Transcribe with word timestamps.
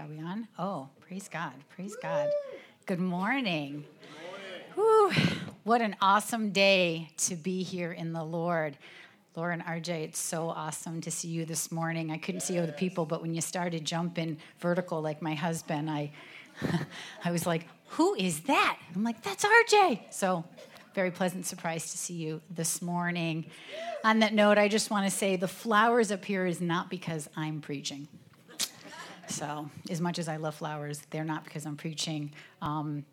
Are 0.00 0.06
we 0.06 0.18
on? 0.18 0.48
Oh, 0.58 0.88
praise 1.02 1.28
God. 1.28 1.52
Praise 1.68 1.94
God. 2.00 2.30
Good 2.86 3.00
morning. 3.00 3.84
Whew, 4.74 5.12
what 5.64 5.82
an 5.82 5.94
awesome 6.00 6.52
day 6.52 7.10
to 7.18 7.34
be 7.34 7.62
here 7.62 7.92
in 7.92 8.14
the 8.14 8.24
Lord. 8.24 8.78
Lauren 9.36 9.60
RJ, 9.60 9.88
it's 10.04 10.18
so 10.18 10.48
awesome 10.48 11.02
to 11.02 11.10
see 11.10 11.28
you 11.28 11.44
this 11.44 11.70
morning. 11.70 12.10
I 12.10 12.16
couldn't 12.16 12.40
see 12.40 12.58
other 12.58 12.72
people, 12.72 13.04
but 13.04 13.20
when 13.20 13.34
you 13.34 13.42
started 13.42 13.84
jumping 13.84 14.38
vertical 14.58 15.02
like 15.02 15.20
my 15.20 15.34
husband, 15.34 15.90
I, 15.90 16.12
I 17.24 17.30
was 17.30 17.46
like, 17.46 17.66
who 17.88 18.14
is 18.14 18.40
that? 18.44 18.78
I'm 18.94 19.04
like, 19.04 19.22
that's 19.22 19.44
RJ. 19.44 20.14
So 20.14 20.44
very 20.94 21.10
pleasant 21.10 21.44
surprise 21.44 21.92
to 21.92 21.98
see 21.98 22.14
you 22.14 22.40
this 22.48 22.80
morning. 22.80 23.44
On 24.02 24.20
that 24.20 24.32
note, 24.32 24.56
I 24.56 24.68
just 24.68 24.90
want 24.90 25.04
to 25.04 25.10
say 25.10 25.36
the 25.36 25.46
flowers 25.46 26.10
up 26.10 26.24
here 26.24 26.46
is 26.46 26.62
not 26.62 26.88
because 26.88 27.28
I'm 27.36 27.60
preaching. 27.60 28.08
So, 29.30 29.70
as 29.88 30.00
much 30.00 30.18
as 30.18 30.28
I 30.28 30.36
love 30.36 30.56
flowers, 30.56 31.02
they're 31.10 31.24
not 31.24 31.44
because 31.44 31.64
I'm 31.64 31.76
preaching. 31.76 32.32
Um, 32.60 33.04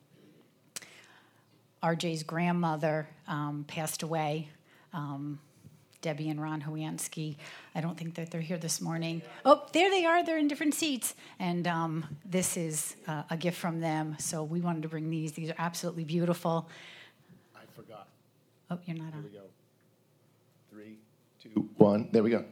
RJ's 1.84 2.23
grandmother 2.23 3.07
um, 3.27 3.66
passed 3.67 4.02
away. 4.02 4.49
Um, 4.93 5.40
Debbie 6.02 6.30
and 6.30 6.41
Ron 6.41 6.62
Howansky. 6.62 7.38
I 7.76 7.81
don't 7.81 7.95
think 7.98 8.16
that 8.16 8.31
they're 8.31 8.41
here 8.41 8.57
this 8.57 8.81
morning. 8.81 9.21
Oh, 9.45 9.63
there 9.73 9.91
they 9.91 10.05
are. 10.05 10.23
They're 10.23 10.40
in 10.40 10.48
different 10.48 10.73
seats. 10.73 11.13
And 11.38 11.67
um, 11.67 12.05
this 12.26 12.57
is 12.57 12.95
uh, 13.07 13.23
a 13.29 13.38
gift 13.38 13.57
from 13.57 13.79
them. 13.79 14.15
So 14.20 14.43
we 14.43 14.59
wanted 14.59 14.84
to 14.84 14.90
bring 14.90 15.09
these. 15.12 15.34
These 15.34 15.52
are 15.52 15.55
absolutely 15.59 16.04
beautiful. 16.04 16.68
I 17.55 17.62
forgot. 17.76 18.07
Oh, 18.71 18.79
you're 18.85 18.98
not 18.98 19.10
Here 19.10 19.18
on. 19.18 19.23
we 19.23 19.29
go. 19.29 19.43
Three, 20.71 20.98
two, 21.41 21.70
one. 21.77 22.10
There 22.12 22.23
we 22.23 22.32
go. 22.32 22.43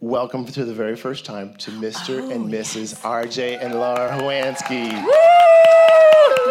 Welcome 0.00 0.44
to 0.44 0.66
the 0.66 0.74
very 0.74 0.94
first 0.94 1.24
time 1.24 1.54
to 1.54 1.70
Mr. 1.70 2.20
Oh, 2.20 2.30
and 2.30 2.52
Mrs. 2.52 3.00
RJ 3.00 3.64
and 3.64 3.76
Laura 3.76 4.10
Howansky. 4.10 4.90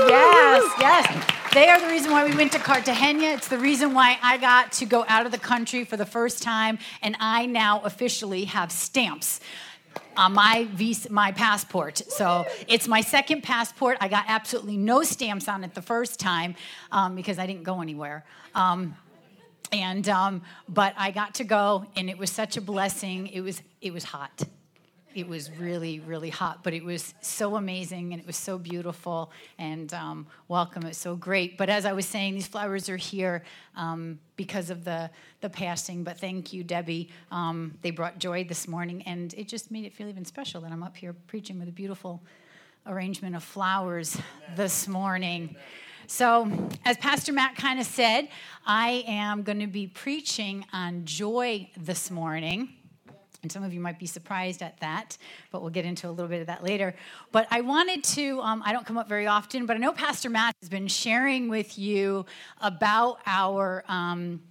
Yes, 0.10 0.74
yes. 0.80 1.54
They 1.54 1.70
are 1.70 1.80
the 1.80 1.86
reason 1.86 2.12
why 2.12 2.26
we 2.26 2.36
went 2.36 2.54
to 2.54 2.58
Cartagena. 2.60 3.28
It's 3.28 3.48
the 3.48 3.60
reason 3.60 3.94
why 3.94 4.18
I 4.24 4.38
got 4.38 4.72
to 4.74 4.86
go 4.88 5.06
out 5.08 5.28
of 5.28 5.32
the 5.32 5.38
country 5.38 5.86
for 5.86 5.96
the 5.96 6.08
first 6.08 6.42
time, 6.42 6.80
and 7.04 7.16
I 7.20 7.46
now 7.46 7.82
officially 7.82 8.46
have 8.46 8.72
stamps 8.72 9.40
on 10.18 10.34
my 10.34 10.68
visa, 10.72 11.12
my 11.12 11.32
passport. 11.32 12.00
So 12.10 12.48
it's 12.68 12.88
my 12.88 13.02
second 13.02 13.44
passport. 13.44 14.00
I 14.02 14.08
got 14.08 14.26
absolutely 14.28 14.78
no 14.78 15.04
stamps 15.04 15.48
on 15.48 15.64
it 15.64 15.76
the 15.76 15.84
first 15.84 16.20
time 16.20 16.56
um, 16.92 17.16
because 17.16 17.38
I 17.38 17.46
didn't 17.46 17.64
go 17.64 17.82
anywhere. 17.82 18.26
Um, 18.56 18.96
and 19.72 20.08
um, 20.10 20.42
but 20.68 20.94
I 20.98 21.12
got 21.12 21.36
to 21.36 21.44
go, 21.44 21.86
and 21.96 22.10
it 22.10 22.18
was 22.18 22.32
such 22.32 22.58
a 22.58 22.62
blessing. 22.62 23.28
It 23.28 23.42
was 23.42 23.62
it 23.82 23.94
was 23.94 24.04
hot. 24.04 24.44
It 25.14 25.28
was 25.28 25.50
really 25.52 26.00
really 26.02 26.30
hot, 26.30 26.64
but 26.64 26.74
it 26.74 26.84
was 26.84 27.14
so 27.22 27.56
amazing, 27.56 28.14
and 28.14 28.22
it 28.22 28.28
was 28.28 28.36
so 28.36 28.58
beautiful. 28.58 29.32
And 29.58 29.94
um, 29.94 30.28
welcome, 30.48 30.86
it's 30.86 30.98
so 30.98 31.16
great. 31.16 31.58
But 31.58 31.70
as 31.70 31.86
I 31.86 31.94
was 31.94 32.06
saying, 32.06 32.34
these 32.34 32.48
flowers 32.48 32.90
are 32.90 32.98
here 32.98 33.44
um, 33.76 34.20
because 34.36 34.70
of 34.70 34.84
the 34.84 35.10
the 35.42 35.50
passing. 35.50 36.04
But 36.04 36.20
thank 36.20 36.54
you, 36.54 36.64
Debbie. 36.64 37.10
Um, 37.32 37.78
they 37.82 37.92
brought 37.92 38.20
joy 38.20 38.44
this 38.44 38.68
morning, 38.68 39.04
and 39.04 39.34
it 39.36 39.48
just 39.48 39.72
made 39.72 39.86
it 39.86 39.94
feel 39.94 40.10
even 40.10 40.26
special 40.26 40.62
that 40.62 40.72
I'm 40.72 40.84
up 40.84 40.98
here 40.98 41.14
preaching 41.28 41.60
with 41.60 41.70
a 41.70 41.74
beautiful 41.74 42.22
arrangement 42.88 43.36
of 43.36 43.44
flowers 43.44 44.18
this 44.56 44.88
morning. 44.88 45.56
So, 46.08 46.52
as 46.86 46.98
Pastor 46.98 47.34
Matt 47.34 47.56
kind 47.56 47.80
of 47.80 47.86
said, 47.86 48.28
I 48.66 49.04
am 49.08 49.42
going 49.42 49.60
to 49.60 49.68
be 49.68 49.88
preaching 49.88 50.64
on 50.72 51.06
joy 51.06 51.70
this 51.78 52.12
morning. 52.12 52.70
And 53.42 53.52
some 53.52 53.64
of 53.64 53.74
you 53.74 53.80
might 53.80 53.98
be 53.98 54.06
surprised 54.06 54.62
at 54.62 54.80
that, 54.82 55.18
but 55.52 55.62
we'll 55.62 55.72
get 55.72 55.84
into 55.84 56.08
a 56.08 56.12
little 56.12 56.28
bit 56.28 56.42
of 56.42 56.48
that 56.48 56.64
later. 56.64 56.96
But 57.32 57.48
I 57.50 57.62
wanted 57.62 58.04
to, 58.04 58.40
um, 58.42 58.62
I 58.66 58.72
don't 58.72 58.86
come 58.86 58.98
up 58.98 59.10
very 59.10 59.26
often, 59.26 59.66
but 59.66 59.76
I 59.76 59.80
know 59.80 59.94
Pastor 59.94 60.30
Matt 60.30 60.56
has 60.62 60.70
been 60.70 60.88
sharing 60.88 61.50
with 61.50 61.78
you 61.78 62.26
about 62.62 63.20
our. 63.26 63.84
Um, 63.88 64.42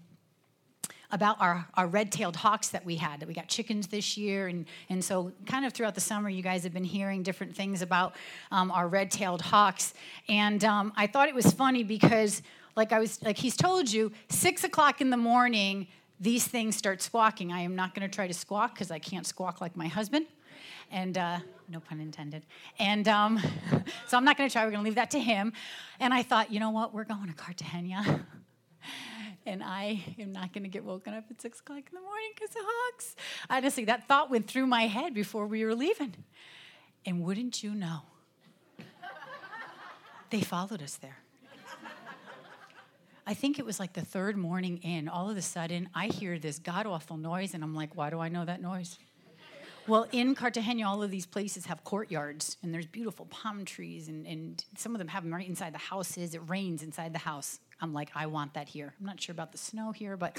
about 1.11 1.41
our, 1.41 1.67
our 1.75 1.87
red-tailed 1.87 2.37
hawks 2.37 2.69
that 2.69 2.85
we 2.85 2.97
had 2.97 3.21
that 3.21 3.29
we 3.29 3.35
got 3.35 3.49
chickens 3.49 3.87
this 3.87 4.17
year 4.17 4.49
and, 4.49 4.67
and 4.89 5.05
so 5.05 5.33
kind 5.47 5.65
of 5.65 5.73
throughout 5.73 5.95
the 5.95 6.01
summer 6.01 6.29
you 6.29 6.43
guys 6.43 6.63
have 6.63 6.73
been 6.73 6.85
hearing 6.85 7.23
different 7.23 7.55
things 7.55 7.83
about 7.83 8.15
um, 8.51 8.71
our 8.71 8.89
red-tailed 8.89 9.43
hawks 9.43 9.95
and 10.29 10.65
um, 10.65 10.93
i 10.97 11.07
thought 11.07 11.29
it 11.29 11.35
was 11.35 11.53
funny 11.53 11.83
because 11.83 12.43
like 12.77 12.93
i 12.93 12.99
was 12.99 13.23
like 13.23 13.37
he's 13.37 13.57
told 13.57 13.93
you 13.93 14.11
six 14.29 14.65
o'clock 14.65 15.01
in 15.01 15.11
the 15.11 15.17
morning 15.17 15.87
these 16.21 16.47
things 16.47 16.77
start 16.77 17.03
squawking 17.03 17.53
i 17.53 17.61
am 17.61 17.77
not 17.77 17.95
going 17.95 18.09
to 18.09 18.15
try 18.15 18.27
to 18.27 18.35
squawk 18.35 18.75
because 18.75 18.91
i 18.91 18.99
can't 18.99 19.27
squawk 19.27 19.61
like 19.61 19.77
my 19.77 19.87
husband 19.89 20.27
and 20.91 21.19
uh, 21.19 21.39
no 21.69 21.81
pun 21.81 22.01
intended. 22.01 22.45
And 22.79 23.09
um, 23.09 23.39
so 24.07 24.17
I'm 24.17 24.25
not 24.25 24.37
going 24.37 24.49
to 24.49 24.53
try. 24.53 24.65
We're 24.65 24.71
going 24.71 24.83
to 24.83 24.85
leave 24.85 24.95
that 24.97 25.11
to 25.13 25.19
him. 25.19 25.53
And 26.01 26.15
I 26.15 26.23
thought, 26.23 26.53
you 26.53 26.61
know 26.61 26.71
what? 26.71 26.95
We're 26.95 27.05
going 27.05 27.27
to 27.27 27.35
Cartagena. 27.35 28.25
and 29.47 29.63
I 29.63 30.03
am 30.19 30.33
not 30.33 30.53
going 30.53 30.65
to 30.65 30.69
get 30.69 30.85
woken 30.85 31.15
up 31.15 31.25
at 31.31 31.41
six 31.41 31.61
o'clock 31.61 31.79
in 31.79 31.95
the 31.95 32.01
morning 32.01 32.31
because 32.35 32.51
of 32.51 32.63
hawks. 32.65 33.17
Honestly, 33.51 33.85
that 33.85 34.09
thought 34.09 34.31
went 34.31 34.47
through 34.47 34.67
my 34.67 34.87
head 34.87 35.15
before 35.15 35.47
we 35.47 35.65
were 35.65 35.75
leaving. 35.75 36.15
And 37.07 37.23
wouldn't 37.23 37.63
you 37.63 37.75
know, 37.75 38.01
they 40.31 40.41
followed 40.41 40.83
us 40.83 40.97
there. 40.97 41.19
I 43.27 43.33
think 43.33 43.59
it 43.59 43.65
was 43.65 43.81
like 43.81 43.95
the 43.95 44.05
third 44.05 44.37
morning 44.37 44.79
in. 44.79 45.09
All 45.09 45.31
of 45.31 45.37
a 45.37 45.43
sudden, 45.43 45.89
I 45.95 46.09
hear 46.09 46.39
this 46.39 46.59
god 46.59 46.87
awful 46.87 47.17
noise, 47.17 47.55
and 47.55 47.65
I'm 47.65 47.75
like, 47.75 47.97
why 47.97 48.11
do 48.11 48.21
I 48.21 48.29
know 48.29 48.45
that 48.45 48.61
noise? 48.61 48.99
Well, 49.87 50.07
in 50.13 50.35
Cartagena, 50.35 50.89
all 50.89 51.03
of 51.03 51.11
these 51.11 51.27
places 51.27 51.67
have 51.67 51.85
courtyards, 51.85 52.57
and 52.63 52.73
there's 52.73 52.87
beautiful 52.87 53.27
palm 53.27 53.65
trees, 53.67 54.09
and, 54.09 54.27
and 54.27 54.65
some 54.77 54.95
of 54.95 54.99
them 54.99 55.09
have 55.09 55.25
them 55.25 55.35
right 55.35 55.47
inside 55.47 55.75
the 55.75 55.79
houses. 55.79 56.35
It 56.35 56.41
rains 56.49 56.83
inside 56.83 57.13
the 57.13 57.19
house. 57.19 57.61
I'm 57.81 57.93
like, 57.93 58.11
I 58.15 58.27
want 58.27 58.55
that 58.55 58.69
here. 58.69 58.95
I'm 58.99 59.07
not 59.07 59.21
sure 59.21 59.33
about 59.33 59.53
the 59.53 59.59
snow 59.59 59.93
here, 59.93 60.17
but 60.17 60.39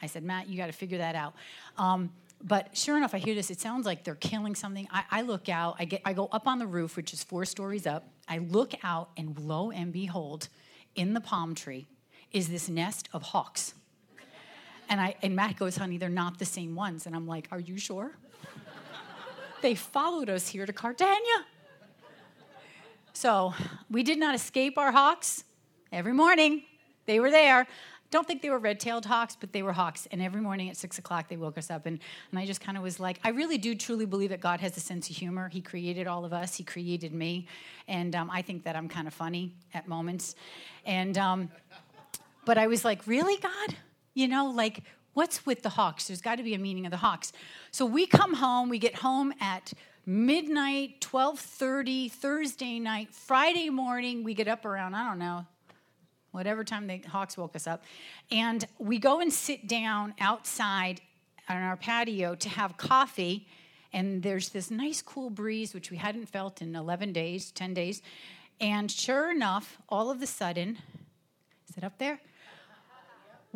I 0.00 0.06
said, 0.06 0.22
Matt, 0.22 0.48
you 0.48 0.56
got 0.56 0.66
to 0.66 0.72
figure 0.72 0.98
that 0.98 1.14
out. 1.14 1.34
Um, 1.76 2.10
but 2.42 2.76
sure 2.76 2.96
enough, 2.96 3.14
I 3.14 3.18
hear 3.18 3.34
this. 3.34 3.50
It 3.50 3.60
sounds 3.60 3.84
like 3.84 4.04
they're 4.04 4.14
killing 4.14 4.54
something. 4.54 4.86
I, 4.90 5.04
I 5.10 5.22
look 5.22 5.48
out. 5.48 5.76
I 5.78 5.84
get. 5.84 6.02
I 6.04 6.12
go 6.12 6.28
up 6.30 6.46
on 6.46 6.58
the 6.58 6.66
roof, 6.66 6.96
which 6.96 7.12
is 7.12 7.24
four 7.24 7.44
stories 7.44 7.86
up. 7.86 8.08
I 8.28 8.38
look 8.38 8.74
out, 8.84 9.10
and 9.16 9.36
lo 9.38 9.70
and 9.70 9.92
behold, 9.92 10.48
in 10.94 11.14
the 11.14 11.20
palm 11.20 11.54
tree 11.54 11.88
is 12.30 12.48
this 12.48 12.68
nest 12.68 13.08
of 13.12 13.22
hawks. 13.22 13.74
And 14.88 15.00
I 15.00 15.16
and 15.22 15.34
Matt 15.34 15.56
goes, 15.56 15.76
honey, 15.76 15.98
they're 15.98 16.08
not 16.08 16.38
the 16.38 16.44
same 16.44 16.74
ones. 16.74 17.06
And 17.06 17.14
I'm 17.14 17.26
like, 17.26 17.48
are 17.50 17.60
you 17.60 17.76
sure? 17.76 18.12
they 19.62 19.74
followed 19.74 20.30
us 20.30 20.48
here 20.48 20.64
to 20.64 20.72
Cartagena. 20.72 21.44
So 23.12 23.52
we 23.90 24.04
did 24.04 24.18
not 24.18 24.34
escape 24.34 24.78
our 24.78 24.92
hawks. 24.92 25.44
Every 25.90 26.12
morning, 26.12 26.62
they 27.08 27.18
were 27.18 27.32
there. 27.32 27.66
Don't 28.10 28.26
think 28.26 28.40
they 28.40 28.48
were 28.48 28.58
red 28.58 28.80
tailed 28.80 29.04
hawks, 29.04 29.36
but 29.38 29.52
they 29.52 29.62
were 29.62 29.72
hawks. 29.72 30.06
And 30.12 30.22
every 30.22 30.40
morning 30.40 30.70
at 30.70 30.76
six 30.76 30.98
o'clock, 30.98 31.28
they 31.28 31.36
woke 31.36 31.58
us 31.58 31.70
up. 31.70 31.84
And, 31.84 31.98
and 32.30 32.38
I 32.38 32.46
just 32.46 32.60
kind 32.60 32.78
of 32.78 32.82
was 32.82 33.00
like, 33.00 33.18
I 33.24 33.30
really 33.30 33.58
do 33.58 33.74
truly 33.74 34.06
believe 34.06 34.30
that 34.30 34.40
God 34.40 34.60
has 34.60 34.76
a 34.76 34.80
sense 34.80 35.10
of 35.10 35.16
humor. 35.16 35.48
He 35.48 35.60
created 35.60 36.06
all 36.06 36.24
of 36.24 36.32
us, 36.32 36.54
He 36.54 36.62
created 36.62 37.12
me. 37.12 37.48
And 37.88 38.14
um, 38.14 38.30
I 38.30 38.42
think 38.42 38.62
that 38.64 38.76
I'm 38.76 38.88
kind 38.88 39.08
of 39.08 39.14
funny 39.14 39.52
at 39.74 39.88
moments. 39.88 40.36
And, 40.86 41.18
um, 41.18 41.50
but 42.44 42.56
I 42.56 42.66
was 42.66 42.84
like, 42.84 43.06
really, 43.06 43.36
God? 43.38 43.76
You 44.14 44.28
know, 44.28 44.46
like, 44.46 44.82
what's 45.12 45.44
with 45.44 45.62
the 45.62 45.70
hawks? 45.70 46.06
There's 46.06 46.22
got 46.22 46.36
to 46.36 46.42
be 46.42 46.54
a 46.54 46.58
meaning 46.58 46.86
of 46.86 46.90
the 46.90 46.98
hawks. 46.98 47.32
So 47.72 47.84
we 47.84 48.06
come 48.06 48.34
home, 48.34 48.68
we 48.68 48.78
get 48.78 48.94
home 48.94 49.34
at 49.40 49.72
midnight, 50.06 51.02
12:30 51.02 52.10
Thursday 52.10 52.78
night, 52.78 53.12
Friday 53.12 53.68
morning, 53.68 54.24
we 54.24 54.32
get 54.32 54.48
up 54.48 54.64
around, 54.64 54.94
I 54.94 55.06
don't 55.06 55.18
know, 55.18 55.44
whatever 56.32 56.64
time 56.64 56.86
the 56.86 56.98
hawks 56.98 57.36
woke 57.36 57.56
us 57.56 57.66
up, 57.66 57.82
and 58.30 58.66
we 58.78 58.98
go 58.98 59.20
and 59.20 59.32
sit 59.32 59.66
down 59.66 60.14
outside 60.20 61.00
on 61.48 61.56
our 61.56 61.76
patio 61.76 62.34
to 62.34 62.48
have 62.48 62.76
coffee. 62.76 63.46
And 63.92 64.22
there's 64.22 64.50
this 64.50 64.70
nice 64.70 65.00
cool 65.00 65.30
breeze, 65.30 65.72
which 65.72 65.90
we 65.90 65.96
hadn't 65.96 66.26
felt 66.26 66.60
in 66.60 66.76
11 66.76 67.12
days, 67.12 67.50
10 67.52 67.72
days. 67.72 68.02
And 68.60 68.90
sure 68.90 69.30
enough, 69.30 69.78
all 69.88 70.10
of 70.10 70.20
a 70.20 70.26
sudden, 70.26 70.78
is 71.68 71.76
it 71.76 71.84
up 71.84 71.98
there? 71.98 72.20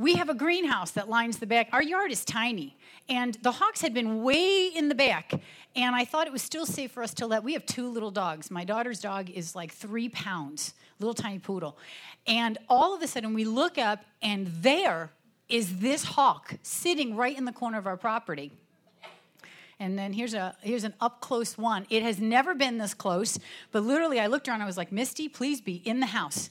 We 0.03 0.15
have 0.15 0.29
a 0.29 0.35
greenhouse 0.35 0.91
that 0.93 1.09
lines 1.09 1.39
the 1.39 1.47
back. 1.47 1.69
Our 1.73 1.83
yard 1.83 2.11
is 2.11 2.25
tiny, 2.25 2.77
and 3.09 3.35
the 3.43 3.53
hawks 3.53 3.81
had 3.81 3.95
been 3.95 4.23
way 4.23 4.67
in 4.67 4.89
the 4.89 4.95
back. 4.95 5.33
And 5.75 5.95
I 5.95 6.05
thought 6.05 6.27
it 6.27 6.33
was 6.33 6.43
still 6.43 6.67
safe 6.67 6.91
for 6.91 7.03
us 7.03 7.15
to 7.15 7.27
let. 7.27 7.45
We 7.45 7.53
have 7.55 7.65
two 7.65 7.89
little 7.89 8.11
dogs. 8.11 8.51
My 8.51 8.65
daughter's 8.65 9.01
dog 9.01 9.31
is 9.31 9.55
like 9.55 9.73
three 9.73 10.09
pounds, 10.09 10.75
little 10.99 11.15
tiny 11.15 11.39
poodle. 11.39 11.79
And 12.27 12.59
all 12.69 12.95
of 12.95 13.03
a 13.03 13.07
sudden, 13.07 13.33
we 13.33 13.45
look 13.45 13.79
up, 13.79 14.05
and 14.21 14.49
there 14.49 15.13
is 15.49 15.79
this 15.79 16.05
hawk 16.05 16.55
sitting 16.63 17.17
right 17.17 17.37
in 17.37 17.45
the 17.45 17.53
corner 17.53 17.79
of 17.79 17.87
our 17.87 17.97
property. 17.97 18.51
And 19.79 19.99
then 19.99 20.13
here's 20.13 20.35
a 20.35 20.57
here's 20.63 20.85
an 20.85 20.95
up 21.01 21.21
close 21.21 21.57
one. 21.57 21.87
It 21.91 22.03
has 22.03 22.21
never 22.21 22.55
been 22.55 22.79
this 22.79 22.95
close, 22.95 23.39
but 23.71 23.83
literally, 23.83 24.21
I 24.21 24.27
looked 24.27 24.49
around. 24.49 24.63
I 24.63 24.67
was 24.67 24.77
like, 24.77 24.93
Misty, 24.93 25.29
please 25.29 25.61
be 25.61 25.77
in 25.77 26.01
the 26.01 26.07
house. 26.07 26.51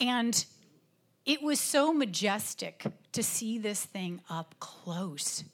And 0.00 0.44
it 1.24 1.42
was 1.42 1.60
so 1.60 1.92
majestic 1.92 2.84
to 3.12 3.22
see 3.22 3.58
this 3.58 3.84
thing 3.84 4.20
up 4.28 4.54
close. 4.58 5.44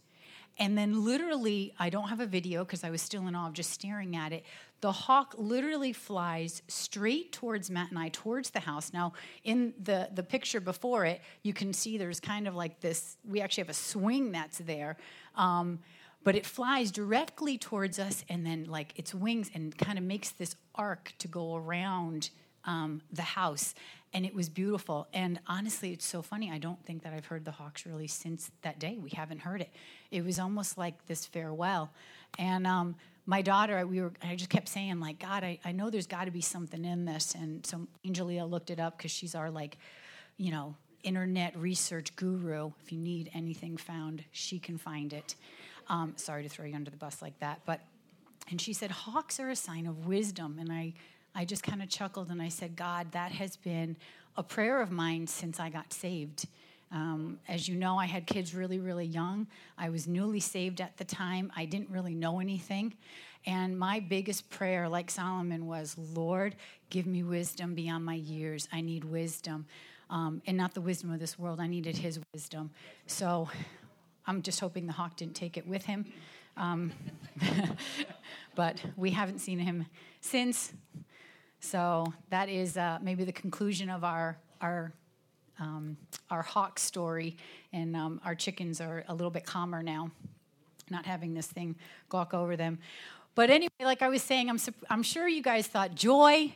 And 0.59 0.77
then, 0.77 1.05
literally, 1.05 1.73
I 1.79 1.89
don't 1.89 2.09
have 2.09 2.21
a 2.21 2.27
video 2.27 2.65
because 2.65 2.83
I 2.83 2.91
was 2.91 3.01
still 3.01 3.29
in 3.29 3.35
awe 3.37 3.47
of 3.47 3.53
just 3.53 3.71
staring 3.71 4.17
at 4.17 4.33
it. 4.33 4.45
the 4.81 4.93
hawk 4.93 5.35
literally 5.37 5.93
flies 5.93 6.63
straight 6.69 7.33
towards 7.33 7.69
Matt 7.69 7.91
and 7.91 7.99
I, 7.99 8.09
towards 8.11 8.51
the 8.51 8.61
house. 8.61 8.93
Now, 8.93 9.13
in 9.45 9.75
the, 9.83 10.09
the 10.13 10.23
picture 10.23 10.61
before 10.61 11.05
it, 11.05 11.21
you 11.43 11.53
can 11.53 11.73
see 11.73 11.99
there's 11.99 12.21
kind 12.21 12.47
of 12.47 12.55
like 12.55 12.81
this, 12.81 13.17
we 13.25 13.41
actually 13.41 13.63
have 13.63 13.71
a 13.71 13.75
swing 13.75 14.33
that's 14.33 14.59
there. 14.59 14.97
Um, 15.35 15.81
but 16.25 16.37
it 16.37 16.47
flies 16.47 16.91
directly 16.91 17.59
towards 17.59 17.99
us 17.99 18.25
and 18.29 18.45
then 18.45 18.65
like 18.65 18.93
its 18.97 19.15
wings 19.15 19.51
and 19.55 19.77
kind 19.79 19.99
of 19.99 20.05
makes 20.05 20.31
this 20.31 20.57
arc 20.75 21.13
to 21.19 21.29
go 21.29 21.57
around 21.57 22.31
um, 22.65 23.01
the 23.13 23.23
house 23.23 23.75
and 24.15 24.25
it 24.25 24.35
was 24.35 24.49
beautiful. 24.49 25.07
And 25.13 25.41
honestly 25.47 25.93
it's 25.93 26.07
so 26.07 26.23
funny. 26.23 26.51
I 26.51 26.59
don't 26.59 26.83
think 26.85 27.03
that 27.03 27.13
i've 27.13 27.27
heard 27.27 27.45
the 27.45 27.51
hawks 27.51 27.87
really 27.87 28.07
since 28.07 28.51
that 28.63 28.79
day. 28.79 28.99
We 29.01 29.11
haven't 29.11 29.41
heard 29.41 29.61
it. 29.61 29.71
It 30.11 30.25
was 30.25 30.39
almost 30.39 30.79
like 30.79 31.07
this 31.07 31.27
farewell. 31.27 31.91
And 32.39 32.67
um, 32.67 32.97
my 33.27 33.43
daughter 33.43 33.87
we 33.87 34.01
were 34.01 34.13
i 34.23 34.35
just 34.35 34.51
kept 34.51 34.69
saying 34.69 35.01
like 35.01 35.19
god 35.19 35.45
i, 35.45 35.59
I 35.65 35.73
know 35.73 35.91
there's 35.91 36.07
got 36.07 36.25
to 36.25 36.31
be 36.31 36.41
something 36.41 36.85
in 36.85 37.05
this. 37.05 37.35
And 37.35 37.65
so 37.67 37.87
angelia 38.07 38.49
looked 38.49 38.71
it 38.71 38.81
up 38.81 38.97
because 38.97 39.11
she's 39.11 39.35
our 39.35 39.51
like 39.51 39.77
you 40.37 40.51
know 40.51 40.75
internet 41.05 41.57
research 41.57 42.15
guru. 42.17 42.73
If 42.83 42.93
you 42.93 42.99
need 42.99 43.31
anything 43.35 43.77
found 43.77 44.25
she 44.33 44.59
can 44.59 44.79
find 44.79 45.13
it. 45.13 45.35
Um, 45.89 46.15
sorry 46.17 46.43
to 46.43 46.49
throw 46.49 46.67
you 46.67 46.75
under 46.75 46.91
the 46.91 46.97
bus 46.99 47.23
like 47.23 47.39
that, 47.41 47.61
but 47.65 47.81
and 48.51 48.61
she 48.61 48.73
said 48.73 48.91
hawks 48.91 49.41
are 49.41 49.51
a 49.51 49.57
sign 49.57 49.87
of 49.87 50.07
wisdom, 50.07 50.59
and 50.59 50.73
I 50.73 50.95
I 51.35 51.45
just 51.45 51.63
kind 51.63 51.83
of 51.83 51.89
chuckled 51.89 52.31
and 52.31 52.43
I 52.43 52.49
said, 52.49 52.77
God, 52.77 53.13
that 53.13 53.33
has 53.33 53.57
been 53.57 53.97
a 54.37 54.43
prayer 54.43 54.81
of 54.81 54.91
mine 54.91 55.27
since 55.27 55.61
I 55.61 55.69
got 55.69 55.93
saved. 55.93 56.47
Um, 56.91 57.39
as 57.49 57.69
you 57.69 57.75
know, 57.75 57.99
I 57.99 58.07
had 58.07 58.27
kids 58.27 58.55
really, 58.55 58.79
really 58.79 59.05
young. 59.05 59.47
I 59.77 59.91
was 59.91 60.07
newly 60.07 60.41
saved 60.41 60.81
at 60.81 60.97
the 60.97 61.05
time. 61.05 61.53
I 61.55 61.65
didn't 61.67 61.91
really 61.91 62.15
know 62.15 62.41
anything. 62.41 62.95
And 63.47 63.79
my 63.79 64.01
biggest 64.01 64.49
prayer, 64.51 64.89
like 64.89 65.11
Solomon, 65.11 65.67
was 65.67 65.97
Lord, 66.15 66.57
give 66.91 67.07
me 67.07 67.23
wisdom 67.23 67.75
beyond 67.75 68.05
my 68.05 68.15
years. 68.15 68.69
I 68.73 68.81
need 68.81 69.05
wisdom. 69.05 69.67
Um, 70.11 70.41
and 70.47 70.57
not 70.57 70.73
the 70.73 70.81
wisdom 70.81 71.13
of 71.13 71.21
this 71.21 71.39
world. 71.39 71.61
I 71.61 71.67
needed 71.67 71.99
his 71.99 72.19
wisdom. 72.33 72.71
So 73.07 73.49
I'm 74.27 74.43
just 74.43 74.61
hoping 74.61 74.87
the 74.87 74.93
hawk 74.93 75.17
didn't 75.17 75.35
take 75.35 75.57
it 75.57 75.67
with 75.67 75.85
him. 75.85 76.07
Um, 76.57 76.93
but 78.55 78.83
we 78.97 79.11
haven't 79.11 79.41
seen 79.41 79.59
him 79.59 79.87
since. 80.21 80.73
So 81.61 82.13
that 82.31 82.49
is 82.49 82.77
uh, 82.77 82.99
maybe 83.03 83.25
the 83.25 83.33
conclusion 83.33 83.91
of 83.91 84.05
our 84.05 84.39
our 84.61 84.93
um, 85.61 85.97
our 86.31 86.43
hawk 86.43 86.79
story, 86.79 87.37
and 87.73 87.97
um, 87.97 88.21
our 88.25 88.35
chickens 88.35 88.81
are 88.81 89.05
a 89.09 89.15
little 89.15 89.31
bit 89.31 89.45
calmer 89.45 89.83
now, 89.83 90.11
not 90.89 91.05
having 91.05 91.35
this 91.35 91.47
thing 91.47 91.75
gawk 92.09 92.33
over 92.33 92.57
them. 92.57 92.79
But 93.35 93.51
anyway, 93.51 93.71
like 93.81 94.03
I 94.03 94.09
was 94.09 94.23
saying, 94.23 94.49
I'm 94.49 94.59
I'm 94.89 95.03
sure 95.03 95.29
you 95.29 95.43
guys 95.43 95.67
thought 95.67 95.95
joy. 95.95 96.55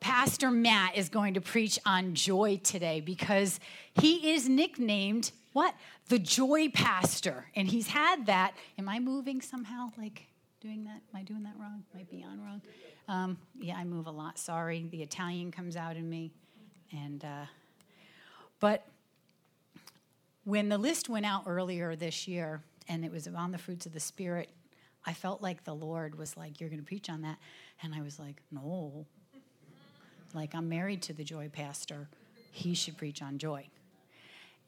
Pastor 0.00 0.52
Matt 0.52 0.96
is 0.96 1.08
going 1.08 1.34
to 1.34 1.40
preach 1.40 1.76
on 1.84 2.14
joy 2.14 2.60
today 2.62 3.00
because 3.00 3.58
he 3.94 4.30
is 4.32 4.48
nicknamed 4.48 5.32
what? 5.58 5.74
The 6.08 6.20
joy 6.20 6.68
pastor. 6.68 7.46
And 7.56 7.66
he's 7.66 7.88
had 7.88 8.26
that. 8.26 8.54
Am 8.78 8.88
I 8.88 9.00
moving 9.00 9.40
somehow? 9.40 9.90
Like 9.98 10.26
doing 10.60 10.84
that? 10.84 11.00
Am 11.12 11.20
I 11.20 11.22
doing 11.22 11.42
that 11.42 11.54
wrong? 11.58 11.82
Might 11.92 12.08
be 12.08 12.22
on 12.22 12.40
wrong. 12.40 12.62
Um, 13.08 13.38
yeah, 13.58 13.76
I 13.76 13.84
move 13.84 14.06
a 14.06 14.10
lot. 14.10 14.38
Sorry. 14.38 14.86
The 14.90 15.02
Italian 15.02 15.50
comes 15.50 15.76
out 15.76 15.96
in 15.96 16.08
me. 16.08 16.30
And, 16.92 17.24
uh, 17.24 17.46
but 18.60 18.86
when 20.44 20.68
the 20.68 20.78
list 20.78 21.08
went 21.08 21.24
out 21.24 21.44
earlier 21.46 21.96
this 21.96 22.28
year 22.28 22.62
and 22.86 23.04
it 23.04 23.12
was 23.12 23.26
on 23.26 23.50
the 23.50 23.58
fruits 23.58 23.86
of 23.86 23.94
the 23.94 24.00
Spirit, 24.00 24.50
I 25.06 25.14
felt 25.14 25.42
like 25.42 25.64
the 25.64 25.74
Lord 25.74 26.18
was 26.18 26.36
like, 26.36 26.60
You're 26.60 26.68
going 26.68 26.80
to 26.80 26.86
preach 26.86 27.08
on 27.08 27.22
that. 27.22 27.38
And 27.82 27.94
I 27.94 28.02
was 28.02 28.18
like, 28.18 28.42
No. 28.50 29.06
Like, 30.34 30.54
I'm 30.54 30.68
married 30.68 31.00
to 31.02 31.14
the 31.14 31.24
joy 31.24 31.48
pastor. 31.48 32.08
He 32.52 32.74
should 32.74 32.98
preach 32.98 33.22
on 33.22 33.38
joy. 33.38 33.66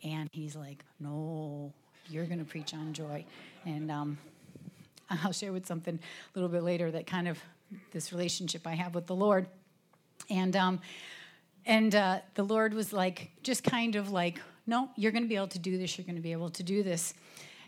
And 0.02 0.30
he's 0.32 0.56
like, 0.56 0.82
No, 0.98 1.74
you're 2.08 2.24
going 2.24 2.38
to 2.38 2.44
preach 2.44 2.72
on 2.72 2.94
joy. 2.94 3.26
And 3.66 3.90
um, 3.90 4.18
I'll 5.10 5.32
share 5.32 5.52
with 5.52 5.66
something 5.66 5.98
a 5.98 6.38
little 6.38 6.48
bit 6.48 6.62
later 6.62 6.90
that 6.90 7.06
kind 7.06 7.28
of 7.28 7.38
this 7.92 8.12
relationship 8.12 8.66
I 8.66 8.74
have 8.74 8.94
with 8.94 9.06
the 9.06 9.14
Lord. 9.14 9.46
And 10.28 10.54
um, 10.56 10.80
and 11.66 11.94
uh, 11.94 12.20
the 12.34 12.42
Lord 12.42 12.74
was 12.74 12.92
like, 12.92 13.30
just 13.42 13.62
kind 13.62 13.96
of 13.96 14.10
like, 14.10 14.40
no, 14.66 14.88
you're 14.96 15.12
going 15.12 15.24
to 15.24 15.28
be 15.28 15.36
able 15.36 15.48
to 15.48 15.58
do 15.58 15.78
this. 15.78 15.98
You're 15.98 16.06
going 16.06 16.16
to 16.16 16.22
be 16.22 16.32
able 16.32 16.50
to 16.50 16.62
do 16.62 16.82
this. 16.82 17.14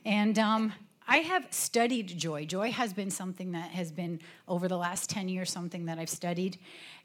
And 0.05 0.39
um, 0.39 0.73
I 1.07 1.19
have 1.19 1.47
studied 1.51 2.09
joy. 2.19 2.47
Joy 2.47 2.73
has 2.73 2.93
been 2.93 3.11
something 3.11 3.53
that 3.53 3.71
has 3.71 3.93
been 3.93 4.21
over 4.49 4.69
the 4.69 4.77
last 4.77 5.11
10 5.11 5.29
years, 5.29 5.51
something 5.51 5.87
that 5.87 5.99
I've 5.99 6.09
studied. 6.09 6.59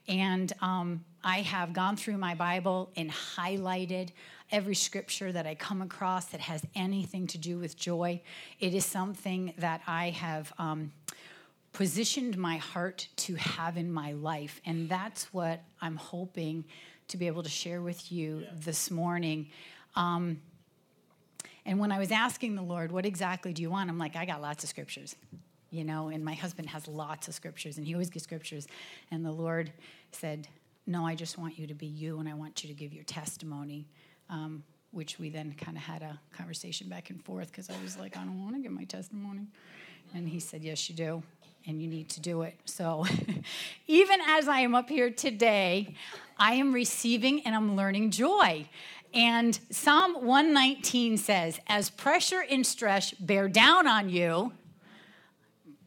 And 0.06 0.52
um, 0.62 1.04
I 1.22 1.42
have 1.42 1.72
gone 1.72 1.96
through 1.96 2.16
my 2.16 2.34
Bible 2.34 2.90
and 2.96 3.10
highlighted 3.10 4.10
every 4.50 4.74
scripture 4.74 5.30
that 5.32 5.46
I 5.46 5.54
come 5.54 5.82
across 5.82 6.26
that 6.26 6.40
has 6.40 6.62
anything 6.74 7.26
to 7.28 7.38
do 7.38 7.58
with 7.58 7.76
joy. 7.76 8.22
It 8.60 8.72
is 8.72 8.86
something 8.86 9.52
that 9.58 9.82
I 9.86 10.10
have 10.10 10.52
um, 10.58 10.92
positioned 11.78 12.36
my 12.36 12.56
heart 12.56 13.06
to 13.14 13.36
have 13.36 13.76
in 13.76 13.88
my 13.88 14.10
life. 14.10 14.60
And 14.66 14.88
that's 14.88 15.32
what 15.32 15.62
I'm 15.80 15.94
hoping 15.94 16.64
to 17.06 17.16
be 17.16 17.28
able 17.28 17.44
to 17.44 17.48
share 17.48 17.82
with 17.82 18.10
you 18.10 18.44
this 18.52 18.90
morning. 18.90 19.50
Um, 19.94 20.40
and 21.64 21.78
when 21.78 21.92
I 21.92 22.00
was 22.00 22.10
asking 22.10 22.56
the 22.56 22.62
Lord, 22.62 22.90
what 22.90 23.06
exactly 23.06 23.52
do 23.52 23.62
you 23.62 23.70
want? 23.70 23.90
I'm 23.90 23.96
like, 23.96 24.16
I 24.16 24.24
got 24.24 24.42
lots 24.42 24.64
of 24.64 24.70
scriptures, 24.70 25.14
you 25.70 25.84
know, 25.84 26.08
and 26.08 26.24
my 26.24 26.34
husband 26.34 26.68
has 26.68 26.88
lots 26.88 27.28
of 27.28 27.34
scriptures, 27.34 27.78
and 27.78 27.86
he 27.86 27.94
always 27.94 28.10
gives 28.10 28.24
scriptures. 28.24 28.66
And 29.12 29.24
the 29.24 29.30
Lord 29.30 29.72
said, 30.10 30.48
No, 30.84 31.06
I 31.06 31.14
just 31.14 31.38
want 31.38 31.60
you 31.60 31.68
to 31.68 31.74
be 31.74 31.86
you, 31.86 32.18
and 32.18 32.28
I 32.28 32.34
want 32.34 32.64
you 32.64 32.68
to 32.70 32.74
give 32.74 32.92
your 32.92 33.04
testimony 33.04 33.86
um, 34.28 34.64
which 34.90 35.18
we 35.18 35.28
then 35.30 35.54
kind 35.58 35.76
of 35.76 35.82
had 35.82 36.02
a 36.02 36.18
conversation 36.32 36.88
back 36.88 37.10
and 37.10 37.22
forth 37.24 37.52
because 37.52 37.70
I 37.70 37.74
was 37.82 37.98
like, 37.98 38.16
I 38.16 38.24
don't 38.24 38.42
want 38.42 38.56
to 38.56 38.62
give 38.62 38.72
my 38.72 38.84
testimony. 38.84 39.46
And 40.14 40.28
he 40.28 40.40
said, 40.40 40.62
Yes, 40.62 40.88
you 40.88 40.96
do. 40.96 41.22
And 41.68 41.80
you 41.80 41.86
need 41.86 42.08
to 42.10 42.20
do 42.20 42.42
it. 42.42 42.54
So, 42.64 43.04
even 43.86 44.20
as 44.26 44.48
I 44.48 44.60
am 44.60 44.74
up 44.74 44.88
here 44.88 45.10
today, 45.10 45.94
I 46.38 46.54
am 46.54 46.72
receiving 46.72 47.42
and 47.42 47.54
I'm 47.54 47.76
learning 47.76 48.10
joy. 48.10 48.68
And 49.14 49.58
Psalm 49.70 50.14
119 50.14 51.18
says, 51.18 51.60
As 51.66 51.90
pressure 51.90 52.42
and 52.50 52.66
stress 52.66 53.12
bear 53.12 53.48
down 53.48 53.86
on 53.86 54.08
you, 54.08 54.52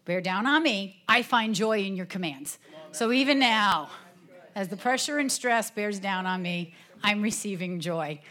bear 0.06 0.22
down 0.22 0.46
on 0.46 0.62
me, 0.62 1.02
I 1.10 1.24
find 1.24 1.56
joy 1.56 1.80
in 1.80 1.96
your 1.96 2.06
commands. 2.06 2.60
So, 2.92 3.12
even 3.12 3.40
now, 3.40 3.90
as 4.56 4.68
the 4.68 4.78
pressure 4.78 5.18
and 5.18 5.32
stress 5.32 5.72
bears 5.72 6.00
down 6.00 6.28
on 6.28 6.44
me, 6.44 6.76
I'm 7.04 7.22
receiving 7.22 7.80
joy. 7.80 8.22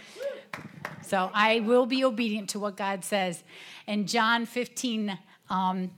So 1.02 1.28
I 1.34 1.58
will 1.60 1.86
be 1.86 2.04
obedient 2.04 2.50
to 2.50 2.60
what 2.60 2.76
God 2.76 3.04
says. 3.04 3.42
And 3.88 4.06
John 4.06 4.46
15, 4.46 5.18
um, 5.48 5.90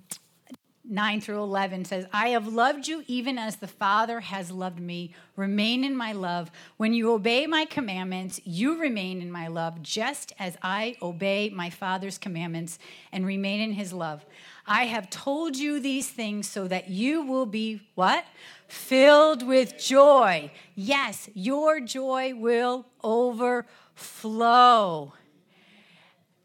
9 0.84 1.20
through 1.20 1.42
11 1.42 1.84
says, 1.84 2.06
I 2.12 2.30
have 2.30 2.48
loved 2.48 2.88
you 2.88 3.04
even 3.06 3.38
as 3.38 3.56
the 3.56 3.68
Father 3.68 4.18
has 4.18 4.50
loved 4.50 4.80
me. 4.80 5.14
Remain 5.36 5.84
in 5.84 5.96
my 5.96 6.12
love. 6.12 6.50
When 6.76 6.92
you 6.92 7.12
obey 7.12 7.46
my 7.46 7.66
commandments, 7.66 8.40
you 8.44 8.80
remain 8.80 9.22
in 9.22 9.30
my 9.30 9.46
love, 9.46 9.80
just 9.80 10.32
as 10.40 10.56
I 10.60 10.96
obey 11.00 11.50
my 11.50 11.70
Father's 11.70 12.18
commandments 12.18 12.80
and 13.12 13.24
remain 13.24 13.60
in 13.60 13.72
his 13.72 13.92
love. 13.92 14.26
I 14.66 14.86
have 14.86 15.08
told 15.08 15.56
you 15.56 15.78
these 15.78 16.08
things 16.08 16.48
so 16.48 16.66
that 16.66 16.88
you 16.88 17.22
will 17.22 17.46
be 17.46 17.82
what? 17.94 18.24
Filled 18.66 19.46
with 19.46 19.78
joy. 19.78 20.50
Yes, 20.74 21.30
your 21.32 21.78
joy 21.78 22.34
will 22.34 22.86
overflow. 23.04 25.12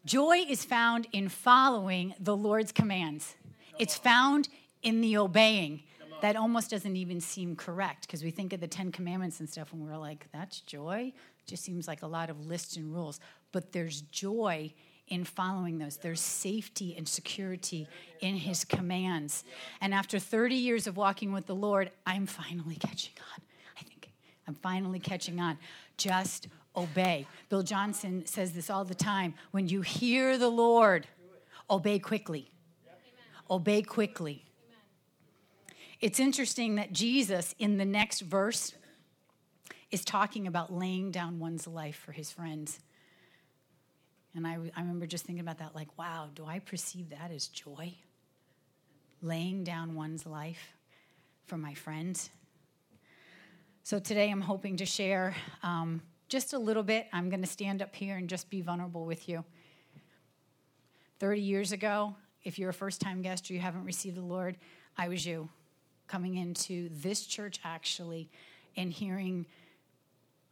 Joy 0.06 0.46
is 0.48 0.64
found 0.64 1.08
in 1.12 1.28
following 1.28 2.14
the 2.20 2.38
Lord's 2.38 2.72
commands. 2.72 3.36
It's 3.80 3.96
found 3.96 4.50
in 4.82 5.02
the 5.02 5.18
obeying. 5.18 5.84
That 6.22 6.36
almost 6.36 6.72
doesn't 6.72 6.96
even 6.96 7.22
seem 7.22 7.56
correct 7.56 8.08
because 8.08 8.24
we 8.24 8.32
think 8.32 8.52
of 8.54 8.60
the 8.60 8.68
Ten 8.68 8.92
Commandments 8.92 9.40
and 9.40 9.48
stuff 9.48 9.72
and 9.72 9.82
we're 9.82 9.98
like, 9.98 10.28
that's 10.32 10.62
joy? 10.62 11.14
It 11.14 11.48
just 11.48 11.64
seems 11.64 11.88
like 11.88 12.02
a 12.02 12.08
lot 12.08 12.30
of 12.32 12.48
lists 12.48 12.76
and 12.76 12.92
rules. 12.92 13.20
But 13.52 13.72
there's 13.72 14.02
joy 14.02 14.74
in 15.10 15.24
following 15.24 15.78
those. 15.78 15.98
There's 15.98 16.20
safety 16.20 16.96
and 16.98 17.08
security 17.08 17.88
in 18.20 18.36
his 18.36 18.66
commands. 18.66 19.44
And 19.80 19.94
after 19.94 20.18
30 20.20 20.56
years 20.56 20.88
of 20.88 20.98
walking 20.98 21.32
with 21.32 21.46
the 21.46 21.56
Lord, 21.56 21.92
I'm 22.06 22.26
finally 22.26 22.76
catching 22.76 23.14
on. 23.34 23.44
I 23.80 23.84
think 23.84 24.12
I'm 24.48 24.56
finally 24.56 25.00
catching 25.00 25.40
on. 25.40 25.58
Just 25.98 26.48
obey. 26.76 27.28
Bill 27.50 27.64
Johnson 27.64 28.26
says 28.26 28.54
this 28.54 28.70
all 28.70 28.86
the 28.86 28.96
time. 28.96 29.34
When 29.52 29.68
you 29.68 29.82
hear 29.82 30.38
the 30.38 30.50
Lord, 30.50 31.08
obey 31.70 32.00
quickly. 32.00 32.52
Obey 33.50 33.82
quickly. 33.82 34.46
It's 36.00 36.20
interesting 36.20 36.76
that 36.76 36.94
Jesus, 36.94 37.56
in 37.58 37.78
the 37.78 37.86
next 37.86 38.22
verse, 38.22 38.74
is 39.90 40.06
talking 40.06 40.48
about 40.48 40.72
laying 40.72 41.12
down 41.12 41.40
one's 41.40 41.66
life 41.66 41.96
for 41.96 42.12
his 42.12 42.32
friends. 42.32 42.80
And 44.36 44.46
I, 44.46 44.58
I 44.76 44.82
remember 44.82 45.08
just 45.08 45.26
thinking 45.26 45.42
about 45.42 45.58
that 45.60 45.74
like, 45.74 45.98
wow, 45.98 46.30
do 46.36 46.46
I 46.46 46.60
perceive 46.60 47.10
that 47.10 47.32
as 47.32 47.48
joy? 47.48 47.96
Laying 49.22 49.64
down 49.64 49.96
one's 49.96 50.26
life 50.26 50.74
for 51.46 51.58
my 51.58 51.74
friends. 51.74 52.30
So 53.84 53.98
today 53.98 54.30
I'm 54.30 54.42
hoping 54.42 54.78
to 54.78 54.86
share 54.86 55.34
um, 55.64 56.02
just 56.28 56.54
a 56.54 56.60
little 56.60 56.84
bit. 56.84 57.08
I'm 57.14 57.30
going 57.30 57.42
to 57.42 57.48
stand 57.48 57.82
up 57.82 57.96
here 57.96 58.18
and 58.18 58.30
just 58.30 58.50
be 58.50 58.62
vulnerable 58.62 59.06
with 59.06 59.28
you. 59.30 59.44
30 61.20 61.42
years 61.42 61.72
ago, 61.72 62.16
if 62.48 62.58
you're 62.58 62.70
a 62.70 62.74
first 62.74 63.02
time 63.02 63.22
guest 63.22 63.52
or 63.52 63.54
you 63.54 63.60
haven't 63.60 63.84
received 63.84 64.16
the 64.16 64.22
Lord, 64.22 64.56
I 64.98 65.10
was 65.10 65.26
you 65.26 65.50
coming 66.08 66.38
into 66.38 66.90
this 66.94 67.26
church 67.26 67.60
actually 67.66 68.30
and 68.78 68.92
hearing 68.94 69.46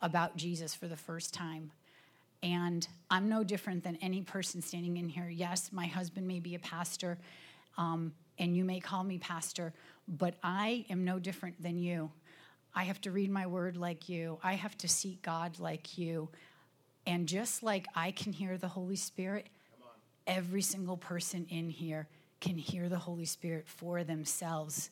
about 0.02 0.36
Jesus 0.36 0.76
for 0.76 0.90
the 0.90 0.98
first 0.98 1.34
time. 1.34 1.72
And 2.44 2.86
I'm 3.10 3.30
no 3.30 3.46
different 3.46 3.86
than 3.86 3.96
any 4.02 4.22
person 4.22 4.62
standing 4.62 4.98
in 4.98 5.08
here. 5.08 5.30
Yes, 5.30 5.70
my 5.72 5.86
husband 5.86 6.28
may 6.28 6.42
be 6.42 6.56
a 6.56 6.60
pastor, 6.60 7.18
um, 7.78 8.12
and 8.38 8.58
you 8.58 8.66
may 8.66 8.82
call 8.82 9.06
me 9.06 9.18
pastor, 9.18 9.74
but 10.06 10.36
I 10.44 10.86
am 10.90 11.06
no 11.06 11.18
different 11.18 11.64
than 11.64 11.80
you. 11.80 12.12
I 12.76 12.84
have 12.84 13.00
to 13.02 13.12
read 13.12 13.32
my 13.32 13.48
word 13.48 13.78
like 13.78 14.10
you, 14.10 14.38
I 14.44 14.56
have 14.56 14.78
to 14.80 14.90
seek 14.90 15.22
God 15.22 15.60
like 15.60 15.98
you. 15.98 16.28
And 17.08 17.26
just 17.26 17.64
like 17.64 17.88
I 17.96 18.12
can 18.12 18.34
hear 18.34 18.58
the 18.58 18.68
Holy 18.68 18.98
Spirit, 18.98 19.48
every 20.28 20.62
single 20.62 20.98
person 20.98 21.46
in 21.50 21.70
here 21.70 22.08
can 22.42 22.58
hear 22.58 22.90
the 22.90 22.98
Holy 22.98 23.26
Spirit 23.26 23.68
for 23.68 24.04
themselves. 24.04 24.90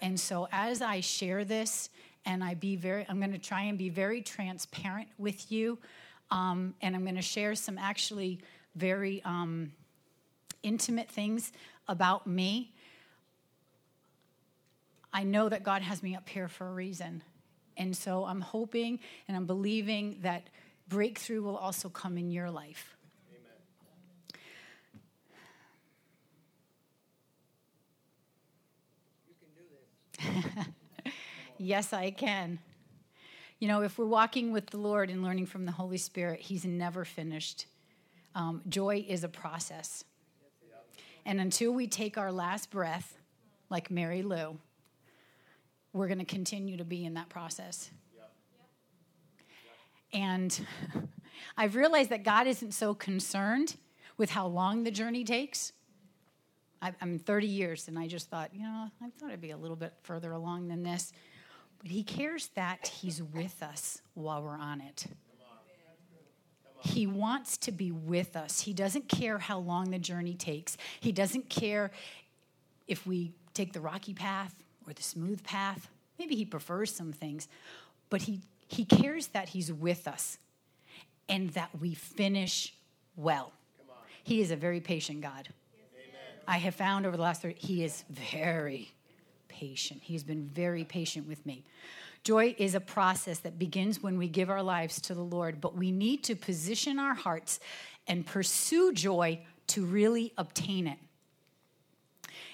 And 0.00 0.18
so 0.18 0.48
as 0.52 0.82
I 0.82 1.00
share 1.00 1.44
this 1.44 1.90
and 2.24 2.42
I 2.42 2.54
be 2.54 2.76
very 2.76 3.06
I'm 3.08 3.18
going 3.18 3.32
to 3.32 3.38
try 3.38 3.62
and 3.62 3.78
be 3.78 3.88
very 3.88 4.20
transparent 4.20 5.08
with 5.18 5.50
you 5.50 5.78
um, 6.30 6.74
and 6.80 6.94
I'm 6.96 7.02
going 7.02 7.16
to 7.16 7.22
share 7.22 7.54
some 7.54 7.78
actually 7.78 8.40
very 8.74 9.22
um, 9.24 9.72
intimate 10.62 11.08
things 11.08 11.52
about 11.88 12.26
me. 12.26 12.72
I 15.12 15.24
know 15.24 15.48
that 15.48 15.62
God 15.62 15.82
has 15.82 16.02
me 16.02 16.16
up 16.16 16.28
here 16.28 16.48
for 16.48 16.66
a 16.66 16.72
reason. 16.72 17.22
And 17.76 17.96
so 17.96 18.24
I'm 18.24 18.40
hoping 18.40 18.98
and 19.28 19.36
I'm 19.36 19.46
believing 19.46 20.18
that 20.22 20.48
breakthrough 20.88 21.42
will 21.42 21.56
also 21.56 21.88
come 21.88 22.16
in 22.16 22.30
your 22.30 22.50
life. 22.50 22.96
yes, 31.58 31.92
I 31.92 32.10
can. 32.10 32.58
You 33.58 33.68
know, 33.68 33.82
if 33.82 33.98
we're 33.98 34.06
walking 34.06 34.52
with 34.52 34.66
the 34.66 34.78
Lord 34.78 35.10
and 35.10 35.22
learning 35.22 35.46
from 35.46 35.66
the 35.66 35.72
Holy 35.72 35.98
Spirit, 35.98 36.40
He's 36.40 36.64
never 36.64 37.04
finished. 37.04 37.66
Um, 38.34 38.62
joy 38.68 39.04
is 39.08 39.24
a 39.24 39.28
process. 39.28 40.04
And 41.24 41.40
until 41.40 41.72
we 41.72 41.86
take 41.86 42.18
our 42.18 42.32
last 42.32 42.70
breath, 42.70 43.16
like 43.70 43.90
Mary 43.90 44.22
Lou, 44.22 44.58
we're 45.92 46.08
going 46.08 46.18
to 46.18 46.24
continue 46.24 46.76
to 46.76 46.84
be 46.84 47.04
in 47.04 47.14
that 47.14 47.28
process. 47.28 47.90
And 50.12 50.66
I've 51.56 51.76
realized 51.76 52.10
that 52.10 52.24
God 52.24 52.46
isn't 52.46 52.72
so 52.72 52.94
concerned 52.94 53.76
with 54.16 54.30
how 54.30 54.46
long 54.46 54.84
the 54.84 54.90
journey 54.90 55.24
takes. 55.24 55.72
I'm 57.00 57.18
30 57.18 57.46
years, 57.46 57.88
and 57.88 57.98
I 57.98 58.08
just 58.08 58.28
thought, 58.28 58.50
you 58.52 58.62
know, 58.62 58.90
I 59.00 59.10
thought 59.18 59.30
I'd 59.30 59.40
be 59.40 59.52
a 59.52 59.56
little 59.56 59.76
bit 59.76 59.92
further 60.02 60.32
along 60.32 60.68
than 60.68 60.82
this. 60.82 61.12
But 61.80 61.90
He 61.90 62.02
cares 62.02 62.48
that 62.54 62.88
He's 62.88 63.22
with 63.22 63.62
us 63.62 64.02
while 64.14 64.42
we're 64.42 64.58
on 64.58 64.80
it. 64.80 65.06
He 66.80 67.06
wants 67.06 67.56
to 67.58 67.72
be 67.72 67.92
with 67.92 68.36
us. 68.36 68.60
He 68.60 68.72
doesn't 68.72 69.08
care 69.08 69.38
how 69.38 69.58
long 69.60 69.92
the 69.92 70.00
journey 70.00 70.34
takes. 70.34 70.76
He 70.98 71.12
doesn't 71.12 71.48
care 71.48 71.92
if 72.88 73.06
we 73.06 73.32
take 73.54 73.72
the 73.72 73.80
rocky 73.80 74.14
path 74.14 74.52
or 74.86 74.92
the 74.92 75.02
smooth 75.02 75.44
path. 75.44 75.88
Maybe 76.18 76.34
he 76.34 76.44
prefers 76.44 76.92
some 76.92 77.12
things, 77.12 77.46
but 78.10 78.22
he, 78.22 78.40
he 78.66 78.84
cares 78.84 79.28
that 79.28 79.50
he's 79.50 79.72
with 79.72 80.08
us 80.08 80.38
and 81.28 81.50
that 81.50 81.70
we 81.80 81.94
finish 81.94 82.74
well. 83.16 83.52
He 84.24 84.40
is 84.40 84.50
a 84.50 84.56
very 84.56 84.80
patient 84.80 85.20
God. 85.20 85.48
I 86.46 86.58
have 86.58 86.74
found 86.74 87.06
over 87.06 87.16
the 87.16 87.22
last 87.22 87.42
30, 87.42 87.54
he 87.58 87.84
is 87.84 88.04
very 88.10 88.92
patient. 89.48 90.00
He's 90.02 90.24
been 90.24 90.46
very 90.46 90.84
patient 90.84 91.28
with 91.28 91.44
me. 91.46 91.64
Joy 92.24 92.54
is 92.58 92.74
a 92.74 92.80
process 92.80 93.38
that 93.40 93.58
begins 93.58 94.02
when 94.02 94.16
we 94.16 94.28
give 94.28 94.48
our 94.48 94.62
lives 94.62 95.00
to 95.02 95.14
the 95.14 95.22
Lord, 95.22 95.60
but 95.60 95.76
we 95.76 95.90
need 95.90 96.22
to 96.24 96.36
position 96.36 96.98
our 96.98 97.14
hearts 97.14 97.58
and 98.06 98.24
pursue 98.24 98.92
joy 98.92 99.40
to 99.68 99.84
really 99.84 100.32
obtain 100.38 100.86
it. 100.86 100.98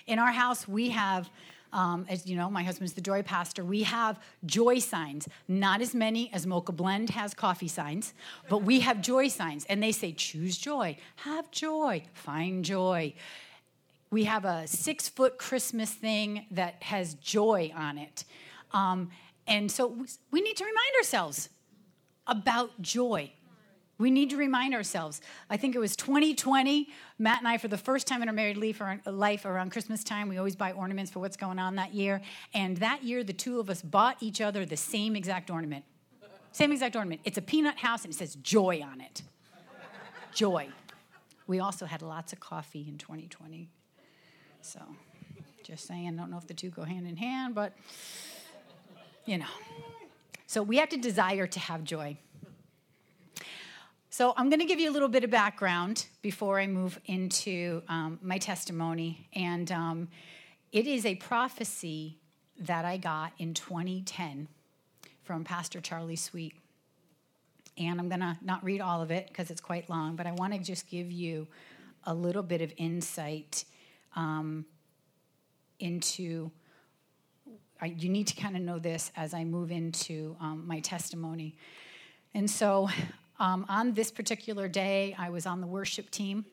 In 0.06 0.18
our 0.18 0.32
house, 0.32 0.66
we 0.66 0.90
have 0.90 1.28
um, 1.72 2.06
as 2.08 2.26
you 2.26 2.36
know, 2.36 2.48
my 2.50 2.62
husband's 2.62 2.94
the 2.94 3.00
joy 3.00 3.22
pastor. 3.22 3.64
We 3.64 3.82
have 3.82 4.18
joy 4.46 4.78
signs, 4.78 5.28
not 5.48 5.80
as 5.80 5.94
many 5.94 6.32
as 6.32 6.46
Mocha 6.46 6.72
Blend 6.72 7.10
has 7.10 7.34
coffee 7.34 7.68
signs, 7.68 8.14
but 8.48 8.62
we 8.62 8.80
have 8.80 9.02
joy 9.02 9.28
signs. 9.28 9.66
And 9.66 9.82
they 9.82 9.92
say, 9.92 10.12
choose 10.12 10.56
joy, 10.56 10.96
have 11.16 11.50
joy, 11.50 12.04
find 12.14 12.64
joy. 12.64 13.12
We 14.10 14.24
have 14.24 14.44
a 14.44 14.66
six 14.66 15.08
foot 15.08 15.38
Christmas 15.38 15.92
thing 15.92 16.46
that 16.50 16.82
has 16.82 17.14
joy 17.14 17.72
on 17.76 17.98
it. 17.98 18.24
Um, 18.72 19.10
and 19.46 19.70
so 19.70 19.96
we 20.30 20.40
need 20.40 20.56
to 20.56 20.64
remind 20.64 20.94
ourselves 20.98 21.48
about 22.26 22.80
joy. 22.80 23.32
We 23.98 24.12
need 24.12 24.30
to 24.30 24.36
remind 24.36 24.74
ourselves. 24.74 25.20
I 25.50 25.56
think 25.56 25.74
it 25.74 25.80
was 25.80 25.96
2020. 25.96 26.88
Matt 27.18 27.38
and 27.38 27.48
I, 27.48 27.58
for 27.58 27.66
the 27.66 27.76
first 27.76 28.06
time 28.06 28.22
in 28.22 28.28
our 28.28 28.34
married 28.34 28.56
life 29.06 29.44
around 29.44 29.72
Christmas 29.72 30.04
time, 30.04 30.28
we 30.28 30.38
always 30.38 30.54
buy 30.54 30.70
ornaments 30.72 31.10
for 31.10 31.18
what's 31.18 31.36
going 31.36 31.58
on 31.58 31.74
that 31.76 31.92
year. 31.94 32.20
And 32.54 32.76
that 32.76 33.02
year, 33.02 33.24
the 33.24 33.32
two 33.32 33.58
of 33.58 33.68
us 33.68 33.82
bought 33.82 34.16
each 34.20 34.40
other 34.40 34.64
the 34.64 34.76
same 34.76 35.16
exact 35.16 35.50
ornament. 35.50 35.84
Same 36.52 36.70
exact 36.70 36.94
ornament. 36.94 37.22
It's 37.24 37.38
a 37.38 37.42
peanut 37.42 37.78
house 37.78 38.04
and 38.04 38.14
it 38.14 38.16
says 38.16 38.36
joy 38.36 38.82
on 38.82 39.00
it. 39.00 39.22
Joy. 40.32 40.68
We 41.48 41.58
also 41.58 41.86
had 41.86 42.00
lots 42.00 42.32
of 42.32 42.38
coffee 42.38 42.86
in 42.88 42.98
2020. 42.98 43.68
So, 44.68 44.80
just 45.62 45.86
saying, 45.86 46.14
don't 46.16 46.30
know 46.30 46.36
if 46.36 46.46
the 46.46 46.52
two 46.52 46.68
go 46.68 46.82
hand 46.82 47.06
in 47.06 47.16
hand, 47.16 47.54
but 47.54 47.72
you 49.24 49.38
know. 49.38 49.46
So, 50.46 50.62
we 50.62 50.76
have 50.76 50.90
to 50.90 50.98
desire 50.98 51.46
to 51.46 51.58
have 51.58 51.84
joy. 51.84 52.18
So, 54.10 54.34
I'm 54.36 54.50
going 54.50 54.60
to 54.60 54.66
give 54.66 54.78
you 54.78 54.90
a 54.90 54.92
little 54.92 55.08
bit 55.08 55.24
of 55.24 55.30
background 55.30 56.04
before 56.20 56.60
I 56.60 56.66
move 56.66 57.00
into 57.06 57.82
um, 57.88 58.18
my 58.20 58.36
testimony. 58.36 59.26
And 59.32 59.72
um, 59.72 60.08
it 60.70 60.86
is 60.86 61.06
a 61.06 61.14
prophecy 61.14 62.18
that 62.58 62.84
I 62.84 62.98
got 62.98 63.32
in 63.38 63.54
2010 63.54 64.48
from 65.22 65.44
Pastor 65.44 65.80
Charlie 65.80 66.16
Sweet. 66.16 66.52
And 67.78 67.98
I'm 67.98 68.10
going 68.10 68.20
to 68.20 68.36
not 68.42 68.62
read 68.62 68.82
all 68.82 69.00
of 69.00 69.10
it 69.10 69.28
because 69.28 69.50
it's 69.50 69.62
quite 69.62 69.88
long, 69.88 70.14
but 70.14 70.26
I 70.26 70.32
want 70.32 70.52
to 70.52 70.58
just 70.58 70.90
give 70.90 71.10
you 71.10 71.46
a 72.04 72.12
little 72.12 72.42
bit 72.42 72.60
of 72.60 72.70
insight 72.76 73.64
um, 74.16 74.64
into. 75.78 76.50
I, 77.80 77.86
you 77.86 78.08
need 78.08 78.26
to 78.26 78.34
kind 78.34 78.56
of 78.56 78.62
know 78.62 78.80
this 78.80 79.12
as 79.16 79.32
I 79.34 79.44
move 79.44 79.70
into 79.70 80.36
um, 80.40 80.64
my 80.66 80.80
testimony. 80.80 81.56
And 82.34 82.50
so, 82.50 82.88
um, 83.38 83.66
on 83.68 83.94
this 83.94 84.10
particular 84.10 84.66
day, 84.66 85.14
I 85.16 85.30
was 85.30 85.46
on 85.46 85.60
the 85.60 85.66
worship 85.66 86.10
team. 86.10 86.44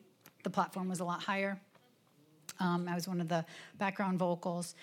The 0.44 0.50
platform 0.50 0.88
was 0.88 1.00
a 1.00 1.04
lot 1.04 1.20
higher. 1.20 1.60
Um, 2.60 2.88
I 2.88 2.94
was 2.94 3.08
one 3.08 3.20
of 3.20 3.28
the 3.28 3.44
background 3.78 4.18
vocals. 4.18 4.74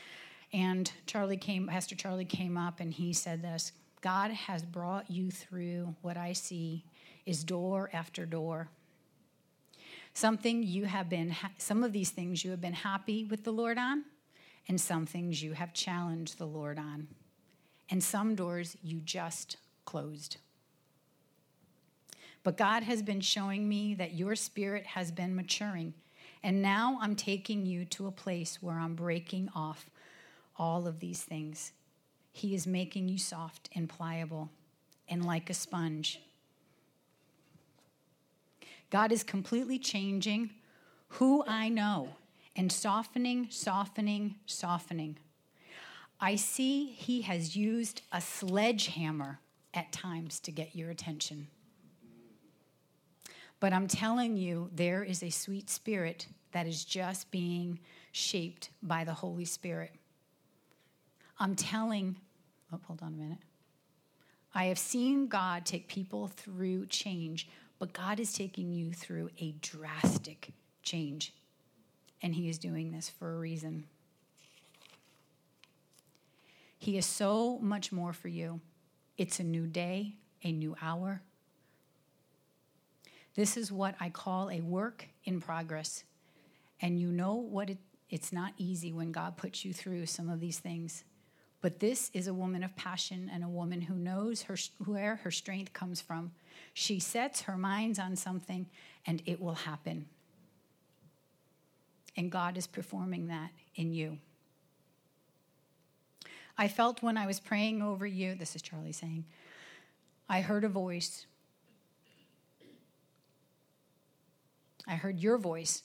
And 0.51 0.91
Charlie 1.07 1.37
came, 1.37 1.67
Pastor 1.67 1.95
Charlie 1.95 2.25
came 2.25 2.57
up 2.57 2.79
and 2.79 2.93
he 2.93 3.13
said 3.13 3.41
this 3.41 3.71
God 4.01 4.31
has 4.31 4.63
brought 4.63 5.09
you 5.09 5.31
through 5.31 5.95
what 6.01 6.17
I 6.17 6.33
see 6.33 6.83
is 7.25 7.43
door 7.43 7.89
after 7.93 8.25
door 8.25 8.69
Something 10.13 10.63
you 10.63 10.85
have 10.85 11.09
been, 11.09 11.35
some 11.57 11.83
of 11.83 11.91
these 11.91 12.11
things 12.11 12.43
you 12.43 12.51
have 12.51 12.61
been 12.61 12.73
happy 12.73 13.25
with 13.25 13.43
the 13.43 13.51
Lord 13.51 13.77
on, 13.77 14.05
and 14.67 14.79
some 14.79 15.05
things 15.05 15.41
you 15.41 15.53
have 15.53 15.73
challenged 15.73 16.37
the 16.37 16.45
Lord 16.45 16.77
on, 16.77 17.07
and 17.89 18.03
some 18.03 18.35
doors 18.35 18.77
you 18.83 18.99
just 18.99 19.57
closed. 19.85 20.37
But 22.43 22.57
God 22.57 22.83
has 22.83 23.01
been 23.01 23.21
showing 23.21 23.67
me 23.67 23.95
that 23.95 24.13
your 24.13 24.35
spirit 24.35 24.85
has 24.85 25.11
been 25.11 25.35
maturing, 25.35 25.93
and 26.43 26.61
now 26.61 26.99
I'm 27.01 27.15
taking 27.15 27.65
you 27.65 27.85
to 27.85 28.07
a 28.07 28.11
place 28.11 28.61
where 28.61 28.77
I'm 28.77 28.95
breaking 28.95 29.49
off 29.55 29.89
all 30.57 30.87
of 30.87 30.99
these 30.99 31.23
things. 31.23 31.71
He 32.31 32.53
is 32.53 32.67
making 32.67 33.07
you 33.09 33.17
soft 33.17 33.69
and 33.75 33.89
pliable 33.89 34.49
and 35.07 35.25
like 35.25 35.49
a 35.49 35.53
sponge. 35.53 36.19
God 38.93 39.11
is 39.11 39.23
completely 39.23 39.79
changing 39.79 40.51
who 41.07 41.43
I 41.47 41.67
know 41.67 42.09
and 42.55 42.71
softening, 42.71 43.47
softening, 43.49 44.35
softening. 44.45 45.17
I 46.21 46.35
see 46.35 46.91
He 46.91 47.23
has 47.23 47.55
used 47.55 48.03
a 48.11 48.21
sledgehammer 48.21 49.39
at 49.73 49.91
times 49.91 50.39
to 50.41 50.51
get 50.51 50.75
your 50.75 50.91
attention. 50.91 51.47
But 53.59 53.73
I'm 53.73 53.87
telling 53.87 54.37
you, 54.37 54.69
there 54.71 55.03
is 55.03 55.23
a 55.23 55.31
sweet 55.31 55.71
spirit 55.71 56.27
that 56.51 56.67
is 56.67 56.85
just 56.85 57.31
being 57.31 57.79
shaped 58.11 58.69
by 58.83 59.05
the 59.05 59.13
Holy 59.15 59.45
Spirit. 59.45 59.95
I'm 61.39 61.55
telling, 61.55 62.15
oh, 62.71 62.79
hold 62.85 63.01
on 63.01 63.15
a 63.15 63.17
minute. 63.17 63.39
I 64.53 64.65
have 64.65 64.77
seen 64.77 65.25
God 65.25 65.65
take 65.65 65.87
people 65.87 66.27
through 66.27 66.85
change, 66.85 67.49
but 67.83 67.91
God 67.91 68.17
is 68.17 68.31
taking 68.31 68.71
you 68.71 68.93
through 68.93 69.29
a 69.41 69.55
drastic 69.59 70.53
change. 70.83 71.33
And 72.21 72.33
He 72.33 72.47
is 72.47 72.57
doing 72.57 72.93
this 72.93 73.09
for 73.09 73.35
a 73.35 73.37
reason. 73.37 73.83
He 76.79 76.97
is 76.97 77.05
so 77.05 77.59
much 77.59 77.91
more 77.91 78.13
for 78.13 78.29
you. 78.29 78.61
It's 79.17 79.41
a 79.41 79.43
new 79.43 79.67
day, 79.67 80.15
a 80.45 80.53
new 80.53 80.77
hour. 80.81 81.23
This 83.35 83.57
is 83.57 83.69
what 83.69 83.95
I 83.99 84.09
call 84.09 84.49
a 84.49 84.61
work 84.61 85.09
in 85.25 85.41
progress. 85.41 86.05
And 86.79 86.97
you 86.97 87.09
know 87.09 87.33
what 87.33 87.69
it, 87.69 87.79
it's 88.09 88.31
not 88.31 88.53
easy 88.57 88.93
when 88.93 89.11
God 89.11 89.35
puts 89.35 89.65
you 89.65 89.73
through 89.73 90.05
some 90.05 90.29
of 90.29 90.39
these 90.39 90.59
things. 90.59 91.03
But 91.63 91.79
this 91.79 92.11
is 92.13 92.27
a 92.27 92.33
woman 92.33 92.61
of 92.61 92.75
passion 92.75 93.31
and 93.33 93.41
a 93.41 93.47
woman 93.47 93.79
who 93.79 93.95
knows 93.95 94.41
her, 94.43 94.57
where 94.85 95.15
her 95.23 95.31
strength 95.31 95.71
comes 95.71 96.01
from. 96.01 96.33
She 96.73 96.99
sets 96.99 97.43
her 97.43 97.57
minds 97.57 97.99
on 97.99 98.17
something 98.17 98.65
and 99.07 99.23
it 99.25 99.39
will 99.39 99.55
happen. 99.55 100.07
And 102.17 102.29
God 102.29 102.57
is 102.57 102.67
performing 102.67 103.27
that 103.27 103.51
in 103.75 103.93
you. 103.93 104.17
I 106.57 106.67
felt 106.67 107.01
when 107.01 107.15
I 107.15 107.25
was 107.25 107.39
praying 107.39 107.81
over 107.81 108.05
you, 108.05 108.35
this 108.35 108.57
is 108.57 108.61
Charlie 108.61 108.91
saying, 108.91 109.23
I 110.27 110.41
heard 110.41 110.65
a 110.65 110.69
voice. 110.69 111.27
I 114.85 114.95
heard 114.95 115.21
your 115.21 115.37
voice 115.37 115.83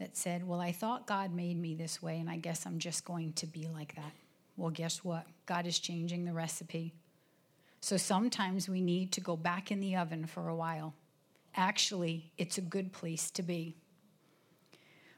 that 0.00 0.16
said, 0.16 0.44
Well, 0.46 0.60
I 0.60 0.72
thought 0.72 1.06
God 1.06 1.32
made 1.32 1.56
me 1.56 1.76
this 1.76 2.02
way, 2.02 2.18
and 2.18 2.28
I 2.28 2.36
guess 2.36 2.66
I'm 2.66 2.80
just 2.80 3.04
going 3.04 3.32
to 3.34 3.46
be 3.46 3.68
like 3.72 3.94
that. 3.94 4.12
Well, 4.56 4.70
guess 4.70 5.04
what? 5.04 5.26
God 5.46 5.66
is 5.66 5.78
changing 5.78 6.24
the 6.24 6.32
recipe. 6.32 6.94
So 7.80 7.96
sometimes 7.96 8.68
we 8.68 8.80
need 8.80 9.12
to 9.12 9.20
go 9.20 9.36
back 9.36 9.70
in 9.70 9.80
the 9.80 9.96
oven 9.96 10.26
for 10.26 10.48
a 10.48 10.54
while. 10.54 10.94
Actually, 11.54 12.30
it's 12.36 12.58
a 12.58 12.62
good 12.62 12.92
place 12.92 13.30
to 13.32 13.42
be. 13.42 13.76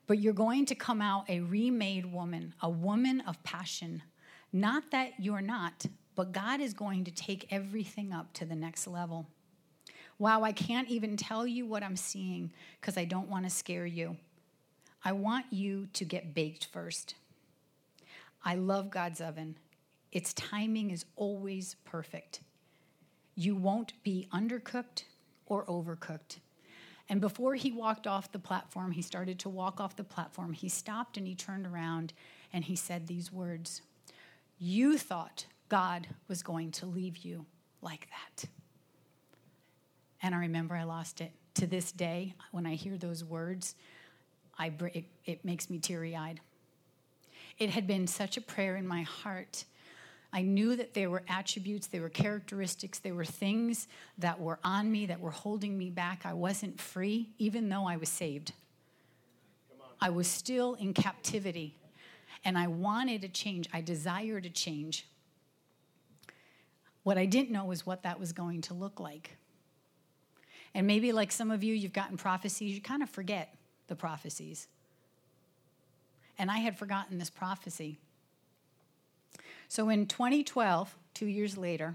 But 0.07 0.19
you're 0.19 0.33
going 0.33 0.67
to 0.67 0.75
come 0.75 1.03
out 1.03 1.29
a 1.29 1.41
remade 1.41 2.07
woman, 2.07 2.55
a 2.61 2.71
woman 2.71 3.21
of 3.23 3.43
passion. 3.43 4.03
Not 4.53 4.91
that 4.91 5.13
you're 5.19 5.41
not, 5.41 5.87
but 6.15 6.33
God 6.33 6.61
is 6.61 6.75
going 6.75 7.05
to 7.05 7.11
take 7.11 7.53
everything 7.53 8.13
up 8.13 8.33
to 8.35 8.45
the 8.45 8.55
next 8.55 8.87
level. 8.87 9.27
Wow, 10.19 10.43
I 10.43 10.53
can't 10.53 10.89
even 10.89 11.17
tell 11.17 11.47
you 11.47 11.67
what 11.67 11.83
I'm 11.83 11.97
seeing 11.97 12.53
because 12.81 12.97
I 12.97 13.05
don't 13.05 13.29
want 13.29 13.45
to 13.45 13.51
scare 13.51 13.87
you. 13.87 14.17
I 15.05 15.13
want 15.13 15.47
you 15.51 15.89
to 15.95 16.05
get 16.05 16.35
baked 16.35 16.67
first. 16.67 17.15
I 18.45 18.57
love 18.57 18.91
God's 18.91 19.21
oven. 19.21 19.57
Its 20.11 20.35
timing 20.35 20.91
is 20.91 21.05
always 21.17 21.77
perfect. 21.85 22.41
You 23.35 23.55
won't 23.55 23.93
be 24.03 24.29
undercooked 24.33 25.05
or 25.47 25.65
overcooked. 25.67 26.39
And 27.09 27.21
before 27.21 27.55
he 27.55 27.73
walked 27.73 28.07
off 28.07 28.33
the 28.33 28.39
platform, 28.39 28.93
he 28.93 29.03
started 29.03 29.39
to 29.41 29.49
walk 29.49 29.81
off 29.81 29.97
the 29.97 30.05
platform. 30.05 30.53
He 30.53 30.69
stopped 30.69 31.17
and 31.17 31.27
he 31.27 31.35
turned 31.35 31.67
around 31.67 32.13
and 32.53 32.65
he 32.65 32.77
said 32.77 33.07
these 33.07 33.33
words 33.33 33.83
You 34.59 34.99
thought 34.99 35.47
God 35.69 36.09
was 36.29 36.43
going 36.43 36.71
to 36.73 36.87
leave 36.87 37.19
you 37.19 37.47
like 37.81 38.09
that. 38.11 38.49
And 40.23 40.35
I 40.35 40.39
remember 40.39 40.77
I 40.77 40.85
lost 40.85 41.21
it. 41.21 41.33
To 41.57 41.67
this 41.67 41.93
day, 41.93 42.35
when 42.51 42.65
I 42.65 42.77
hear 42.77 42.97
those 42.97 43.23
words, 43.23 43.75
I, 44.59 44.73
it, 44.95 45.05
it 45.27 45.45
makes 45.45 45.69
me 45.69 45.79
teary 45.79 46.17
eyed. 46.17 46.41
It 47.63 47.71
had 47.71 47.87
been 47.87 48.09
such 48.09 48.37
a 48.37 48.41
prayer 48.41 48.75
in 48.75 48.89
my 48.89 49.03
heart. 49.03 49.67
I 50.33 50.43
knew 50.43 50.75
that 50.75 50.95
there 50.95 51.09
were 51.09 51.23
attributes, 51.29 51.87
there 51.87 52.01
were 52.01 52.09
characteristics, 52.09 52.99
there 52.99 53.15
were 53.15 53.25
things 53.25 53.87
that 54.19 54.41
were 54.41 54.59
on 54.65 54.91
me 54.91 55.07
that 55.07 55.21
were 55.21 55.31
holding 55.31 55.79
me 55.79 55.89
back. 55.89 56.23
I 56.25 56.33
wasn't 56.33 56.81
free, 56.81 57.29
even 57.39 57.69
though 57.69 57.87
I 57.87 57.99
was 57.99 58.09
saved. 58.09 58.53
I 60.01 60.11
was 60.11 60.27
still 60.27 60.75
in 60.75 60.93
captivity, 60.93 61.77
and 62.45 62.59
I 62.59 62.67
wanted 62.67 63.23
a 63.23 63.29
change. 63.29 63.69
I 63.73 63.81
desired 63.81 64.45
a 64.45 64.51
change. 64.51 65.07
What 67.05 67.17
I 67.17 67.27
didn't 67.27 67.53
know 67.53 67.67
was 67.67 67.87
what 67.87 68.03
that 68.03 68.19
was 68.19 68.33
going 68.33 68.63
to 68.63 68.75
look 68.75 68.99
like. 68.99 69.37
And 70.75 70.85
maybe, 70.85 71.13
like 71.13 71.31
some 71.31 71.53
of 71.53 71.63
you, 71.63 71.75
you've 71.75 71.93
gotten 71.93 72.17
prophecies, 72.17 72.75
you 72.75 72.81
kind 72.81 73.05
of 73.05 73.09
forget 73.09 73.55
the 73.87 73.95
prophecies. 73.95 74.67
And 76.43 76.51
I 76.51 76.59
had 76.59 76.77
forgotten 76.77 77.19
this 77.19 77.31
prophecy. 77.31 78.01
So 79.69 79.91
in 79.91 80.07
2012, 80.07 80.93
two 81.15 81.27
years 81.27 81.57
later, 81.57 81.95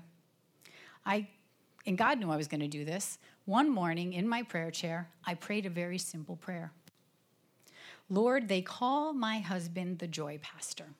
I, 1.06 1.28
and 1.86 1.98
God 1.98 2.18
knew 2.18 2.32
I 2.32 2.38
was 2.38 2.48
going 2.48 2.62
to 2.62 2.68
do 2.70 2.86
this, 2.86 3.18
one 3.44 3.70
morning 3.70 4.14
in 4.14 4.26
my 4.26 4.44
prayer 4.44 4.72
chair, 4.72 5.10
I 5.26 5.34
prayed 5.34 5.66
a 5.66 5.70
very 5.70 5.98
simple 5.98 6.38
prayer 6.38 6.72
Lord, 8.10 8.48
they 8.48 8.62
call 8.62 9.12
my 9.12 9.40
husband 9.40 10.00
the 10.00 10.08
joy 10.08 10.40
pastor, 10.42 10.92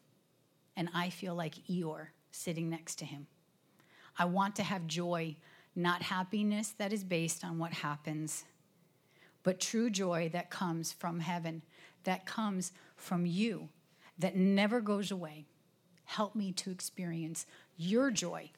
and 0.76 0.90
I 0.94 1.10
feel 1.10 1.34
like 1.34 1.56
Eeyore 1.70 2.08
sitting 2.32 2.70
next 2.70 2.96
to 2.96 3.06
him. 3.06 3.28
I 4.20 4.26
want 4.26 4.58
to 4.58 4.64
have 4.64 4.88
joy, 4.88 5.38
not 5.74 6.02
happiness 6.02 6.74
that 6.80 6.92
is 6.92 7.06
based 7.06 7.46
on 7.46 7.60
what 7.60 7.72
happens, 7.72 8.44
but 9.48 9.62
true 9.62 9.90
joy 9.90 10.30
that 10.34 10.50
comes 10.50 10.92
from 10.92 11.22
heaven, 11.22 11.62
that 12.04 12.26
comes 12.26 12.74
from 12.98 13.26
you, 13.26 13.70
that 14.20 14.36
never 14.36 14.82
goes 14.82 15.10
away. 15.10 15.46
Help 16.04 16.36
me 16.36 16.52
to 16.52 16.70
experience 16.70 17.46
your 17.78 18.12
joy. 18.12 18.52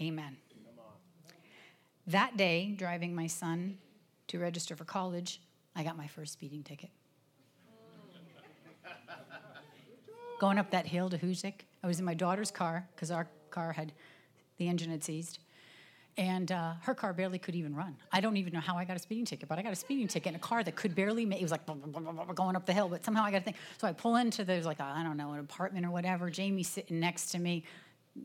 Amen. 0.00 0.36
That 2.06 2.36
day, 2.36 2.76
driving 2.78 3.12
my 3.12 3.26
son 3.26 3.78
to 4.28 4.38
register 4.38 4.76
for 4.76 4.84
college, 4.84 5.40
I 5.74 5.82
got 5.82 5.96
my 5.96 6.06
first 6.06 6.34
speeding 6.34 6.62
ticket. 6.62 6.90
Going 10.38 10.58
up 10.58 10.70
that 10.70 10.86
hill 10.86 11.10
to 11.10 11.18
Hoosick, 11.18 11.62
I 11.82 11.88
was 11.88 11.98
in 11.98 12.04
my 12.04 12.14
daughter's 12.14 12.52
car 12.52 12.88
because 12.94 13.10
our 13.10 13.26
car 13.50 13.72
had 13.72 13.90
the 14.58 14.68
engine 14.68 14.92
had 14.92 15.02
seized 15.02 15.40
and 16.18 16.50
uh, 16.50 16.72
her 16.82 16.94
car 16.94 17.12
barely 17.12 17.38
could 17.38 17.54
even 17.54 17.74
run. 17.74 17.96
I 18.12 18.20
don't 18.20 18.36
even 18.36 18.52
know 18.52 18.60
how 18.60 18.76
I 18.76 18.84
got 18.84 18.96
a 18.96 18.98
speeding 18.98 19.24
ticket, 19.24 19.48
but 19.48 19.56
I 19.56 19.62
got 19.62 19.72
a 19.72 19.76
speeding 19.76 20.08
ticket 20.08 20.30
in 20.30 20.34
a 20.34 20.40
car 20.40 20.64
that 20.64 20.74
could 20.74 20.94
barely 20.94 21.24
make. 21.24 21.38
It 21.38 21.44
was 21.44 21.52
like 21.52 21.64
going 21.64 22.56
up 22.56 22.66
the 22.66 22.72
hill, 22.72 22.88
but 22.88 23.04
somehow 23.04 23.22
I 23.22 23.30
got 23.30 23.42
a 23.42 23.44
thing. 23.44 23.54
So 23.78 23.86
I 23.86 23.92
pull 23.92 24.16
into 24.16 24.44
there's 24.44 24.66
like 24.66 24.80
I 24.80 25.04
don't 25.04 25.16
know 25.16 25.32
an 25.32 25.38
apartment 25.38 25.86
or 25.86 25.90
whatever. 25.90 26.28
Jamie's 26.28 26.68
sitting 26.68 26.98
next 26.98 27.30
to 27.30 27.38
me. 27.38 27.62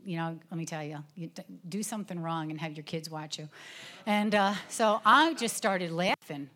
You 0.03 0.17
know, 0.17 0.39
let 0.49 0.57
me 0.57 0.65
tell 0.65 0.83
you, 0.83 1.03
you 1.15 1.29
do 1.69 1.83
something 1.83 2.19
wrong 2.19 2.49
and 2.49 2.59
have 2.59 2.75
your 2.75 2.83
kids 2.83 3.11
watch 3.11 3.37
you. 3.37 3.47
And 4.07 4.33
uh, 4.33 4.55
so 4.67 4.99
I 5.05 5.35
just 5.35 5.55
started 5.55 5.91
laughing, 5.91 6.49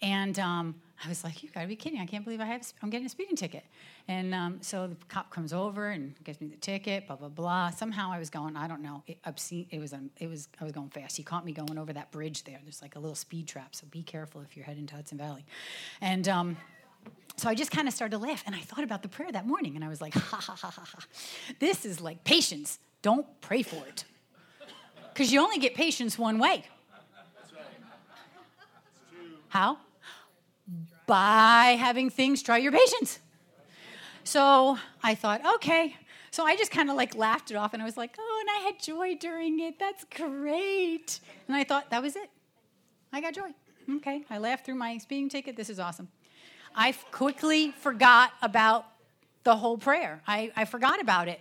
and 0.00 0.38
um, 0.38 0.76
I 1.02 1.08
was 1.08 1.24
like, 1.24 1.42
"You 1.42 1.48
got 1.50 1.62
to 1.62 1.66
be 1.66 1.76
kidding! 1.76 2.00
I 2.00 2.06
can't 2.06 2.24
believe 2.24 2.40
I 2.40 2.44
have. 2.44 2.72
I'm 2.82 2.90
getting 2.90 3.06
a 3.06 3.08
speeding 3.08 3.36
ticket." 3.36 3.64
And 4.06 4.34
um, 4.34 4.58
so 4.60 4.86
the 4.86 4.96
cop 5.08 5.30
comes 5.30 5.52
over 5.52 5.88
and 5.88 6.14
gives 6.24 6.40
me 6.40 6.46
the 6.46 6.56
ticket. 6.56 7.06
Blah 7.06 7.16
blah 7.16 7.28
blah. 7.28 7.70
Somehow 7.70 8.12
I 8.12 8.18
was 8.18 8.30
going. 8.30 8.56
I 8.56 8.68
don't 8.68 8.82
know. 8.82 9.02
It, 9.06 9.18
obscene. 9.24 9.66
It 9.70 9.80
was. 9.80 9.92
Um, 9.92 10.10
it 10.18 10.28
was. 10.28 10.48
I 10.60 10.64
was 10.64 10.72
going 10.72 10.90
fast. 10.90 11.16
He 11.16 11.22
caught 11.22 11.44
me 11.44 11.52
going 11.52 11.78
over 11.78 11.92
that 11.92 12.10
bridge 12.12 12.44
there. 12.44 12.60
There's 12.62 12.82
like 12.82 12.96
a 12.96 12.98
little 12.98 13.16
speed 13.16 13.48
trap. 13.48 13.74
So 13.74 13.86
be 13.90 14.02
careful 14.02 14.40
if 14.42 14.56
you're 14.56 14.66
heading 14.66 14.86
to 14.86 14.94
Hudson 14.94 15.18
Valley. 15.18 15.44
And 16.00 16.28
um, 16.28 16.56
so 17.36 17.48
I 17.48 17.54
just 17.54 17.70
kind 17.70 17.88
of 17.88 17.94
started 17.94 18.16
to 18.16 18.22
laugh. 18.22 18.42
And 18.46 18.54
I 18.54 18.60
thought 18.60 18.84
about 18.84 19.02
the 19.02 19.08
prayer 19.08 19.32
that 19.32 19.46
morning. 19.46 19.74
And 19.76 19.84
I 19.84 19.88
was 19.88 20.00
like, 20.00 20.14
ha 20.14 20.36
ha 20.36 20.54
ha 20.54 20.70
ha 20.70 20.84
ha. 20.84 20.98
This 21.58 21.84
is 21.84 22.00
like 22.00 22.22
patience. 22.24 22.78
Don't 23.02 23.26
pray 23.40 23.62
for 23.62 23.84
it. 23.86 24.04
Because 25.12 25.32
you 25.32 25.40
only 25.40 25.58
get 25.58 25.74
patience 25.74 26.18
one 26.18 26.38
way. 26.38 26.64
How? 29.48 29.78
By 31.06 31.76
having 31.78 32.10
things 32.10 32.42
try 32.42 32.58
your 32.58 32.72
patience. 32.72 33.18
So 34.24 34.78
I 35.02 35.14
thought, 35.14 35.42
okay. 35.56 35.96
So 36.30 36.44
I 36.44 36.56
just 36.56 36.70
kind 36.70 36.90
of 36.90 36.96
like 36.96 37.14
laughed 37.14 37.50
it 37.50 37.56
off 37.56 37.74
and 37.74 37.82
I 37.82 37.84
was 37.84 37.96
like, 37.96 38.16
oh, 38.18 38.38
and 38.40 38.50
I 38.50 38.66
had 38.66 38.80
joy 38.80 39.14
during 39.16 39.60
it. 39.60 39.78
That's 39.78 40.04
great. 40.16 41.20
And 41.46 41.56
I 41.56 41.64
thought, 41.64 41.90
that 41.90 42.02
was 42.02 42.16
it. 42.16 42.30
I 43.12 43.20
got 43.20 43.34
joy. 43.34 43.50
Okay. 43.96 44.24
I 44.30 44.38
laughed 44.38 44.64
through 44.64 44.76
my 44.76 44.98
speeding 44.98 45.28
ticket. 45.28 45.56
This 45.56 45.70
is 45.70 45.78
awesome. 45.78 46.08
I 46.74 46.92
quickly 47.12 47.70
forgot 47.70 48.32
about 48.42 48.86
the 49.44 49.56
whole 49.56 49.78
prayer. 49.78 50.22
I, 50.26 50.50
I 50.56 50.64
forgot 50.64 51.00
about 51.00 51.28
it. 51.28 51.40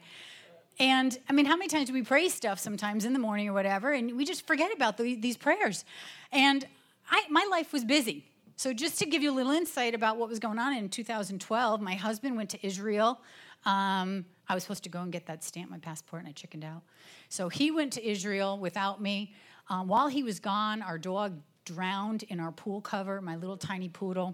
And 0.79 1.17
I 1.29 1.33
mean, 1.33 1.45
how 1.45 1.55
many 1.55 1.67
times 1.67 1.87
do 1.87 1.93
we 1.93 2.01
pray 2.03 2.29
stuff 2.29 2.59
sometimes 2.59 3.05
in 3.05 3.13
the 3.13 3.19
morning 3.19 3.47
or 3.47 3.53
whatever, 3.53 3.93
and 3.93 4.17
we 4.17 4.25
just 4.25 4.45
forget 4.45 4.73
about 4.73 4.97
the, 4.97 5.15
these 5.15 5.37
prayers? 5.37 5.85
And 6.31 6.65
I, 7.09 7.23
my 7.29 7.47
life 7.49 7.71
was 7.71 7.85
busy. 7.85 8.25
So, 8.63 8.71
just 8.71 8.97
to 8.99 9.05
give 9.05 9.21
you 9.21 9.29
a 9.29 9.35
little 9.35 9.51
insight 9.51 9.93
about 9.93 10.15
what 10.15 10.29
was 10.29 10.39
going 10.39 10.57
on 10.57 10.73
in 10.73 10.87
2012, 10.87 11.81
my 11.81 11.95
husband 11.95 12.37
went 12.37 12.49
to 12.51 12.65
Israel. 12.65 13.19
Um, 13.65 14.23
I 14.47 14.53
was 14.53 14.63
supposed 14.63 14.83
to 14.83 14.89
go 14.89 15.01
and 15.01 15.11
get 15.11 15.25
that 15.25 15.43
stamp, 15.43 15.69
my 15.69 15.79
passport, 15.79 16.21
and 16.21 16.29
I 16.29 16.31
chickened 16.31 16.63
out. 16.63 16.81
So, 17.27 17.49
he 17.49 17.71
went 17.71 17.91
to 17.91 18.09
Israel 18.09 18.57
without 18.57 19.01
me. 19.01 19.33
Um, 19.67 19.89
while 19.89 20.07
he 20.07 20.23
was 20.23 20.39
gone, 20.39 20.81
our 20.81 20.97
dog 20.97 21.41
drowned 21.65 22.23
in 22.23 22.39
our 22.39 22.53
pool 22.53 22.79
cover, 22.79 23.19
my 23.19 23.35
little 23.35 23.57
tiny 23.57 23.89
poodle. 23.89 24.33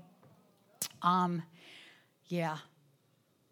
Um, 1.02 1.42
yeah. 2.28 2.58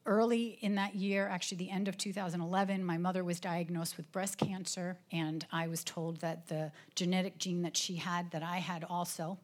early 0.06 0.60
in 0.62 0.76
that 0.76 0.94
year, 0.94 1.28
actually 1.28 1.58
the 1.58 1.72
end 1.72 1.88
of 1.88 1.98
2011, 1.98 2.86
my 2.86 3.00
mother 3.00 3.24
was 3.24 3.40
diagnosed 3.40 3.98
with 3.98 4.12
breast 4.12 4.38
cancer, 4.38 5.00
and 5.12 5.44
I 5.52 5.70
was 5.70 5.84
told 5.84 6.22
that 6.22 6.50
the 6.50 6.72
genetic 6.94 7.40
gene 7.40 7.64
that 7.64 7.76
she 7.76 7.96
had, 7.96 8.30
that 8.30 8.44
I 8.44 8.58
had 8.58 8.84
also. 8.84 9.40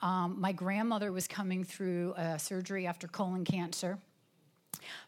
Um, 0.00 0.40
my 0.40 0.52
grandmother 0.52 1.12
was 1.12 1.26
coming 1.26 1.64
through 1.64 2.14
surgery 2.38 2.86
after 2.86 3.08
colon 3.08 3.44
cancer. 3.44 3.98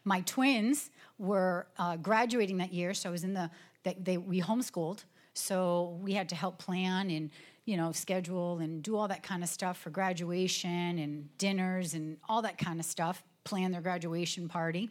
My 0.03 0.21
twins 0.21 0.89
were 1.17 1.67
uh, 1.77 1.97
graduating 1.97 2.57
that 2.57 2.73
year, 2.73 2.93
so 2.93 3.09
I 3.09 3.11
was 3.11 3.23
in 3.23 3.33
the, 3.33 3.49
they, 3.83 3.95
they, 4.01 4.17
we 4.17 4.41
homeschooled, 4.41 5.03
so 5.33 5.97
we 6.01 6.13
had 6.13 6.29
to 6.29 6.35
help 6.35 6.57
plan 6.57 7.09
and 7.09 7.29
you 7.65 7.77
know 7.77 7.91
schedule 7.91 8.59
and 8.59 8.81
do 8.83 8.97
all 8.97 9.07
that 9.07 9.23
kind 9.23 9.43
of 9.43 9.49
stuff 9.49 9.77
for 9.77 9.91
graduation 9.91 10.97
and 10.99 11.37
dinners 11.37 11.93
and 11.93 12.17
all 12.27 12.41
that 12.41 12.57
kind 12.57 12.79
of 12.79 12.85
stuff 12.85 13.23
plan 13.43 13.71
their 13.71 13.81
graduation 13.81 14.47
party. 14.47 14.89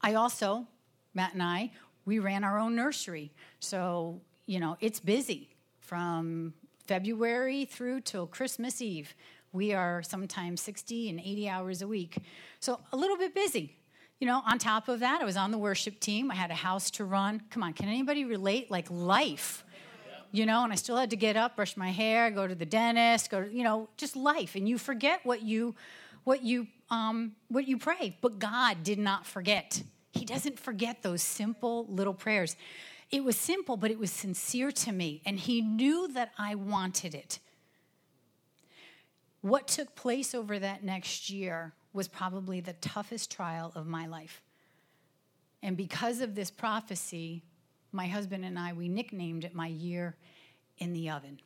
I 0.00 0.14
also, 0.14 0.66
Matt 1.14 1.32
and 1.34 1.42
I, 1.42 1.70
we 2.04 2.18
ran 2.18 2.44
our 2.44 2.58
own 2.58 2.74
nursery. 2.74 3.32
So, 3.60 4.20
you 4.46 4.60
know, 4.60 4.76
it's 4.80 4.98
busy 4.98 5.50
from 5.80 6.54
February 6.86 7.64
through 7.64 8.00
till 8.00 8.26
Christmas 8.26 8.80
Eve. 8.80 9.14
We 9.52 9.72
are 9.72 10.02
sometimes 10.02 10.60
60 10.62 11.10
and 11.10 11.20
80 11.20 11.48
hours 11.48 11.82
a 11.82 11.86
week. 11.86 12.16
So, 12.60 12.80
a 12.92 12.96
little 12.96 13.16
bit 13.16 13.34
busy. 13.34 13.76
You 14.18 14.26
know, 14.26 14.42
on 14.46 14.58
top 14.58 14.88
of 14.88 15.00
that, 15.00 15.20
I 15.20 15.24
was 15.24 15.36
on 15.36 15.50
the 15.50 15.58
worship 15.58 15.98
team. 15.98 16.30
I 16.30 16.34
had 16.34 16.50
a 16.50 16.54
house 16.54 16.90
to 16.92 17.04
run. 17.04 17.42
Come 17.50 17.62
on, 17.62 17.72
can 17.72 17.88
anybody 17.88 18.24
relate? 18.24 18.70
Like 18.70 18.86
life, 18.88 19.64
you 20.30 20.46
know, 20.46 20.62
and 20.62 20.72
I 20.72 20.76
still 20.76 20.96
had 20.96 21.10
to 21.10 21.16
get 21.16 21.36
up, 21.36 21.56
brush 21.56 21.76
my 21.76 21.90
hair, 21.90 22.30
go 22.30 22.46
to 22.46 22.54
the 22.54 22.64
dentist, 22.64 23.30
go 23.30 23.42
to, 23.42 23.52
you 23.52 23.64
know, 23.64 23.88
just 23.96 24.14
life. 24.14 24.54
And 24.54 24.68
you 24.68 24.78
forget 24.78 25.20
what 25.24 25.42
you, 25.42 25.74
what 26.24 26.42
you 26.42 26.68
um, 26.90 27.32
what 27.48 27.66
you 27.66 27.78
pray. 27.78 28.16
But 28.20 28.38
God 28.38 28.84
did 28.84 28.98
not 28.98 29.26
forget. 29.26 29.82
He 30.12 30.24
doesn't 30.24 30.60
forget 30.60 31.02
those 31.02 31.22
simple 31.22 31.86
little 31.88 32.14
prayers. 32.14 32.54
It 33.12 33.22
was 33.22 33.36
simple, 33.36 33.76
but 33.76 33.90
it 33.90 33.98
was 33.98 34.10
sincere 34.10 34.72
to 34.72 34.90
me, 34.90 35.20
and 35.26 35.38
He 35.38 35.60
knew 35.60 36.08
that 36.08 36.32
I 36.38 36.54
wanted 36.54 37.14
it. 37.14 37.38
What 39.42 39.68
took 39.68 39.94
place 39.94 40.34
over 40.34 40.58
that 40.58 40.82
next 40.82 41.28
year 41.28 41.74
was 41.92 42.08
probably 42.08 42.60
the 42.60 42.72
toughest 42.74 43.30
trial 43.30 43.70
of 43.74 43.86
my 43.86 44.06
life. 44.06 44.40
And 45.62 45.76
because 45.76 46.22
of 46.22 46.34
this 46.34 46.50
prophecy, 46.50 47.42
my 47.92 48.06
husband 48.06 48.46
and 48.46 48.58
I, 48.58 48.72
we 48.72 48.88
nicknamed 48.88 49.44
it 49.44 49.54
my 49.54 49.66
year 49.66 50.16
in 50.78 50.94
the 50.94 51.10
oven. 51.10 51.38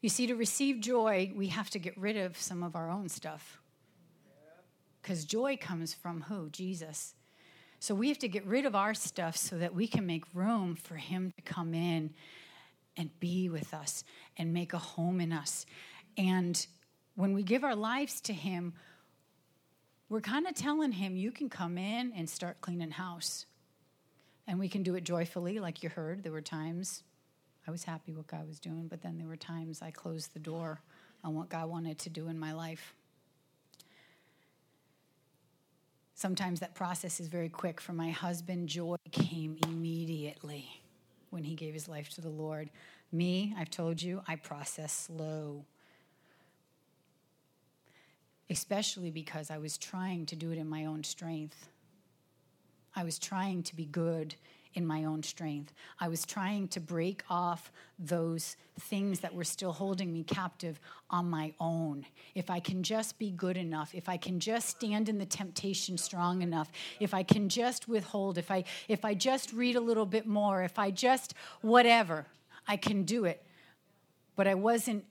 You 0.00 0.08
see, 0.08 0.26
to 0.26 0.34
receive 0.34 0.80
joy, 0.80 1.32
we 1.34 1.48
have 1.48 1.70
to 1.70 1.78
get 1.78 1.96
rid 1.96 2.16
of 2.16 2.36
some 2.36 2.62
of 2.62 2.74
our 2.74 2.90
own 2.90 3.08
stuff. 3.08 3.60
Because 5.04 5.26
joy 5.26 5.58
comes 5.60 5.92
from 5.92 6.22
who? 6.22 6.48
Jesus. 6.48 7.14
So 7.78 7.94
we 7.94 8.08
have 8.08 8.18
to 8.20 8.28
get 8.28 8.46
rid 8.46 8.64
of 8.64 8.74
our 8.74 8.94
stuff 8.94 9.36
so 9.36 9.58
that 9.58 9.74
we 9.74 9.86
can 9.86 10.06
make 10.06 10.24
room 10.32 10.76
for 10.76 10.94
Him 10.94 11.30
to 11.36 11.42
come 11.42 11.74
in 11.74 12.14
and 12.96 13.10
be 13.20 13.50
with 13.50 13.74
us 13.74 14.02
and 14.38 14.54
make 14.54 14.72
a 14.72 14.78
home 14.78 15.20
in 15.20 15.30
us. 15.30 15.66
And 16.16 16.66
when 17.16 17.34
we 17.34 17.42
give 17.42 17.64
our 17.64 17.76
lives 17.76 18.22
to 18.22 18.32
Him, 18.32 18.72
we're 20.08 20.22
kind 20.22 20.46
of 20.46 20.54
telling 20.54 20.92
Him, 20.92 21.16
You 21.16 21.32
can 21.32 21.50
come 21.50 21.76
in 21.76 22.14
and 22.16 22.28
start 22.30 22.62
cleaning 22.62 22.90
house. 22.90 23.44
And 24.46 24.58
we 24.58 24.70
can 24.70 24.82
do 24.82 24.94
it 24.94 25.04
joyfully, 25.04 25.58
like 25.58 25.82
you 25.82 25.90
heard. 25.90 26.22
There 26.22 26.32
were 26.32 26.40
times 26.40 27.02
I 27.68 27.70
was 27.70 27.84
happy 27.84 28.14
what 28.14 28.26
God 28.26 28.48
was 28.48 28.58
doing, 28.58 28.88
but 28.88 29.02
then 29.02 29.18
there 29.18 29.28
were 29.28 29.36
times 29.36 29.82
I 29.82 29.90
closed 29.90 30.32
the 30.32 30.40
door 30.40 30.80
on 31.22 31.34
what 31.34 31.50
God 31.50 31.68
wanted 31.68 31.98
to 32.00 32.10
do 32.10 32.28
in 32.28 32.38
my 32.38 32.54
life. 32.54 32.94
Sometimes 36.24 36.60
that 36.60 36.74
process 36.74 37.20
is 37.20 37.28
very 37.28 37.50
quick. 37.50 37.82
For 37.82 37.92
my 37.92 38.08
husband, 38.08 38.66
joy 38.66 38.96
came 39.12 39.58
immediately 39.68 40.66
when 41.28 41.44
he 41.44 41.54
gave 41.54 41.74
his 41.74 41.86
life 41.86 42.08
to 42.14 42.22
the 42.22 42.30
Lord. 42.30 42.70
Me, 43.12 43.54
I've 43.58 43.68
told 43.68 44.00
you, 44.00 44.22
I 44.26 44.36
process 44.36 44.90
slow. 44.90 45.66
Especially 48.48 49.10
because 49.10 49.50
I 49.50 49.58
was 49.58 49.76
trying 49.76 50.24
to 50.24 50.34
do 50.34 50.50
it 50.50 50.56
in 50.56 50.66
my 50.66 50.86
own 50.86 51.04
strength. 51.04 51.68
I 52.96 53.04
was 53.04 53.18
trying 53.18 53.62
to 53.64 53.76
be 53.76 53.84
good 53.84 54.34
in 54.74 54.86
my 54.86 55.04
own 55.04 55.22
strength. 55.22 55.72
I 56.00 56.08
was 56.08 56.24
trying 56.24 56.68
to 56.68 56.80
break 56.80 57.22
off 57.30 57.72
those 57.98 58.56
things 58.78 59.20
that 59.20 59.34
were 59.34 59.44
still 59.44 59.72
holding 59.72 60.12
me 60.12 60.24
captive 60.24 60.80
on 61.10 61.30
my 61.30 61.52
own. 61.60 62.04
If 62.34 62.50
I 62.50 62.60
can 62.60 62.82
just 62.82 63.18
be 63.18 63.30
good 63.30 63.56
enough, 63.56 63.94
if 63.94 64.08
I 64.08 64.16
can 64.16 64.40
just 64.40 64.68
stand 64.68 65.08
in 65.08 65.18
the 65.18 65.26
temptation 65.26 65.96
strong 65.96 66.42
enough, 66.42 66.70
if 66.98 67.14
I 67.14 67.22
can 67.22 67.48
just 67.48 67.88
withhold, 67.88 68.36
if 68.36 68.50
I 68.50 68.64
if 68.88 69.04
I 69.04 69.14
just 69.14 69.52
read 69.52 69.76
a 69.76 69.80
little 69.80 70.06
bit 70.06 70.26
more, 70.26 70.62
if 70.62 70.78
I 70.78 70.90
just 70.90 71.34
whatever, 71.62 72.26
I 72.66 72.76
can 72.76 73.04
do 73.04 73.24
it. 73.24 73.42
But 74.36 74.48
I 74.48 74.54
wasn't 74.54 75.04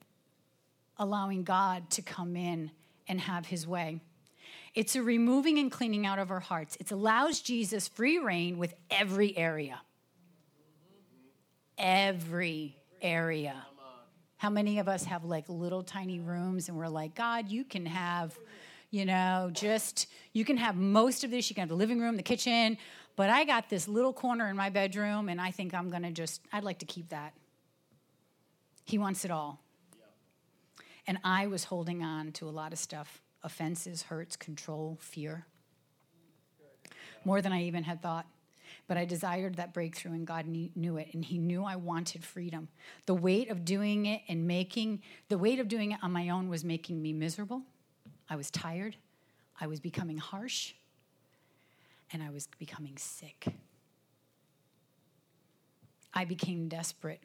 allowing 0.98 1.44
God 1.44 1.90
to 1.92 2.02
come 2.02 2.36
in 2.36 2.72
and 3.08 3.20
have 3.22 3.46
his 3.46 3.66
way. 3.66 4.02
It's 4.76 4.96
a 4.96 5.04
removing 5.04 5.60
and 5.60 5.72
cleaning 5.72 6.06
out 6.06 6.18
of 6.18 6.32
our 6.32 6.40
hearts. 6.40 6.76
It 6.80 6.92
allows 6.92 7.42
Jesus 7.42 7.88
free 7.88 8.18
reign 8.18 8.58
with 8.58 8.74
every 8.90 9.38
area. 9.38 9.80
Every 11.78 12.76
area. 13.02 13.56
How 14.38 14.50
many 14.50 14.80
of 14.80 14.88
us 14.88 15.06
have 15.06 15.24
like 15.24 15.48
little 15.48 15.84
tiny 15.84 16.20
rooms 16.20 16.70
and 16.70 16.78
we're 16.78 16.88
like, 16.88 17.16
God, 17.16 17.50
you 17.50 17.64
can 17.64 17.86
have, 17.86 18.38
you 18.90 19.06
know, 19.06 19.52
just, 19.54 20.08
you 20.34 20.44
can 20.44 20.58
have 20.58 20.76
most 20.76 21.24
of 21.24 21.32
this. 21.32 21.50
You 21.50 21.56
can 21.56 21.62
have 21.62 21.70
the 21.70 21.76
living 21.76 22.00
room, 22.00 22.18
the 22.18 22.24
kitchen, 22.24 22.78
but 23.16 23.30
I 23.30 23.46
got 23.46 23.70
this 23.70 23.88
little 23.88 24.12
corner 24.12 24.50
in 24.50 24.58
my 24.58 24.70
bedroom 24.70 25.30
and 25.30 25.40
I 25.40 25.52
think 25.52 25.74
I'm 25.74 25.90
going 25.90 26.04
to 26.04 26.12
just, 26.12 26.42
I'd 26.52 26.64
like 26.64 26.80
to 26.80 26.86
keep 26.86 27.10
that. 27.10 27.34
He 28.86 28.98
wants 28.98 29.24
it 29.24 29.32
all. 29.32 29.62
And 31.06 31.20
I 31.24 31.48
was 31.48 31.66
holding 31.66 32.04
on 32.04 32.32
to 32.34 32.50
a 32.50 32.52
lot 32.52 32.74
of 32.74 32.80
stuff 32.80 33.23
offenses, 33.44 34.04
hurts, 34.04 34.36
control, 34.36 34.98
fear. 35.00 35.46
More 37.26 37.42
than 37.42 37.52
I 37.52 37.64
even 37.64 37.84
had 37.84 38.02
thought. 38.02 38.26
But 38.88 38.98
I 38.98 39.06
desired 39.06 39.56
that 39.56 39.74
breakthrough, 39.74 40.12
and 40.12 40.28
God 40.28 40.46
knew 40.46 40.98
it, 40.98 41.10
and 41.14 41.24
He 41.24 41.38
knew 41.38 41.64
I 41.64 41.78
wanted 41.78 42.24
freedom. 42.24 42.68
The 43.06 43.14
weight 43.14 43.50
of 43.50 43.64
doing 43.64 44.08
it 44.08 44.22
and 44.28 44.46
making, 44.46 45.02
the 45.30 45.38
weight 45.38 45.60
of 45.60 45.68
doing 45.68 45.94
it 45.94 46.00
on 46.04 46.12
my 46.12 46.30
own 46.30 46.50
was 46.50 46.66
making 46.66 47.02
me 47.02 47.14
miserable. 47.14 47.62
I 48.30 48.36
was 48.36 48.52
tired. 48.52 48.98
I 49.60 49.68
was 49.68 49.80
becoming 49.80 50.18
harsh. 50.18 50.74
And 52.12 52.22
I 52.22 52.30
was 52.30 52.48
becoming 52.60 52.98
sick. 52.98 53.48
I 56.14 56.26
became 56.26 56.68
desperate 56.68 57.22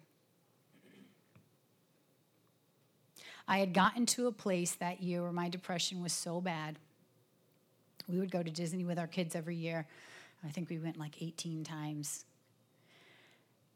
I 3.48 3.58
had 3.58 3.72
gotten 3.72 4.04
to 4.06 4.26
a 4.26 4.32
place 4.32 4.74
that 4.74 5.02
year 5.02 5.22
where 5.22 5.32
my 5.32 5.48
depression 5.48 6.02
was 6.02 6.12
so 6.12 6.38
bad. 6.38 6.78
We 8.06 8.18
would 8.18 8.30
go 8.30 8.42
to 8.42 8.50
Disney 8.50 8.84
with 8.84 8.98
our 8.98 9.06
kids 9.06 9.34
every 9.34 9.56
year. 9.56 9.86
I 10.44 10.48
think 10.50 10.68
we 10.68 10.78
went 10.78 10.98
like 10.98 11.22
18 11.22 11.64
times. 11.64 12.26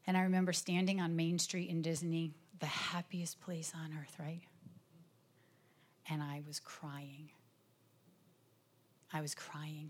And 0.05 0.15
I 0.15 0.21
remember 0.21 0.53
standing 0.53 1.01
on 1.01 1.15
Main 1.15 1.39
Street 1.39 1.69
in 1.69 1.81
Disney, 1.81 2.31
the 2.59 2.67
happiest 2.67 3.41
place 3.41 3.73
on 3.75 3.97
earth, 3.99 4.15
right? 4.19 4.41
And 6.07 6.21
I 6.21 6.41
was 6.45 6.59
crying. 6.59 7.31
I 9.11 9.21
was 9.21 9.33
crying. 9.33 9.89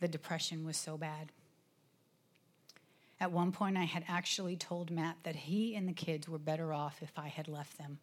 The 0.00 0.08
depression 0.08 0.64
was 0.64 0.78
so 0.78 0.96
bad. 0.96 1.30
At 3.20 3.32
one 3.32 3.52
point, 3.52 3.76
I 3.76 3.84
had 3.84 4.04
actually 4.08 4.56
told 4.56 4.90
Matt 4.90 5.16
that 5.24 5.36
he 5.36 5.74
and 5.76 5.86
the 5.86 5.92
kids 5.92 6.28
were 6.28 6.38
better 6.38 6.72
off 6.72 6.98
if 7.02 7.12
I 7.18 7.28
had 7.28 7.48
left 7.48 7.76
them. 7.78 7.98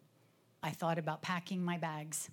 I 0.62 0.70
thought 0.70 0.98
about 0.98 1.22
packing 1.22 1.64
my 1.64 1.76
bags. 1.76 2.30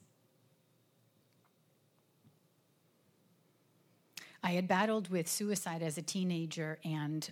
I 4.43 4.51
had 4.51 4.67
battled 4.67 5.09
with 5.09 5.27
suicide 5.27 5.81
as 5.81 5.97
a 5.97 6.01
teenager, 6.01 6.79
and 6.83 7.29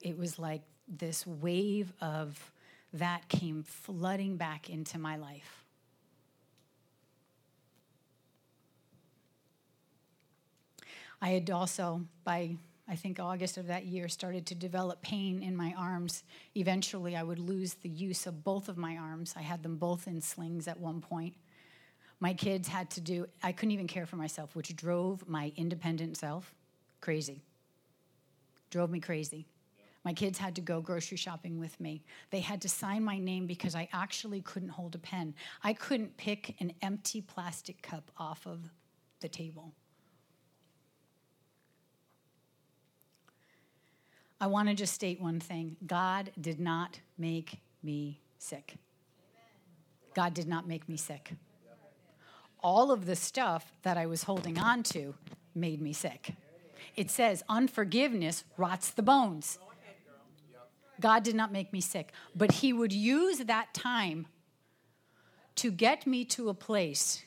it 0.00 0.18
was 0.18 0.38
like 0.38 0.62
this 0.88 1.26
wave 1.26 1.92
of 2.00 2.52
that 2.92 3.28
came 3.28 3.62
flooding 3.62 4.36
back 4.36 4.68
into 4.68 4.98
my 4.98 5.16
life. 5.16 5.64
I 11.22 11.30
had 11.30 11.50
also, 11.50 12.02
by 12.24 12.56
I 12.90 12.96
think 12.96 13.20
August 13.20 13.56
of 13.56 13.68
that 13.68 13.86
year, 13.86 14.08
started 14.08 14.46
to 14.46 14.56
develop 14.56 15.00
pain 15.00 15.44
in 15.44 15.54
my 15.54 15.72
arms. 15.78 16.24
Eventually, 16.56 17.14
I 17.14 17.22
would 17.22 17.38
lose 17.38 17.74
the 17.74 17.88
use 17.88 18.26
of 18.26 18.42
both 18.42 18.68
of 18.68 18.76
my 18.76 18.96
arms. 18.96 19.32
I 19.36 19.42
had 19.42 19.62
them 19.62 19.76
both 19.76 20.08
in 20.08 20.20
slings 20.20 20.66
at 20.66 20.80
one 20.80 21.00
point. 21.00 21.34
My 22.18 22.34
kids 22.34 22.66
had 22.66 22.90
to 22.90 23.00
do, 23.00 23.26
I 23.44 23.52
couldn't 23.52 23.70
even 23.70 23.86
care 23.86 24.06
for 24.06 24.16
myself, 24.16 24.56
which 24.56 24.74
drove 24.74 25.28
my 25.28 25.52
independent 25.56 26.16
self 26.16 26.52
crazy. 27.00 27.44
Drove 28.70 28.90
me 28.90 28.98
crazy. 28.98 29.46
My 30.04 30.12
kids 30.12 30.38
had 30.38 30.56
to 30.56 30.60
go 30.60 30.80
grocery 30.80 31.16
shopping 31.16 31.60
with 31.60 31.78
me. 31.78 32.02
They 32.30 32.40
had 32.40 32.60
to 32.62 32.68
sign 32.68 33.04
my 33.04 33.18
name 33.18 33.46
because 33.46 33.76
I 33.76 33.88
actually 33.92 34.40
couldn't 34.40 34.70
hold 34.70 34.96
a 34.96 34.98
pen. 34.98 35.34
I 35.62 35.74
couldn't 35.74 36.16
pick 36.16 36.60
an 36.60 36.72
empty 36.82 37.20
plastic 37.20 37.82
cup 37.82 38.10
off 38.16 38.46
of 38.46 38.60
the 39.20 39.28
table. 39.28 39.74
I 44.40 44.46
want 44.46 44.68
to 44.68 44.74
just 44.74 44.94
state 44.94 45.20
one 45.20 45.38
thing 45.38 45.76
God 45.86 46.32
did 46.40 46.58
not 46.58 47.00
make 47.18 47.60
me 47.82 48.20
sick. 48.38 48.76
God 50.14 50.34
did 50.34 50.48
not 50.48 50.66
make 50.66 50.88
me 50.88 50.96
sick. 50.96 51.32
All 52.62 52.90
of 52.90 53.06
the 53.06 53.16
stuff 53.16 53.72
that 53.82 53.96
I 53.96 54.06
was 54.06 54.24
holding 54.24 54.58
on 54.58 54.82
to 54.84 55.14
made 55.54 55.80
me 55.80 55.92
sick. 55.92 56.34
It 56.96 57.10
says 57.10 57.42
unforgiveness 57.48 58.44
rots 58.56 58.90
the 58.90 59.02
bones. 59.02 59.58
God 61.00 61.22
did 61.22 61.34
not 61.34 61.52
make 61.52 61.72
me 61.72 61.80
sick, 61.80 62.12
but 62.34 62.52
He 62.52 62.72
would 62.72 62.92
use 62.92 63.38
that 63.38 63.72
time 63.72 64.26
to 65.56 65.70
get 65.70 66.06
me 66.06 66.24
to 66.24 66.48
a 66.48 66.54
place 66.54 67.22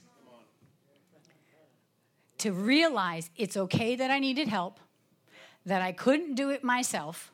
to 2.40 2.52
realize 2.52 3.30
it's 3.38 3.56
okay 3.56 3.96
that 3.96 4.12
I 4.12 4.20
needed 4.20 4.50
help, 4.50 4.80
that 5.66 5.82
I 5.82 5.92
couldn't 5.92 6.36
do 6.36 6.50
it 6.50 6.64
myself, 6.64 7.32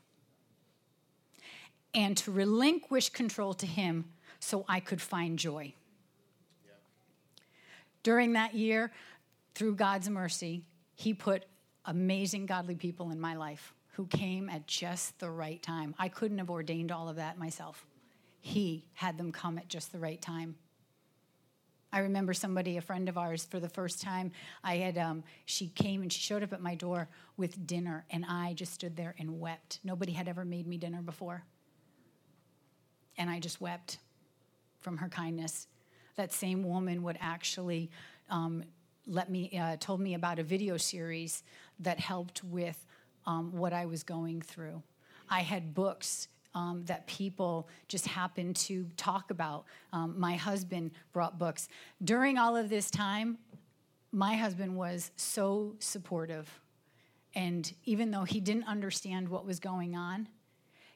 and 1.94 2.16
to 2.18 2.32
relinquish 2.32 3.10
control 3.10 3.54
to 3.56 3.66
Him 3.66 4.06
so 4.40 4.66
I 4.68 4.80
could 4.80 5.02
find 5.02 5.40
joy. 5.40 5.74
During 8.04 8.34
that 8.34 8.54
year, 8.56 8.92
through 9.56 9.76
God's 9.76 10.10
mercy, 10.10 10.64
He 10.96 11.14
put 11.14 11.46
amazing 11.86 12.46
godly 12.46 12.76
people 12.76 13.12
in 13.12 13.20
my 13.20 13.36
life 13.36 13.74
who 13.94 14.06
came 14.06 14.50
at 14.50 14.68
just 14.68 15.20
the 15.20 15.30
right 15.30 15.62
time. 15.62 15.96
I 15.98 16.08
couldn't 16.08 16.38
have 16.38 16.50
ordained 16.50 16.92
all 16.92 17.10
of 17.10 17.18
that 17.18 17.38
myself. 17.38 17.86
He 18.40 18.86
had 18.94 19.18
them 19.18 19.32
come 19.32 19.58
at 19.58 19.68
just 19.68 19.92
the 19.92 20.00
right 20.00 20.22
time. 20.22 20.56
I 21.92 22.00
remember 22.00 22.34
somebody, 22.34 22.78
a 22.78 22.82
friend 22.82 23.10
of 23.10 23.18
ours, 23.18 23.46
for 23.46 23.60
the 23.60 23.70
first 23.70 24.02
time, 24.02 24.32
I 24.64 24.78
had, 24.78 24.98
um, 24.98 25.24
she 25.46 25.68
came 25.70 26.02
and 26.04 26.14
she 26.14 26.22
showed 26.22 26.44
up 26.44 26.54
at 26.54 26.62
my 26.62 26.76
door 26.76 27.10
with 27.36 27.66
dinner, 27.66 28.06
and 28.12 28.24
I 28.28 28.54
just 28.54 28.74
stood 28.74 28.96
there 28.96 29.16
and 29.18 29.40
wept. 29.40 29.80
Nobody 29.84 30.12
had 30.12 30.28
ever 30.28 30.46
made 30.46 30.68
me 30.68 30.78
dinner 30.78 31.02
before. 31.02 31.44
And 33.18 33.30
I 33.30 33.40
just 33.40 33.60
wept 33.60 33.98
from 34.82 34.98
her 34.98 35.10
kindness. 35.10 35.68
That 36.16 36.32
same 36.32 36.64
woman 36.64 37.02
would 37.04 37.18
actually 37.20 37.90
um, 38.30 38.64
let 39.08 39.30
me, 39.32 39.58
uh, 39.60 39.78
told 39.80 40.00
me 40.00 40.14
about 40.14 40.38
a 40.38 40.44
video 40.44 40.78
series 40.78 41.44
that 41.80 42.00
helped 42.00 42.44
with 42.44 42.86
um, 43.26 43.52
what 43.58 43.74
I 43.74 43.88
was 43.88 44.04
going 44.04 44.42
through. 44.42 44.84
I 45.30 45.42
had 45.42 45.74
books 45.74 46.28
um, 46.56 46.84
that 46.86 47.06
people 47.08 47.68
just 47.88 48.08
happened 48.08 48.56
to 48.56 48.86
talk 48.98 49.32
about. 49.32 49.66
Um, 49.94 50.20
my 50.20 50.36
husband 50.36 50.92
brought 51.14 51.38
books. 51.38 51.70
During 52.04 52.38
all 52.38 52.56
of 52.56 52.70
this 52.70 52.90
time, 52.90 53.38
my 54.12 54.36
husband 54.36 54.76
was 54.76 55.12
so 55.16 55.76
supportive. 55.80 56.50
And 57.36 57.72
even 57.86 58.12
though 58.12 58.24
he 58.24 58.40
didn't 58.40 58.68
understand 58.68 59.30
what 59.30 59.46
was 59.46 59.60
going 59.60 59.96
on, 59.96 60.28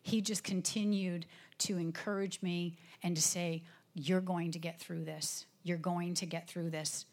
he 0.01 0.21
just 0.21 0.43
continued 0.43 1.25
to 1.59 1.77
encourage 1.77 2.41
me 2.41 2.75
and 3.03 3.15
to 3.15 3.21
say, 3.21 3.63
You're 3.93 4.21
going 4.21 4.51
to 4.51 4.59
get 4.59 4.79
through 4.79 5.05
this. 5.05 5.45
You're 5.61 5.77
going 5.77 6.15
to 6.15 6.25
get 6.25 6.49
through 6.49 6.71
this. 6.71 7.05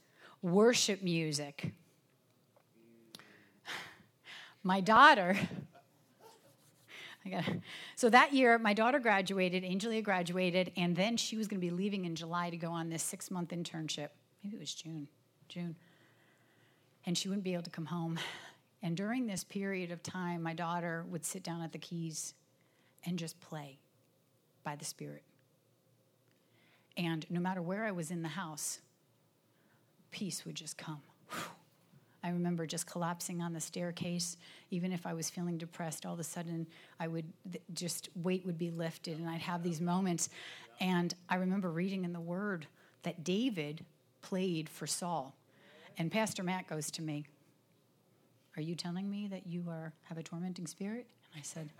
Worship 0.42 1.02
music 1.02 1.72
my 4.62 4.80
daughter, 4.80 5.36
I 7.24 7.28
got 7.28 7.44
so 7.96 8.08
that 8.10 8.32
year, 8.32 8.58
my 8.58 8.72
daughter 8.72 8.98
graduated, 8.98 9.62
Angelia 9.62 10.02
graduated, 10.02 10.72
and 10.76 10.96
then 10.96 11.16
she 11.16 11.36
was 11.36 11.48
going 11.48 11.60
to 11.60 11.66
be 11.66 11.70
leaving 11.70 12.04
in 12.04 12.14
July 12.14 12.50
to 12.50 12.56
go 12.56 12.70
on 12.70 12.88
this 12.88 13.02
six 13.02 13.30
month 13.30 13.50
internship. 13.50 14.08
Maybe 14.42 14.56
it 14.56 14.60
was 14.60 14.74
June, 14.74 15.08
June. 15.48 15.76
And 17.06 17.16
she 17.16 17.28
wouldn't 17.28 17.44
be 17.44 17.52
able 17.52 17.62
to 17.64 17.70
come 17.70 17.86
home. 17.86 18.18
And 18.82 18.96
during 18.96 19.26
this 19.26 19.44
period 19.44 19.90
of 19.90 20.02
time, 20.02 20.42
my 20.42 20.54
daughter 20.54 21.04
would 21.10 21.24
sit 21.24 21.42
down 21.42 21.60
at 21.60 21.72
the 21.72 21.78
keys 21.78 22.32
and 23.04 23.18
just 23.18 23.38
play 23.40 23.78
by 24.64 24.76
the 24.76 24.84
Spirit. 24.84 25.22
And 26.96 27.26
no 27.28 27.40
matter 27.40 27.60
where 27.60 27.84
I 27.84 27.92
was 27.92 28.10
in 28.10 28.22
the 28.22 28.28
house, 28.28 28.80
peace 30.10 30.46
would 30.46 30.54
just 30.54 30.78
come. 30.78 31.02
Whew 31.30 31.59
I 32.22 32.30
remember 32.30 32.66
just 32.66 32.86
collapsing 32.86 33.40
on 33.42 33.52
the 33.52 33.60
staircase. 33.60 34.36
Even 34.70 34.92
if 34.92 35.06
I 35.06 35.14
was 35.14 35.30
feeling 35.30 35.58
depressed, 35.58 36.04
all 36.04 36.14
of 36.14 36.20
a 36.20 36.24
sudden 36.24 36.66
I 36.98 37.08
would 37.08 37.24
just 37.72 38.10
weight 38.14 38.44
would 38.44 38.58
be 38.58 38.70
lifted, 38.70 39.18
and 39.18 39.28
I'd 39.28 39.40
have 39.40 39.62
these 39.62 39.80
moments. 39.80 40.28
And 40.80 41.14
I 41.28 41.36
remember 41.36 41.70
reading 41.70 42.04
in 42.04 42.12
the 42.12 42.20
Word 42.20 42.66
that 43.02 43.24
David 43.24 43.84
played 44.22 44.68
for 44.68 44.86
Saul, 44.86 45.34
and 45.96 46.12
Pastor 46.12 46.42
Matt 46.42 46.66
goes 46.66 46.90
to 46.92 47.02
me, 47.02 47.24
"Are 48.56 48.62
you 48.62 48.74
telling 48.74 49.10
me 49.10 49.26
that 49.28 49.46
you 49.46 49.64
are 49.68 49.94
have 50.04 50.18
a 50.18 50.22
tormenting 50.22 50.66
spirit?" 50.66 51.06
And 51.32 51.40
I 51.40 51.42
said, 51.42 51.70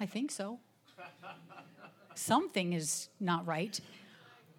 "I 0.00 0.06
think 0.06 0.30
so. 0.30 0.58
Something 2.14 2.72
is 2.72 3.08
not 3.20 3.46
right." 3.46 3.80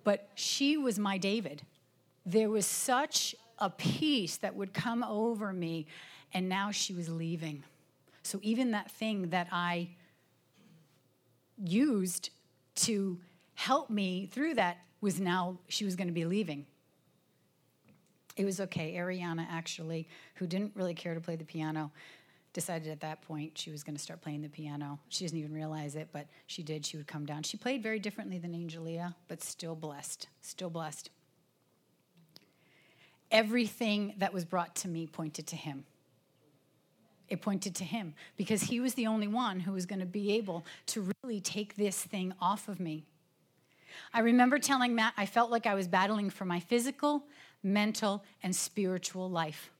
But 0.05 0.29
she 0.35 0.77
was 0.77 0.97
my 0.97 1.17
David. 1.17 1.63
There 2.25 2.49
was 2.49 2.65
such 2.65 3.35
a 3.59 3.69
peace 3.69 4.37
that 4.37 4.55
would 4.55 4.73
come 4.73 5.03
over 5.03 5.53
me. 5.53 5.87
And 6.33 6.49
now 6.49 6.71
she 6.71 6.93
was 6.93 7.09
leaving. 7.09 7.63
So 8.23 8.39
even 8.41 8.71
that 8.71 8.91
thing 8.91 9.29
that 9.29 9.47
I 9.51 9.89
used 11.57 12.29
to 12.75 13.19
help 13.55 13.89
me 13.89 14.27
through 14.31 14.55
that 14.55 14.77
was 15.01 15.19
now, 15.19 15.57
she 15.67 15.85
was 15.85 15.95
going 15.95 16.07
to 16.07 16.13
be 16.13 16.25
leaving. 16.25 16.65
It 18.37 18.45
was 18.45 18.61
okay. 18.61 18.93
Ariana, 18.95 19.45
actually, 19.49 20.07
who 20.35 20.47
didn't 20.47 20.71
really 20.75 20.93
care 20.93 21.13
to 21.13 21.19
play 21.19 21.35
the 21.35 21.43
piano, 21.43 21.91
decided 22.53 22.89
at 22.89 23.01
that 23.01 23.21
point 23.21 23.57
she 23.57 23.71
was 23.71 23.83
going 23.83 23.95
to 23.95 24.01
start 24.01 24.21
playing 24.21 24.41
the 24.41 24.49
piano. 24.49 24.99
She 25.09 25.25
doesn't 25.25 25.37
even 25.37 25.53
realize 25.53 25.95
it, 25.95 26.09
but 26.11 26.27
she 26.47 26.63
did. 26.63 26.85
She 26.85 26.97
would 26.97 27.07
come 27.07 27.25
down. 27.25 27.43
She 27.43 27.57
played 27.57 27.83
very 27.83 27.99
differently 27.99 28.37
than 28.37 28.53
Angelia, 28.53 29.13
but 29.27 29.43
still 29.43 29.75
blessed. 29.75 30.27
Still 30.41 30.69
blessed 30.69 31.09
everything 33.31 34.13
that 34.17 34.33
was 34.33 34.45
brought 34.45 34.75
to 34.77 34.87
me 34.87 35.07
pointed 35.07 35.47
to 35.47 35.55
him. 35.55 35.85
It 37.27 37.41
pointed 37.41 37.75
to 37.75 37.83
him 37.83 38.15
because 38.37 38.63
he 38.63 38.79
was 38.79 38.95
the 38.95 39.07
only 39.07 39.27
one 39.27 39.59
who 39.59 39.71
was 39.71 39.85
going 39.85 39.99
to 39.99 40.05
be 40.05 40.33
able 40.33 40.65
to 40.87 41.11
really 41.23 41.39
take 41.39 41.75
this 41.75 42.01
thing 42.01 42.33
off 42.41 42.67
of 42.67 42.79
me. 42.79 43.05
I 44.13 44.21
remember 44.21 44.57
telling 44.57 44.95
Matt 44.95 45.13
I 45.15 45.25
felt 45.25 45.51
like 45.51 45.67
I 45.67 45.75
was 45.75 45.87
battling 45.87 46.29
for 46.29 46.45
my 46.45 46.59
physical, 46.59 47.23
mental, 47.61 48.23
and 48.41 48.55
spiritual 48.55 49.29
life. 49.29 49.71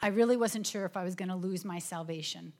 I 0.00 0.08
really 0.08 0.36
wasn't 0.36 0.66
sure 0.66 0.84
if 0.84 0.96
I 0.96 1.04
was 1.04 1.14
going 1.14 1.28
to 1.28 1.36
lose 1.36 1.64
my 1.64 1.78
salvation. 1.78 2.52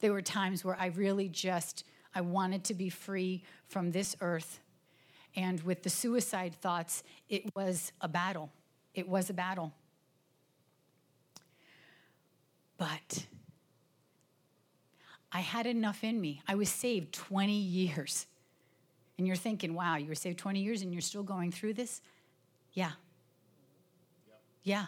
There 0.00 0.12
were 0.12 0.22
times 0.22 0.64
where 0.64 0.76
I 0.78 0.86
really 0.86 1.28
just 1.28 1.84
I 2.14 2.20
wanted 2.20 2.64
to 2.64 2.74
be 2.74 2.88
free 2.88 3.42
from 3.68 3.92
this 3.92 4.16
earth 4.20 4.60
and 5.36 5.62
with 5.62 5.82
the 5.82 5.90
suicide 5.90 6.54
thoughts, 6.54 7.04
it 7.28 7.54
was 7.54 7.92
a 8.00 8.08
battle. 8.08 8.50
It 8.94 9.06
was 9.06 9.28
a 9.28 9.34
battle. 9.34 9.72
But 12.78 13.26
I 15.30 15.40
had 15.40 15.66
enough 15.66 16.02
in 16.02 16.20
me. 16.20 16.42
I 16.48 16.54
was 16.54 16.70
saved 16.70 17.12
20 17.12 17.52
years. 17.52 18.26
And 19.18 19.26
you're 19.26 19.36
thinking, 19.36 19.74
wow, 19.74 19.96
you 19.96 20.08
were 20.08 20.14
saved 20.14 20.38
20 20.38 20.60
years 20.60 20.82
and 20.82 20.92
you're 20.92 21.02
still 21.02 21.22
going 21.22 21.52
through 21.52 21.74
this? 21.74 22.00
Yeah. 22.72 22.92
Yeah. 24.62 24.86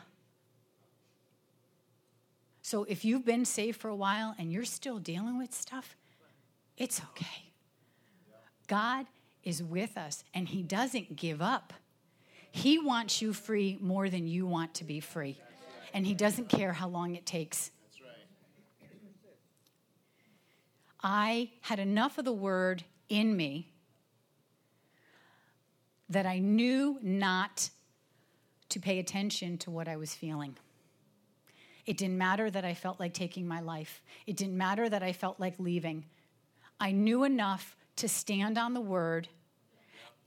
So 2.62 2.84
if 2.84 3.04
you've 3.04 3.24
been 3.24 3.44
saved 3.44 3.80
for 3.80 3.88
a 3.88 3.96
while 3.96 4.34
and 4.38 4.52
you're 4.52 4.64
still 4.64 4.98
dealing 4.98 5.38
with 5.38 5.54
stuff, 5.54 5.96
it's 6.76 7.00
okay. 7.10 7.50
God 8.66 9.06
is 9.48 9.62
with 9.62 9.96
us 9.96 10.24
and 10.34 10.48
He 10.48 10.62
doesn't 10.62 11.16
give 11.16 11.40
up. 11.40 11.72
He 12.50 12.78
wants 12.78 13.22
you 13.22 13.32
free 13.32 13.78
more 13.80 14.10
than 14.10 14.28
you 14.28 14.46
want 14.46 14.74
to 14.74 14.84
be 14.84 15.00
free. 15.00 15.40
And 15.94 16.06
He 16.06 16.14
doesn't 16.14 16.48
care 16.48 16.72
how 16.72 16.88
long 16.88 17.16
it 17.16 17.24
takes. 17.24 17.70
I 21.02 21.50
had 21.62 21.78
enough 21.78 22.18
of 22.18 22.24
the 22.24 22.32
word 22.32 22.84
in 23.08 23.36
me 23.36 23.72
that 26.10 26.26
I 26.26 26.38
knew 26.38 26.98
not 27.02 27.70
to 28.70 28.80
pay 28.80 28.98
attention 28.98 29.58
to 29.58 29.70
what 29.70 29.88
I 29.88 29.96
was 29.96 30.14
feeling. 30.14 30.56
It 31.86 31.96
didn't 31.96 32.18
matter 32.18 32.50
that 32.50 32.64
I 32.64 32.74
felt 32.74 33.00
like 33.00 33.14
taking 33.14 33.46
my 33.46 33.60
life, 33.60 34.02
it 34.26 34.36
didn't 34.36 34.58
matter 34.58 34.88
that 34.88 35.02
I 35.02 35.12
felt 35.12 35.40
like 35.40 35.54
leaving. 35.58 36.04
I 36.80 36.92
knew 36.92 37.24
enough 37.24 37.76
to 37.96 38.08
stand 38.08 38.58
on 38.58 38.74
the 38.74 38.80
word 38.80 39.28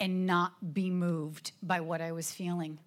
and 0.02 0.26
not 0.26 0.74
be 0.74 0.90
moved 0.90 1.52
by 1.62 1.80
what 1.80 2.02
I 2.02 2.12
was 2.12 2.32
feeling. 2.32 2.80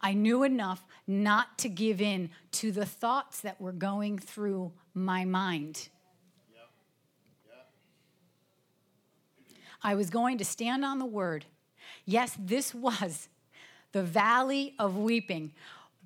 I 0.00 0.12
knew 0.12 0.42
enough 0.42 0.84
not 1.06 1.56
to 1.58 1.68
give 1.68 2.02
in 2.02 2.30
to 2.52 2.72
the 2.72 2.84
thoughts 2.84 3.40
that 3.40 3.60
were 3.60 3.72
going 3.72 4.18
through 4.18 4.72
my 4.92 5.24
mind. 5.24 5.88
I 9.82 9.94
was 9.94 10.10
going 10.10 10.38
to 10.38 10.44
stand 10.44 10.84
on 10.84 10.98
the 10.98 11.06
word. 11.06 11.44
Yes, 12.04 12.36
this 12.38 12.74
was 12.74 13.28
the 13.92 14.02
valley 14.02 14.74
of 14.78 14.96
weeping. 14.96 15.52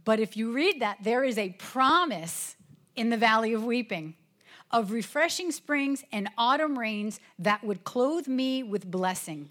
But 0.05 0.21
if 0.21 0.37
you 0.37 0.53
read 0.53 0.81
that, 0.81 0.99
there 1.03 1.25
is 1.25 1.39
a 1.39 1.51
promise 1.59 2.57
in 2.95 3.09
the 3.09 3.17
valley 3.17 3.55
of 3.55 3.65
weeping 3.65 4.15
of 4.71 4.93
refreshing 4.93 5.51
springs 5.51 6.05
and 6.13 6.29
autumn 6.37 6.79
rains 6.79 7.21
that 7.39 7.65
would 7.65 7.85
clothe 7.85 8.29
me 8.29 8.63
with 8.63 8.91
blessing. 8.91 9.49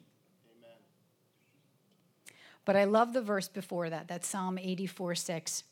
But 2.68 2.76
I 2.76 2.84
love 2.84 3.14
the 3.14 3.22
verse 3.22 3.48
before 3.48 3.90
that. 3.90 4.10
That's 4.10 4.28
Psalm 4.28 4.58
84 4.58 5.16
6. 5.16 5.64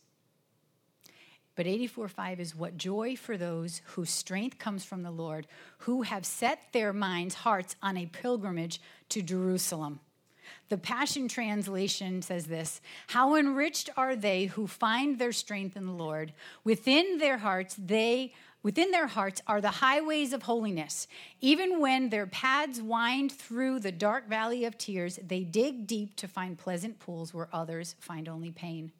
But 1.58 1.68
84 1.68 2.08
5 2.08 2.40
is 2.40 2.56
what 2.56 2.78
joy 2.78 3.18
for 3.18 3.36
those 3.36 3.82
whose 3.84 4.10
strength 4.10 4.58
comes 4.60 4.86
from 4.86 5.04
the 5.04 5.12
Lord, 5.12 5.46
who 5.80 6.04
have 6.04 6.26
set 6.26 6.72
their 6.72 6.94
minds, 6.94 7.36
hearts 7.36 7.76
on 7.84 7.98
a 7.98 8.06
pilgrimage 8.06 8.80
to 9.10 9.22
Jerusalem. 9.22 10.00
The 10.70 10.78
Passion 10.78 11.28
Translation 11.28 12.22
says 12.22 12.46
this 12.46 12.80
How 13.08 13.36
enriched 13.36 13.90
are 13.98 14.16
they 14.16 14.46
who 14.46 14.66
find 14.66 15.20
their 15.20 15.34
strength 15.34 15.76
in 15.76 15.86
the 15.86 15.92
Lord. 15.92 16.32
Within 16.64 17.18
their 17.18 17.40
hearts, 17.40 17.76
they 17.78 18.34
Within 18.65 18.89
their 18.89 19.06
hearts 19.06 19.43
are 19.45 19.62
the 19.62 19.69
highways 19.69 20.34
of 20.34 20.41
holiness. 20.41 21.08
Even 21.39 21.80
when 21.80 22.10
their 22.10 22.25
paths 22.25 22.82
wind 22.82 23.32
through 23.32 23.80
the 23.80 23.91
dark 23.91 24.28
valley 24.28 24.65
of 24.65 24.75
tears, 24.75 25.19
they 25.21 25.43
dig 25.43 25.86
deep 25.86 26.15
to 26.15 26.28
find 26.28 26.58
pleasant 26.58 26.97
pools 26.97 27.32
where 27.32 27.47
others 27.54 27.95
find 27.99 28.28
only 28.28 28.49
pain. 28.49 28.91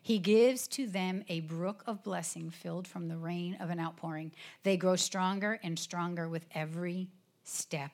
He 0.00 0.20
gives 0.20 0.68
to 0.68 0.86
them 0.86 1.24
a 1.28 1.40
brook 1.40 1.82
of 1.88 2.04
blessing 2.04 2.48
filled 2.48 2.86
from 2.86 3.08
the 3.08 3.16
rain 3.16 3.56
of 3.58 3.70
an 3.70 3.80
outpouring. 3.80 4.30
They 4.62 4.76
grow 4.76 4.94
stronger 4.94 5.58
and 5.64 5.76
stronger 5.76 6.28
with 6.28 6.46
every 6.54 7.08
step. 7.42 7.90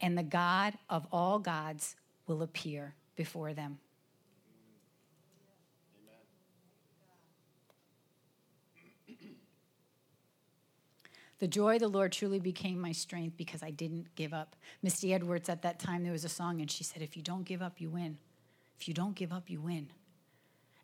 And 0.00 0.16
the 0.16 0.22
God 0.22 0.78
of 0.88 1.06
all 1.12 1.38
gods 1.38 1.94
will 2.26 2.40
appear 2.40 2.94
before 3.16 3.52
them. 3.52 3.80
The 11.42 11.48
joy 11.48 11.74
of 11.74 11.80
the 11.80 11.88
Lord 11.88 12.12
truly 12.12 12.38
became 12.38 12.80
my 12.80 12.92
strength 12.92 13.36
because 13.36 13.64
I 13.64 13.72
didn't 13.72 14.14
give 14.14 14.32
up. 14.32 14.54
Misty 14.80 15.12
Edwards, 15.12 15.48
at 15.48 15.62
that 15.62 15.80
time, 15.80 16.04
there 16.04 16.12
was 16.12 16.24
a 16.24 16.28
song, 16.28 16.60
and 16.60 16.70
she 16.70 16.84
said, 16.84 17.02
If 17.02 17.16
you 17.16 17.22
don't 17.24 17.42
give 17.42 17.60
up, 17.60 17.80
you 17.80 17.90
win. 17.90 18.18
If 18.78 18.86
you 18.86 18.94
don't 18.94 19.16
give 19.16 19.32
up, 19.32 19.50
you 19.50 19.60
win. 19.60 19.88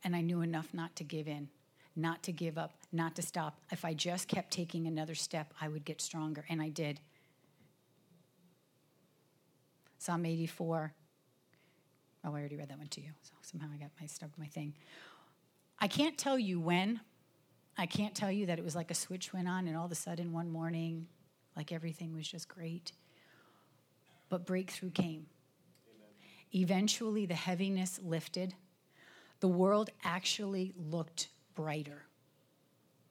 And 0.03 0.17
I 0.17 0.21
knew 0.21 0.41
enough 0.41 0.75
not 0.75 0.97
to 0.97 1.05
give 1.05 1.29
in, 1.29 1.49
not 1.95 2.25
to 2.25 2.33
give 2.33 2.59
up, 2.59 2.73
not 2.91 3.15
to 3.15 3.23
stop. 3.23 3.61
If 3.71 3.85
I 3.85 3.95
just 3.95 4.27
kept 4.27 4.51
taking 4.51 4.89
another 4.89 5.15
step, 5.15 5.55
I 5.61 5.69
would 5.69 5.85
get 5.85 6.01
stronger. 6.01 6.45
And 6.49 6.61
I 6.61 6.71
did. 6.71 6.99
Psalm 9.99 10.27
84. 10.27 10.93
Oh, 12.25 12.29
I 12.29 12.33
already 12.33 12.57
read 12.57 12.71
that 12.71 12.79
one 12.79 12.89
to 12.89 13.01
you. 13.01 13.11
So 13.23 13.35
somehow 13.43 13.69
I 13.73 13.77
got 13.77 13.91
my 14.01 14.09
stuck 14.09 14.31
my 14.37 14.47
thing. 14.47 14.75
I 15.79 15.87
can't 15.87 16.19
tell 16.19 16.37
you 16.37 16.59
when 16.59 16.99
I 17.81 17.87
can't 17.87 18.13
tell 18.13 18.33
you 18.33 18.47
that 18.47 18.59
it 18.59 18.65
was 18.65 18.75
like 18.75 18.91
a 18.91 18.95
switch 18.95 19.33
went 19.33 19.49
on 19.49 19.69
and 19.69 19.77
all 19.77 19.87
of 19.87 19.93
a 19.93 19.95
sudden 19.95 20.33
one 20.33 20.51
morning, 20.51 21.07
like 21.57 21.71
everything 21.71 22.13
was 22.13 22.27
just 22.27 22.49
great. 22.49 22.91
But 24.29 24.45
breakthrough 24.45 24.91
came. 24.91 25.27
Amen. 25.87 26.09
Eventually, 26.53 27.25
the 27.25 27.35
heaviness 27.35 28.01
lifted. 28.03 28.55
The 29.39 29.49
world 29.49 29.91
actually 30.03 30.75
looked 30.77 31.29
brighter. 31.55 32.03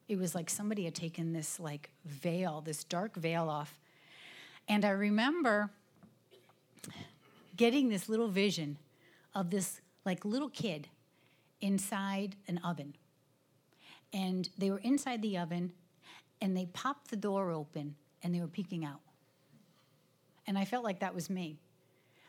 It 0.10 0.17
was 0.17 0.36
like 0.36 0.49
somebody 0.49 0.84
had 0.84 0.95
taken 0.95 1.32
this 1.32 1.62
like 1.62 1.89
veil, 2.06 2.60
this 2.60 2.84
dark 2.84 3.15
veil 3.15 3.49
off. 3.49 3.80
And 4.67 4.84
I 4.84 4.89
remember 4.89 5.69
getting 7.56 7.88
this 7.88 8.10
little 8.10 8.27
vision 8.27 8.77
of 9.34 9.49
this 9.49 9.80
like 10.03 10.25
little 10.25 10.49
kid 10.49 10.89
inside 11.62 12.36
an 12.49 12.60
oven 12.65 12.95
and 14.13 14.49
they 14.57 14.69
were 14.69 14.79
inside 14.79 15.21
the 15.21 15.37
oven 15.37 15.73
and 16.41 16.55
they 16.55 16.65
popped 16.67 17.09
the 17.09 17.15
door 17.15 17.51
open 17.51 17.95
and 18.23 18.33
they 18.33 18.39
were 18.39 18.47
peeking 18.47 18.85
out. 18.85 19.01
And 20.45 20.57
I 20.57 20.65
felt 20.65 20.83
like 20.83 20.99
that 20.99 21.13
was 21.13 21.29
me. 21.29 21.59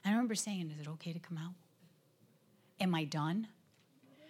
I 0.05 0.11
remember 0.11 0.35
saying, 0.35 0.71
Is 0.71 0.81
it 0.81 0.89
okay 0.89 1.13
to 1.13 1.19
come 1.19 1.39
out? 1.39 1.53
Am 2.81 2.95
I 2.95 3.05
done? 3.05 3.49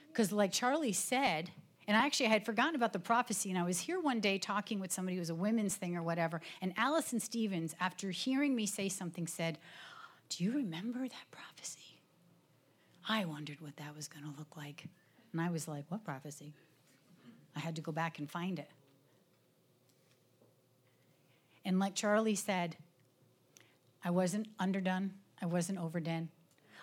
Because, 0.09 0.33
like 0.33 0.53
Charlie 0.53 0.93
said, 0.93 1.51
and 1.87 1.97
I 1.97 2.05
actually 2.05 2.27
had 2.27 2.45
forgotten 2.45 2.75
about 2.75 2.93
the 2.93 2.99
prophecy, 2.99 3.49
and 3.51 3.59
I 3.59 3.63
was 3.63 3.79
here 3.79 4.01
one 4.01 4.21
day 4.21 4.39
talking 4.39 4.81
with 4.81 4.93
somebody 4.93 5.17
who 5.17 5.21
was 5.21 5.31
a 5.31 5.35
women's 5.35 5.77
thing 5.77 5.97
or 5.97 6.03
whatever, 6.03 6.41
and 6.61 6.75
Allison 6.77 7.21
Stevens, 7.21 7.75
after 7.81 8.11
hearing 8.11 8.55
me 8.55 8.67
say 8.67 8.89
something, 8.89 9.27
said, 9.27 9.59
Do 10.29 10.45
you 10.45 10.53
remember 10.53 11.01
that 11.01 11.31
prophecy? 11.31 12.01
I 13.09 13.25
wondered 13.25 13.61
what 13.61 13.77
that 13.77 13.97
was 13.97 14.07
going 14.07 14.25
to 14.25 14.39
look 14.39 14.57
like. 14.57 14.87
And 15.33 15.41
I 15.41 15.51
was 15.51 15.69
like, 15.69 15.85
What 15.89 16.05
prophecy? 16.05 16.53
I 17.59 17.61
had 17.61 17.75
to 17.77 17.83
go 17.83 17.91
back 17.91 18.21
and 18.21 18.31
find 18.31 18.59
it. 18.61 18.71
And 21.65 21.81
like 21.81 21.97
Charlie 21.97 22.37
said, 22.37 22.77
I 24.05 24.11
wasn't 24.11 24.47
underdone, 24.61 25.13
I 25.43 25.47
wasn't 25.47 25.79
overdone. 25.81 26.29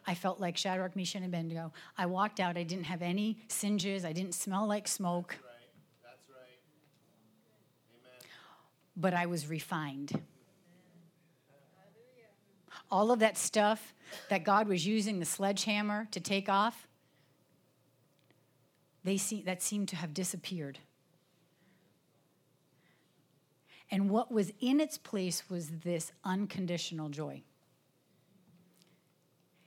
I 0.06 0.14
felt 0.14 0.40
like 0.40 0.58
Shadrach, 0.58 0.96
Meshach, 0.96 1.16
and 1.16 1.26
Abednego. 1.26 1.72
I 1.98 2.06
walked 2.08 2.42
out, 2.42 2.58
I 2.58 2.64
didn't 2.64 2.84
have 2.84 3.02
any 3.02 3.40
singes, 3.48 4.04
I 4.04 4.12
didn't 4.12 4.36
smell 4.36 4.68
like 4.68 4.88
smoke. 4.88 5.30
That's 5.30 5.44
right. 5.44 5.72
That's 6.04 6.30
right. 6.30 6.60
Amen. 8.04 8.30
But 8.98 9.14
I 9.14 9.26
was 9.28 9.48
refined. 9.48 10.22
All 12.92 13.12
of 13.12 13.20
that 13.20 13.38
stuff 13.38 13.94
that 14.30 14.44
God 14.44 14.68
was 14.68 14.86
using 14.86 15.20
the 15.20 15.26
sledgehammer 15.26 16.08
to 16.12 16.20
take 16.20 16.50
off, 16.50 16.88
they 19.06 19.18
see, 19.18 19.44
that 19.44 19.62
seemed 19.62 19.88
to 19.89 19.96
have 19.96 20.13
disappeared. 20.13 20.80
And 23.91 24.10
what 24.10 24.32
was 24.32 24.52
in 24.60 24.82
its 24.82 24.98
place 24.98 25.48
was 25.50 25.70
this 25.84 26.12
unconditional 26.24 27.10
joy. 27.10 27.44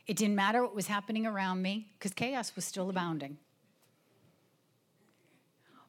It 0.08 0.16
didn't 0.16 0.34
matter 0.34 0.62
what 0.62 0.74
was 0.74 0.88
happening 0.88 1.24
around 1.24 1.62
me 1.62 1.86
because 1.98 2.12
chaos 2.12 2.56
was 2.56 2.64
still 2.64 2.90
abounding. 2.90 3.38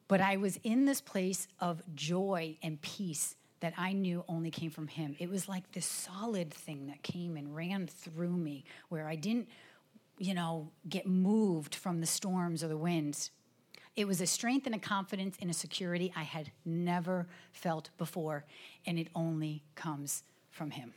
But 0.07 0.21
I 0.21 0.37
was 0.37 0.59
in 0.63 0.85
this 0.85 1.01
place 1.01 1.47
of 1.59 1.81
joy 1.95 2.57
and 2.61 2.79
peace 2.81 3.35
that 3.61 3.73
I 3.77 3.93
knew 3.93 4.23
only 4.27 4.51
came 4.51 4.69
from 4.69 4.87
Him. 4.87 5.15
It 5.19 5.29
was 5.29 5.49
like 5.49 5.71
this 5.71 5.85
solid 5.85 6.53
thing 6.53 6.87
that 6.87 7.01
came 7.01 7.35
and 7.35 7.55
ran 7.55 7.87
through 7.87 8.37
me 8.37 8.63
where 8.89 9.07
I 9.07 9.15
didn't, 9.15 9.49
you 10.17 10.33
know, 10.33 10.71
get 10.87 11.07
moved 11.07 11.73
from 11.73 11.99
the 11.99 12.07
storms 12.07 12.63
or 12.63 12.67
the 12.67 12.77
winds. 12.77 13.31
It 13.95 14.07
was 14.07 14.21
a 14.21 14.27
strength 14.27 14.65
and 14.65 14.75
a 14.75 14.79
confidence 14.79 15.37
and 15.41 15.49
a 15.49 15.53
security 15.53 16.13
I 16.15 16.23
had 16.23 16.51
never 16.65 17.27
felt 17.51 17.89
before, 17.97 18.45
and 18.85 18.97
it 18.97 19.09
only 19.15 19.63
comes 19.75 20.23
from 20.49 20.71
Him. 20.71 20.93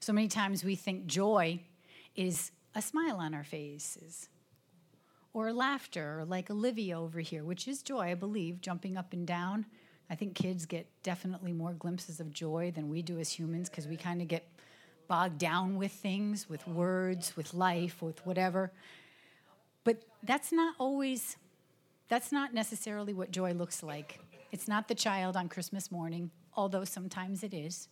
So 0.00 0.12
many 0.12 0.28
times 0.28 0.64
we 0.64 0.76
think 0.76 1.06
joy 1.06 1.60
is 2.16 2.52
a 2.74 2.82
smile 2.82 3.16
on 3.16 3.34
our 3.34 3.44
faces 3.44 4.28
or 5.32 5.52
laughter, 5.52 6.20
or 6.20 6.24
like 6.24 6.50
Olivia 6.50 6.98
over 7.00 7.20
here, 7.20 7.44
which 7.44 7.68
is 7.68 7.82
joy, 7.82 8.10
I 8.10 8.14
believe, 8.14 8.60
jumping 8.60 8.96
up 8.96 9.12
and 9.12 9.26
down. 9.26 9.66
I 10.08 10.16
think 10.16 10.34
kids 10.34 10.66
get 10.66 10.88
definitely 11.04 11.52
more 11.52 11.72
glimpses 11.72 12.18
of 12.18 12.32
joy 12.32 12.72
than 12.74 12.88
we 12.88 13.00
do 13.00 13.18
as 13.20 13.30
humans 13.30 13.68
because 13.70 13.86
we 13.86 13.96
kind 13.96 14.20
of 14.20 14.26
get 14.26 14.48
bogged 15.06 15.38
down 15.38 15.76
with 15.76 15.92
things, 15.92 16.48
with 16.48 16.66
words, 16.66 17.36
with 17.36 17.54
life, 17.54 18.02
with 18.02 18.24
whatever. 18.26 18.72
But 19.84 20.02
that's 20.22 20.52
not 20.52 20.74
always, 20.78 21.36
that's 22.08 22.32
not 22.32 22.52
necessarily 22.52 23.14
what 23.14 23.30
joy 23.30 23.52
looks 23.52 23.82
like. 23.82 24.20
It's 24.52 24.68
not 24.68 24.88
the 24.88 24.94
child 24.94 25.36
on 25.36 25.48
Christmas 25.48 25.90
morning, 25.90 26.30
although 26.54 26.84
sometimes 26.84 27.42
it 27.42 27.54
is. 27.54 27.88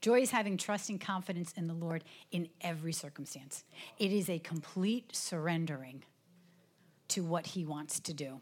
Joy 0.00 0.20
is 0.20 0.30
having 0.30 0.56
trust 0.56 0.90
and 0.90 1.00
confidence 1.00 1.52
in 1.56 1.66
the 1.66 1.74
Lord 1.74 2.04
in 2.30 2.48
every 2.60 2.92
circumstance. 2.92 3.64
It 3.98 4.12
is 4.12 4.28
a 4.28 4.38
complete 4.38 5.16
surrendering 5.16 6.04
to 7.08 7.24
what 7.24 7.46
He 7.48 7.64
wants 7.64 7.98
to 8.00 8.12
do. 8.12 8.40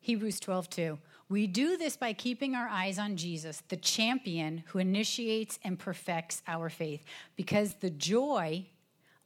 Hebrews 0.00 0.38
12, 0.38 0.70
2. 0.70 0.98
We 1.28 1.46
do 1.48 1.76
this 1.76 1.96
by 1.96 2.12
keeping 2.12 2.54
our 2.54 2.68
eyes 2.68 2.98
on 2.98 3.16
Jesus, 3.16 3.62
the 3.68 3.76
champion 3.76 4.62
who 4.68 4.78
initiates 4.78 5.58
and 5.64 5.78
perfects 5.78 6.42
our 6.46 6.68
faith, 6.68 7.04
because 7.34 7.74
the 7.74 7.90
joy 7.90 8.66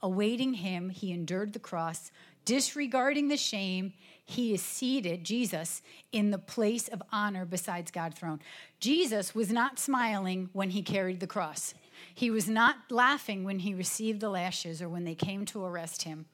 awaiting 0.02 0.54
him, 0.54 0.88
he 0.88 1.12
endured 1.12 1.52
the 1.52 1.58
cross, 1.58 2.10
disregarding 2.46 3.28
the 3.28 3.36
shame. 3.36 3.92
he 4.24 4.54
is 4.54 4.62
seated, 4.62 5.24
Jesus, 5.24 5.82
in 6.12 6.30
the 6.30 6.38
place 6.38 6.86
of 6.88 7.02
honor 7.10 7.44
besides 7.44 7.90
God's 7.90 8.18
throne. 8.18 8.40
Jesus 8.78 9.34
was 9.34 9.50
not 9.50 9.78
smiling 9.78 10.48
when 10.52 10.70
he 10.70 10.82
carried 10.82 11.18
the 11.18 11.26
cross. 11.26 11.74
He 12.14 12.30
was 12.30 12.48
not 12.48 12.76
laughing 12.90 13.44
when 13.44 13.58
he 13.58 13.74
received 13.74 14.20
the 14.20 14.30
lashes 14.30 14.80
or 14.80 14.88
when 14.88 15.04
they 15.04 15.16
came 15.16 15.44
to 15.46 15.64
arrest 15.64 16.04
him. 16.04 16.26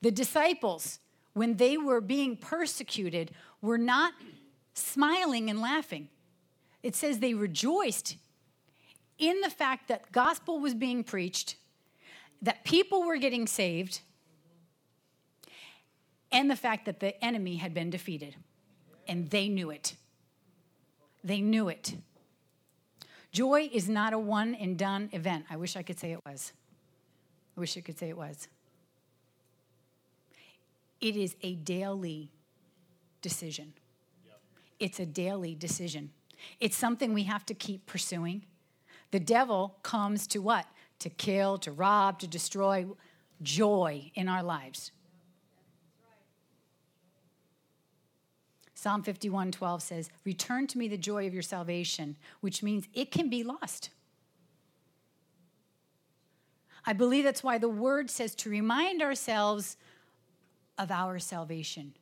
The 0.00 0.10
disciples, 0.10 1.00
when 1.34 1.58
they 1.58 1.76
were 1.76 2.00
being 2.00 2.36
persecuted, 2.36 3.30
were 3.60 3.78
not 3.78 4.14
smiling 4.74 5.50
and 5.50 5.60
laughing. 5.60 6.08
It 6.82 6.96
says 6.96 7.18
they 7.18 7.34
rejoiced 7.34 8.16
in 9.18 9.40
the 9.40 9.50
fact 9.50 9.88
that 9.88 10.10
gospel 10.10 10.58
was 10.58 10.74
being 10.74 11.04
preached, 11.04 11.56
that 12.40 12.64
people 12.64 13.04
were 13.04 13.16
getting 13.16 13.46
saved, 13.46 14.00
and 16.32 16.50
the 16.50 16.56
fact 16.56 16.86
that 16.86 16.98
the 16.98 17.22
enemy 17.24 17.56
had 17.56 17.74
been 17.74 17.90
defeated. 17.90 18.36
And 19.06 19.30
they 19.30 19.48
knew 19.48 19.70
it. 19.70 19.96
They 21.22 21.40
knew 21.40 21.68
it. 21.68 21.94
Joy 23.32 23.70
is 23.72 23.88
not 23.88 24.12
a 24.12 24.18
one 24.18 24.54
and 24.54 24.76
done 24.76 25.08
event. 25.12 25.46
I 25.50 25.56
wish 25.56 25.76
I 25.76 25.82
could 25.82 25.98
say 25.98 26.12
it 26.12 26.20
was. 26.26 26.52
I 27.56 27.60
wish 27.60 27.76
I 27.76 27.80
could 27.80 27.98
say 27.98 28.08
it 28.08 28.16
was. 28.16 28.48
It 31.00 31.16
is 31.16 31.36
a 31.42 31.54
daily 31.54 32.30
decision. 33.20 33.74
It's 34.82 34.98
a 34.98 35.06
daily 35.06 35.54
decision. 35.54 36.10
It's 36.58 36.76
something 36.76 37.14
we 37.14 37.22
have 37.22 37.46
to 37.46 37.54
keep 37.54 37.86
pursuing. 37.86 38.46
The 39.12 39.20
devil 39.20 39.76
comes 39.84 40.26
to 40.26 40.40
what? 40.40 40.66
To 40.98 41.08
kill, 41.08 41.56
to 41.58 41.70
rob, 41.70 42.18
to 42.18 42.26
destroy 42.26 42.86
joy 43.40 44.10
in 44.16 44.28
our 44.28 44.42
lives. 44.42 44.90
Psalm 48.74 49.04
51 49.04 49.52
12 49.52 49.82
says, 49.84 50.10
Return 50.24 50.66
to 50.66 50.78
me 50.78 50.88
the 50.88 50.98
joy 50.98 51.28
of 51.28 51.32
your 51.32 51.44
salvation, 51.44 52.16
which 52.40 52.60
means 52.60 52.88
it 52.92 53.12
can 53.12 53.30
be 53.30 53.44
lost. 53.44 53.90
I 56.84 56.92
believe 56.92 57.22
that's 57.22 57.44
why 57.44 57.58
the 57.58 57.68
word 57.68 58.10
says 58.10 58.34
to 58.34 58.50
remind 58.50 59.00
ourselves 59.00 59.76
of 60.76 60.90
our 60.90 61.20
salvation. 61.20 61.94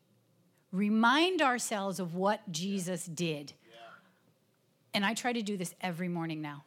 Remind 0.72 1.42
ourselves 1.42 1.98
of 2.00 2.14
what 2.14 2.50
Jesus 2.50 3.06
did. 3.06 3.52
And 4.92 5.04
I 5.04 5.14
try 5.14 5.32
to 5.32 5.42
do 5.42 5.56
this 5.56 5.74
every 5.80 6.08
morning 6.08 6.42
now. 6.42 6.64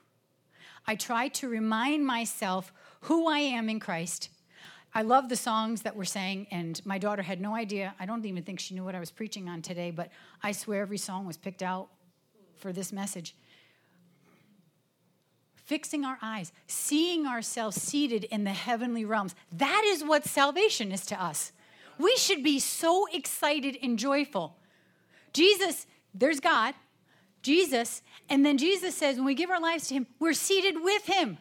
I 0.85 0.95
try 0.95 1.29
to 1.29 1.47
remind 1.47 2.05
myself 2.05 2.73
who 3.01 3.27
I 3.27 3.39
am 3.39 3.69
in 3.69 3.79
Christ 3.79 4.29
I 4.95 5.01
love 5.01 5.27
the 5.27 5.35
songs 5.35 5.81
that 5.81 5.95
we're 5.95 6.03
saying, 6.03 6.47
and 6.51 6.79
my 6.85 6.99
daughter 6.99 7.23
had 7.23 7.41
no 7.41 7.55
idea. 7.55 7.95
I 7.99 8.05
don't 8.05 8.23
even 8.25 8.43
think 8.43 8.59
she 8.59 8.75
knew 8.75 8.83
what 8.83 8.93
I 8.93 8.99
was 8.99 9.09
preaching 9.09 9.49
on 9.49 9.63
today, 9.63 9.89
but 9.89 10.09
I 10.43 10.51
swear 10.51 10.81
every 10.81 10.99
song 10.99 11.25
was 11.25 11.35
picked 11.35 11.63
out 11.63 11.89
for 12.57 12.71
this 12.71 12.93
message. 12.93 13.35
Fixing 15.55 16.05
our 16.05 16.19
eyes, 16.21 16.51
seeing 16.67 17.25
ourselves 17.25 17.81
seated 17.81 18.25
in 18.25 18.43
the 18.43 18.51
heavenly 18.51 19.03
realms. 19.03 19.33
That 19.51 19.83
is 19.85 20.03
what 20.03 20.25
salvation 20.25 20.91
is 20.91 21.07
to 21.07 21.21
us. 21.21 21.53
We 22.03 22.15
should 22.17 22.43
be 22.43 22.59
so 22.59 23.07
excited 23.13 23.77
and 23.81 23.97
joyful. 23.97 24.57
Jesus, 25.31 25.87
there's 26.13 26.39
God, 26.39 26.75
Jesus, 27.41 28.01
and 28.29 28.45
then 28.45 28.57
Jesus 28.57 28.95
says 28.95 29.15
when 29.15 29.25
we 29.25 29.35
give 29.35 29.49
our 29.49 29.61
lives 29.61 29.87
to 29.87 29.95
Him, 29.95 30.07
we're 30.19 30.33
seated 30.33 30.75
with 30.83 31.05
Him. 31.05 31.37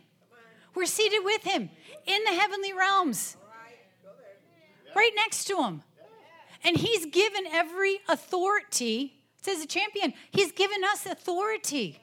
We're 0.75 0.87
seated 0.87 1.21
with 1.25 1.43
Him 1.43 1.69
in 2.07 2.25
the 2.25 2.33
heavenly 2.33 2.73
realms 2.73 3.37
right 4.95 5.13
next 5.17 5.45
to 5.47 5.63
him. 5.63 5.83
And 6.65 6.77
he's 6.77 7.07
given 7.07 7.45
every 7.51 8.01
authority. 8.09 9.15
Says 9.43 9.63
a 9.63 9.67
champion. 9.67 10.15
He's 10.31 10.53
given 10.53 10.85
us 10.85 11.07
authority. 11.07 11.99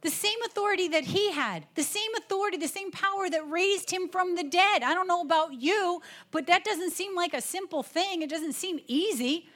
The 0.00 0.10
same 0.10 0.40
authority 0.46 0.86
that 0.88 1.04
he 1.04 1.32
had, 1.32 1.66
the 1.74 1.82
same 1.82 2.14
authority, 2.16 2.56
the 2.56 2.68
same 2.68 2.92
power 2.92 3.28
that 3.28 3.50
raised 3.50 3.90
him 3.90 4.08
from 4.08 4.36
the 4.36 4.44
dead. 4.44 4.84
I 4.84 4.94
don't 4.94 5.08
know 5.08 5.22
about 5.22 5.54
you, 5.54 6.00
but 6.30 6.46
that 6.46 6.64
doesn't 6.64 6.92
seem 6.92 7.16
like 7.16 7.34
a 7.34 7.40
simple 7.40 7.82
thing. 7.82 8.22
It 8.22 8.30
doesn't 8.30 8.52
seem 8.52 8.78
easy. 8.86 9.48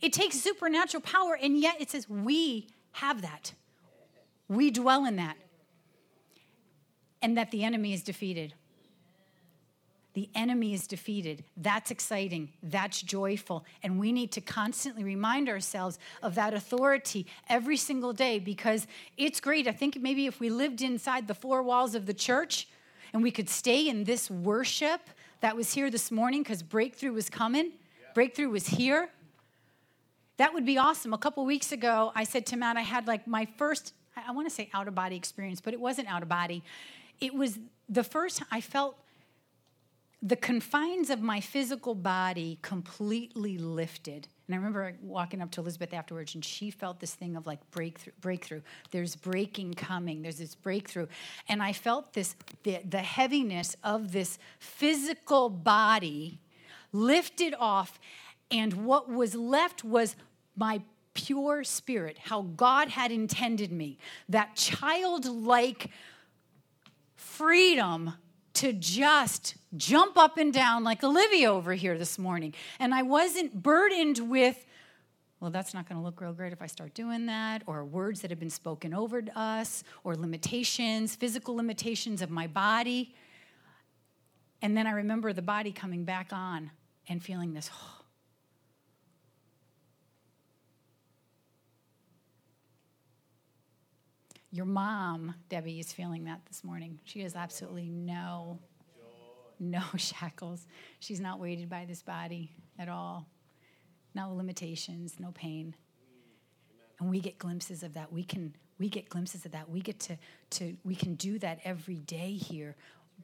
It 0.00 0.14
takes 0.14 0.40
supernatural 0.40 1.02
power, 1.02 1.36
and 1.40 1.58
yet 1.58 1.76
it 1.80 1.90
says 1.90 2.08
we 2.08 2.68
have 2.92 3.20
that. 3.20 3.52
We 4.48 4.70
dwell 4.70 5.04
in 5.04 5.16
that. 5.16 5.36
And 7.20 7.36
that 7.36 7.50
the 7.50 7.62
enemy 7.64 7.92
is 7.92 8.02
defeated. 8.02 8.54
The 10.14 10.28
enemy 10.34 10.74
is 10.74 10.86
defeated. 10.86 11.44
That's 11.56 11.90
exciting. 11.90 12.50
That's 12.62 13.00
joyful. 13.00 13.64
And 13.82 14.00
we 14.00 14.10
need 14.10 14.32
to 14.32 14.40
constantly 14.40 15.04
remind 15.04 15.48
ourselves 15.48 15.98
of 16.22 16.34
that 16.34 16.52
authority 16.52 17.26
every 17.48 17.76
single 17.76 18.12
day 18.12 18.40
because 18.40 18.86
it's 19.16 19.40
great. 19.40 19.68
I 19.68 19.72
think 19.72 20.00
maybe 20.00 20.26
if 20.26 20.40
we 20.40 20.50
lived 20.50 20.82
inside 20.82 21.28
the 21.28 21.34
four 21.34 21.62
walls 21.62 21.94
of 21.94 22.06
the 22.06 22.14
church 22.14 22.66
and 23.12 23.22
we 23.22 23.30
could 23.30 23.48
stay 23.48 23.88
in 23.88 24.04
this 24.04 24.28
worship 24.30 25.00
that 25.40 25.56
was 25.56 25.72
here 25.72 25.90
this 25.90 26.10
morning 26.10 26.42
because 26.42 26.62
breakthrough 26.62 27.12
was 27.12 27.30
coming, 27.30 27.72
breakthrough 28.14 28.50
was 28.50 28.66
here. 28.66 29.10
That 30.38 30.54
would 30.54 30.66
be 30.66 30.76
awesome. 30.76 31.12
A 31.12 31.18
couple 31.18 31.44
weeks 31.44 31.70
ago, 31.70 32.10
I 32.14 32.24
said 32.24 32.46
to 32.46 32.56
Matt, 32.56 32.76
I 32.76 32.82
had 32.82 33.06
like 33.06 33.28
my 33.28 33.46
first, 33.56 33.94
I 34.16 34.32
want 34.32 34.48
to 34.48 34.54
say 34.54 34.70
out 34.74 34.88
of 34.88 34.94
body 34.94 35.14
experience, 35.14 35.60
but 35.60 35.72
it 35.72 35.80
wasn't 35.80 36.08
out 36.08 36.22
of 36.22 36.28
body. 36.28 36.64
It 37.20 37.34
was 37.34 37.58
the 37.88 38.02
first 38.02 38.42
I 38.50 38.60
felt 38.60 38.96
the 40.22 40.36
confines 40.36 41.08
of 41.08 41.22
my 41.22 41.40
physical 41.40 41.94
body 41.94 42.58
completely 42.60 43.56
lifted. 43.56 44.28
And 44.46 44.54
I 44.54 44.58
remember 44.58 44.94
walking 45.00 45.40
up 45.40 45.50
to 45.52 45.60
Elizabeth 45.60 45.94
afterwards, 45.94 46.34
and 46.34 46.44
she 46.44 46.70
felt 46.70 47.00
this 47.00 47.14
thing 47.14 47.36
of 47.36 47.46
like 47.46 47.58
breakthrough. 47.70 48.12
breakthrough. 48.20 48.60
There's 48.90 49.16
breaking 49.16 49.74
coming. 49.74 50.22
There's 50.22 50.38
this 50.38 50.54
breakthrough, 50.54 51.06
and 51.48 51.62
I 51.62 51.72
felt 51.72 52.12
this 52.12 52.36
the, 52.64 52.80
the 52.88 52.98
heaviness 52.98 53.76
of 53.82 54.12
this 54.12 54.38
physical 54.58 55.48
body 55.48 56.38
lifted 56.92 57.54
off, 57.58 57.98
and 58.50 58.84
what 58.84 59.08
was 59.08 59.34
left 59.34 59.84
was 59.84 60.16
my 60.56 60.82
pure 61.14 61.64
spirit, 61.64 62.18
how 62.18 62.42
God 62.42 62.88
had 62.88 63.10
intended 63.10 63.72
me, 63.72 63.98
that 64.28 64.56
childlike 64.56 65.90
freedom 67.14 68.14
to 68.60 68.74
just 68.74 69.54
jump 69.76 70.18
up 70.18 70.36
and 70.36 70.52
down 70.52 70.84
like 70.84 71.02
Olivia 71.02 71.50
over 71.50 71.72
here 71.72 71.96
this 71.96 72.18
morning. 72.18 72.52
And 72.78 72.94
I 72.94 73.02
wasn't 73.02 73.62
burdened 73.62 74.18
with, 74.30 74.66
well, 75.40 75.50
that's 75.50 75.72
not 75.72 75.88
going 75.88 75.98
to 75.98 76.04
look 76.04 76.20
real 76.20 76.34
great 76.34 76.52
if 76.52 76.60
I 76.60 76.66
start 76.66 76.92
doing 76.92 77.24
that, 77.24 77.62
or 77.64 77.82
words 77.86 78.20
that 78.20 78.30
have 78.30 78.38
been 78.38 78.50
spoken 78.50 78.92
over 78.92 79.22
to 79.22 79.38
us, 79.38 79.82
or 80.04 80.14
limitations, 80.14 81.16
physical 81.16 81.56
limitations 81.56 82.20
of 82.20 82.28
my 82.28 82.46
body. 82.46 83.14
And 84.60 84.76
then 84.76 84.86
I 84.86 84.90
remember 84.90 85.32
the 85.32 85.40
body 85.40 85.72
coming 85.72 86.04
back 86.04 86.30
on 86.30 86.70
and 87.08 87.22
feeling 87.24 87.54
this. 87.54 87.70
Oh, 87.72 87.99
Your 94.52 94.66
mom, 94.66 95.34
Debbie, 95.48 95.78
is 95.78 95.92
feeling 95.92 96.24
that 96.24 96.40
this 96.46 96.64
morning. 96.64 96.98
She 97.04 97.20
has 97.20 97.36
absolutely 97.36 97.88
no, 97.88 98.58
no 99.60 99.82
shackles. 99.96 100.66
She's 100.98 101.20
not 101.20 101.38
weighted 101.38 101.68
by 101.68 101.84
this 101.84 102.02
body 102.02 102.50
at 102.78 102.88
all. 102.88 103.26
No 104.14 104.34
limitations, 104.34 105.16
no 105.20 105.30
pain. 105.30 105.76
And 106.98 107.08
we 107.08 107.20
get 107.20 107.38
glimpses 107.38 107.84
of 107.84 107.94
that. 107.94 108.12
We 108.12 108.24
can 108.24 108.54
we 108.78 108.88
get 108.88 109.08
glimpses 109.08 109.44
of 109.44 109.52
that. 109.52 109.68
We 109.68 109.80
get 109.80 110.00
to, 110.00 110.16
to 110.50 110.76
we 110.84 110.94
can 110.96 111.14
do 111.14 111.38
that 111.38 111.60
every 111.64 111.96
day 111.96 112.32
here 112.32 112.76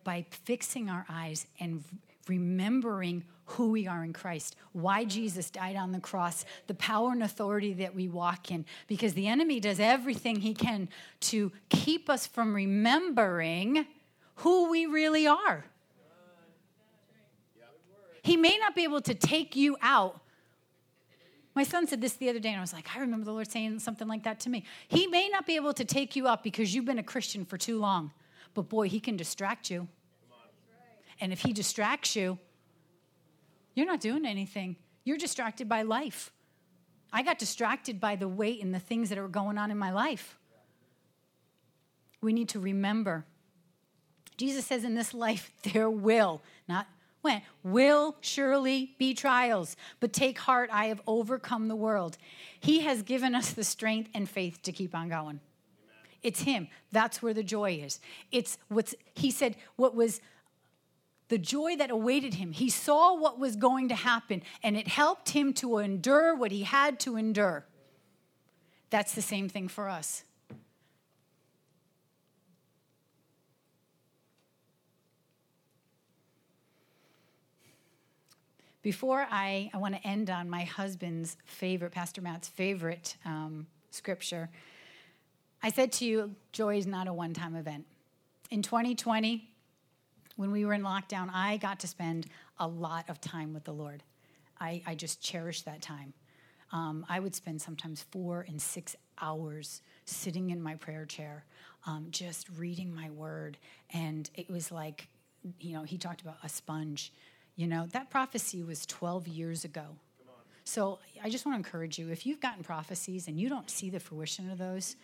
by 0.05 0.27
fixing 0.31 0.91
our 0.91 1.07
eyes 1.09 1.47
and 1.59 1.83
remembering 2.29 3.25
who 3.51 3.71
we 3.71 3.87
are 3.87 4.05
in 4.05 4.13
Christ, 4.13 4.57
why 4.73 5.05
Jesus 5.05 5.51
died 5.51 5.77
on 5.77 5.93
the 5.93 6.01
cross, 6.01 6.45
the 6.67 6.75
power 6.75 7.13
and 7.13 7.23
authority 7.23 7.73
that 7.75 7.95
we 7.95 8.09
walk 8.09 8.51
in, 8.51 8.65
because 8.89 9.15
the 9.15 9.29
enemy 9.29 9.61
does 9.61 9.79
everything 9.79 10.37
he 10.41 10.53
can 10.53 10.89
to 11.21 11.53
keep 11.69 12.11
us 12.11 12.27
from 12.27 12.55
remembering 12.55 13.87
who 14.37 14.69
we 14.69 14.87
really 14.87 15.27
are. 15.27 15.65
He 18.23 18.37
may 18.37 18.59
not 18.59 18.75
be 18.75 18.83
able 18.83 19.01
to 19.03 19.15
take 19.15 19.55
you 19.55 19.77
out. 19.81 20.21
My 21.55 21.63
son 21.63 21.87
said 21.87 22.01
this 22.01 22.15
the 22.15 22.29
other 22.29 22.41
day, 22.41 22.49
and 22.49 22.59
I 22.59 22.61
was 22.61 22.73
like, 22.73 22.89
I 22.95 22.99
remember 22.99 23.25
the 23.25 23.33
Lord 23.33 23.49
saying 23.49 23.79
something 23.79 24.09
like 24.09 24.25
that 24.25 24.41
to 24.41 24.51
me. 24.51 24.65
He 24.89 25.07
may 25.07 25.29
not 25.29 25.47
be 25.47 25.55
able 25.55 25.73
to 25.75 25.85
take 25.85 26.17
you 26.17 26.27
up 26.27 26.43
because 26.43 26.75
you've 26.75 26.85
been 26.85 26.99
a 26.99 27.05
Christian 27.05 27.45
for 27.45 27.57
too 27.57 27.79
long, 27.79 28.11
but 28.53 28.69
boy, 28.69 28.89
he 28.89 28.99
can 28.99 29.17
distract 29.17 29.71
you. 29.71 29.87
And 31.21 31.33
if 31.33 31.41
he 31.41 31.53
distracts 31.53 32.15
you, 32.15 32.39
you're 33.75 33.87
not 33.87 34.01
doing 34.01 34.25
anything. 34.27 34.77
You're 35.05 35.19
distracted 35.19 35.69
by 35.69 35.83
life. 35.83 36.33
I 37.13 37.23
got 37.23 37.39
distracted 37.39 38.01
by 38.01 38.17
the 38.17 38.29
weight 38.29 38.63
and 38.63 38.75
the 38.75 38.81
things 38.81 39.09
that 39.11 39.19
are 39.19 39.29
going 39.29 39.59
on 39.59 39.71
in 39.71 39.79
my 39.79 39.93
life. 39.93 40.39
We 42.21 42.33
need 42.33 42.49
to 42.51 42.61
remember. 42.61 43.25
Jesus 44.37 44.67
says 44.67 44.85
in 44.85 44.95
this 44.95 45.15
life, 45.15 45.51
there 45.73 45.91
will, 45.91 46.43
not 46.69 46.87
When? 47.23 47.43
Will 47.63 48.17
surely 48.21 48.95
be 48.99 49.15
trials, 49.15 49.77
but 50.01 50.13
take 50.13 50.39
heart, 50.39 50.71
I 50.73 50.87
have 50.87 51.01
overcome 51.07 51.69
the 51.69 51.77
world. 51.77 52.19
He 52.61 52.81
has 52.81 53.03
given 53.03 53.35
us 53.35 53.53
the 53.53 53.65
strength 53.65 54.11
and 54.15 54.29
faith 54.29 54.61
to 54.63 54.73
keep 54.73 54.95
on 54.95 55.09
going. 55.09 55.41
It's 56.23 56.43
Him. 56.43 56.69
That's 56.93 57.23
where 57.23 57.35
the 57.35 57.45
joy 57.45 57.81
is. 57.85 58.01
It's 58.33 58.59
what's, 58.69 58.95
He 59.15 59.31
said, 59.31 59.57
what 59.77 59.95
was 59.95 60.21
the 61.29 61.39
joy 61.39 61.77
that 61.77 61.91
awaited 61.91 62.35
him. 62.35 62.53
He 62.53 62.71
saw 62.71 63.15
what 63.15 63.39
was 63.39 63.57
going 63.57 63.89
to 63.89 63.95
happen, 63.95 64.43
and 64.63 64.77
it 64.77 64.89
helped 64.89 65.31
him 65.31 65.53
to 65.55 65.79
endure 65.79 66.35
what 66.35 66.53
he 66.53 66.63
had 66.63 67.01
to 67.01 67.17
endure. 67.17 67.67
That's 68.91 69.15
the 69.15 69.23
same 69.23 69.49
thing 69.49 69.69
for 69.69 69.89
us. 69.89 70.25
Before 78.83 79.27
I, 79.29 79.69
I 79.75 79.79
want 79.79 79.97
to 79.97 80.07
end 80.07 80.31
on 80.31 80.49
my 80.49 80.63
husband's 80.63 81.37
favorite, 81.45 81.91
Pastor 81.91 82.21
Matt's 82.21 82.47
favorite 82.47 83.17
um, 83.25 83.67
scripture. 83.91 84.49
I 85.61 85.73
said 85.73 85.91
to 85.95 86.05
you, 86.05 86.37
joy 86.53 86.79
is 86.79 86.87
not 86.87 87.09
a 87.09 87.13
one 87.13 87.35
time 87.35 87.57
event. 87.57 87.85
In 88.49 88.63
2020, 88.63 89.51
when 90.37 90.53
we 90.53 90.65
were 90.65 90.75
in 90.75 90.83
lockdown, 90.83 91.31
I 91.33 91.57
got 91.57 91.81
to 91.81 91.87
spend 91.87 92.27
a 92.59 92.69
lot 92.69 93.09
of 93.09 93.21
time 93.21 93.53
with 93.53 93.65
the 93.65 93.73
Lord. 93.73 94.03
I, 94.61 94.83
I 94.87 94.95
just 94.95 95.21
cherished 95.21 95.65
that 95.65 95.83
time. 95.83 96.13
Um, 96.73 97.07
I 97.09 97.21
would 97.21 97.35
spend 97.35 97.61
sometimes 97.61 98.05
four 98.11 98.45
and 98.49 98.61
six 98.61 98.97
hours 99.21 99.83
sitting 100.05 100.51
in 100.51 100.61
my 100.61 100.75
prayer 100.75 101.05
chair, 101.05 101.45
um, 101.87 102.09
just 102.11 102.49
reading 102.57 102.95
my 102.95 103.11
word. 103.11 103.57
And 103.93 104.29
it 104.35 104.51
was 104.51 104.73
like, 104.73 105.09
you 105.61 105.75
know, 105.75 105.85
he 105.85 105.97
talked 105.97 106.23
about 106.23 106.37
a 106.43 106.49
sponge. 106.49 107.13
You 107.55 107.67
know, 107.67 107.87
that 107.93 108.11
prophecy 108.11 108.63
was 108.63 108.85
12 108.87 109.29
years 109.29 109.65
ago. 109.65 109.97
So 110.65 110.99
I 111.23 111.31
just 111.31 111.47
want 111.47 111.55
to 111.55 111.59
encourage 111.59 111.99
you 111.99 112.11
if 112.11 112.27
you've 112.27 112.41
gotten 112.41 112.65
prophecies 112.65 113.29
and 113.29 113.39
you 113.39 113.49
don't 113.49 113.71
see 113.71 113.89
the 113.89 114.01
fruition 114.01 114.51
of 114.51 114.59
those, 114.59 114.97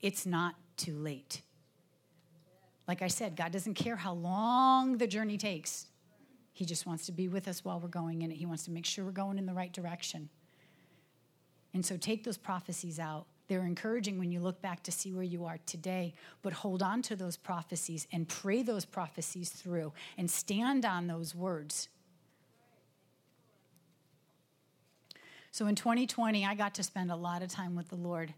it's 0.00 0.24
not 0.24 0.54
too 0.78 0.96
late. 0.96 1.42
Like 2.88 3.02
I 3.02 3.08
said, 3.08 3.36
God 3.36 3.52
doesn't 3.52 3.74
care 3.74 3.96
how 3.96 4.12
long 4.12 4.98
the 4.98 5.06
journey 5.06 5.38
takes. 5.38 5.86
He 6.52 6.64
just 6.64 6.86
wants 6.86 7.06
to 7.06 7.12
be 7.12 7.28
with 7.28 7.48
us 7.48 7.64
while 7.64 7.80
we're 7.80 7.88
going 7.88 8.22
in 8.22 8.30
it. 8.30 8.36
He 8.36 8.46
wants 8.46 8.64
to 8.64 8.70
make 8.70 8.84
sure 8.84 9.04
we're 9.04 9.12
going 9.12 9.38
in 9.38 9.46
the 9.46 9.54
right 9.54 9.72
direction. 9.72 10.28
And 11.74 11.84
so 11.84 11.96
take 11.96 12.24
those 12.24 12.36
prophecies 12.36 12.98
out. 12.98 13.26
They're 13.48 13.64
encouraging 13.66 14.18
when 14.18 14.30
you 14.30 14.40
look 14.40 14.60
back 14.60 14.82
to 14.84 14.92
see 14.92 15.12
where 15.12 15.22
you 15.22 15.44
are 15.44 15.58
today, 15.66 16.14
but 16.42 16.52
hold 16.52 16.82
on 16.82 17.02
to 17.02 17.16
those 17.16 17.36
prophecies 17.36 18.06
and 18.12 18.28
pray 18.28 18.62
those 18.62 18.84
prophecies 18.84 19.50
through 19.50 19.92
and 20.16 20.30
stand 20.30 20.84
on 20.84 21.06
those 21.06 21.34
words. 21.34 21.88
So 25.50 25.66
in 25.66 25.74
2020, 25.74 26.46
I 26.46 26.54
got 26.54 26.74
to 26.74 26.82
spend 26.82 27.10
a 27.10 27.16
lot 27.16 27.42
of 27.42 27.48
time 27.48 27.74
with 27.74 27.88
the 27.88 27.96
Lord, 27.96 28.32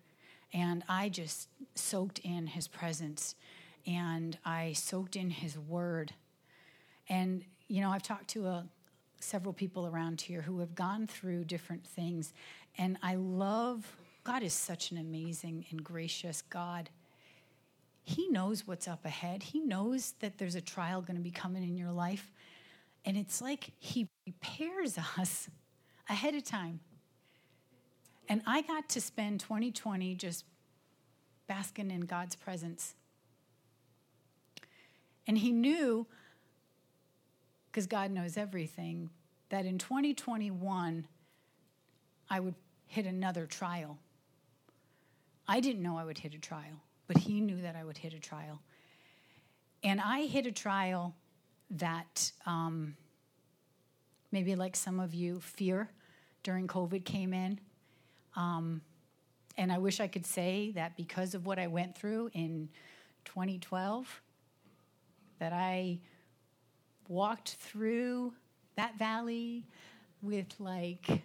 and 0.53 0.82
I 0.88 1.09
just 1.09 1.49
soaked 1.76 2.18
in 2.20 2.49
his 2.49 2.66
presence 2.66 3.36
and 3.87 4.39
I 4.45 4.72
soaked 4.72 5.16
in 5.16 5.30
his 5.30 5.59
word. 5.59 6.12
And, 7.09 7.45
you 7.68 7.80
know, 7.80 7.91
I've 7.91 8.03
talked 8.03 8.28
to 8.28 8.47
a, 8.47 8.53
uh, 8.53 8.62
several 9.20 9.55
people 9.55 9.87
around 9.87 10.20
here 10.20 10.43
who 10.43 10.61
have 10.61 10.74
gone 10.74 11.07
through 11.07 11.45
different 11.45 11.87
things. 11.87 12.35
And 12.76 12.99
I 13.03 13.14
love, 13.14 13.97
God 14.22 14.43
is 14.43 14.53
such 14.53 14.91
an 14.91 14.99
amazing 14.99 15.64
and 15.70 15.82
gracious 15.82 16.43
God. 16.43 16.91
He 18.03 18.28
knows 18.28 18.66
what's 18.66 18.87
up 18.87 19.05
ahead, 19.07 19.43
He 19.43 19.61
knows 19.61 20.12
that 20.20 20.37
there's 20.37 20.55
a 20.55 20.61
trial 20.61 21.01
going 21.01 21.16
to 21.16 21.22
be 21.22 21.30
coming 21.30 21.62
in 21.62 21.76
your 21.76 21.91
life. 21.91 22.30
And 23.07 23.16
it's 23.16 23.41
like 23.41 23.70
He 23.78 24.09
prepares 24.24 24.99
us 25.18 25.49
ahead 26.09 26.35
of 26.35 26.45
time. 26.45 26.80
And 28.28 28.43
I 28.47 28.62
got 28.62 28.89
to 28.91 29.01
spend 29.01 29.41
2020 29.41 30.14
just 30.14 30.45
basking 31.47 31.91
in 31.91 32.03
God's 32.03 32.37
presence 32.37 32.95
and 35.27 35.39
he 35.39 35.53
knew, 35.53 36.07
because 37.70 37.87
God 37.87 38.11
knows 38.11 38.37
everything, 38.37 39.11
that 39.51 39.66
in 39.66 39.79
2021, 39.79 41.07
I 42.31 42.41
would 42.41 42.55
hit 42.87 43.07
another 43.07 43.47
trial. 43.47 43.99
I 45.47 45.61
didn't 45.61 45.83
know 45.83 45.99
I 45.99 46.05
would 46.05 46.18
hit 46.18 46.35
a 46.35 46.39
trial, 46.39 46.83
but 47.07 47.18
he 47.18 47.41
knew 47.41 47.61
that 47.62 47.77
I 47.77 47.85
would 47.85 47.99
hit 47.99 48.14
a 48.14 48.18
trial. 48.18 48.61
And 49.83 50.01
I 50.01 50.22
hit 50.22 50.47
a 50.47 50.53
trial 50.53 51.14
that 51.70 52.33
um, 52.47 52.97
maybe 54.33 54.55
like 54.55 54.77
some 54.77 55.01
of 55.01 55.14
you, 55.14 55.41
fear 55.41 55.91
during 56.43 56.66
COVID 56.66 57.05
came 57.05 57.35
in. 57.35 57.61
Um, 58.37 58.81
and 59.57 59.72
I 59.72 59.79
wish 59.79 60.01
I 60.01 60.09
could 60.09 60.27
say 60.27 60.72
that 60.72 60.97
because 60.97 61.35
of 61.35 61.47
what 61.47 61.59
I 61.59 61.66
went 61.66 61.97
through 61.97 62.31
in 62.33 62.68
2012, 63.25 64.22
that 65.45 65.53
I 65.53 65.99
walked 67.07 67.57
through 67.57 68.32
that 68.76 68.99
valley 68.99 69.66
with 70.22 70.47
like 70.59 71.22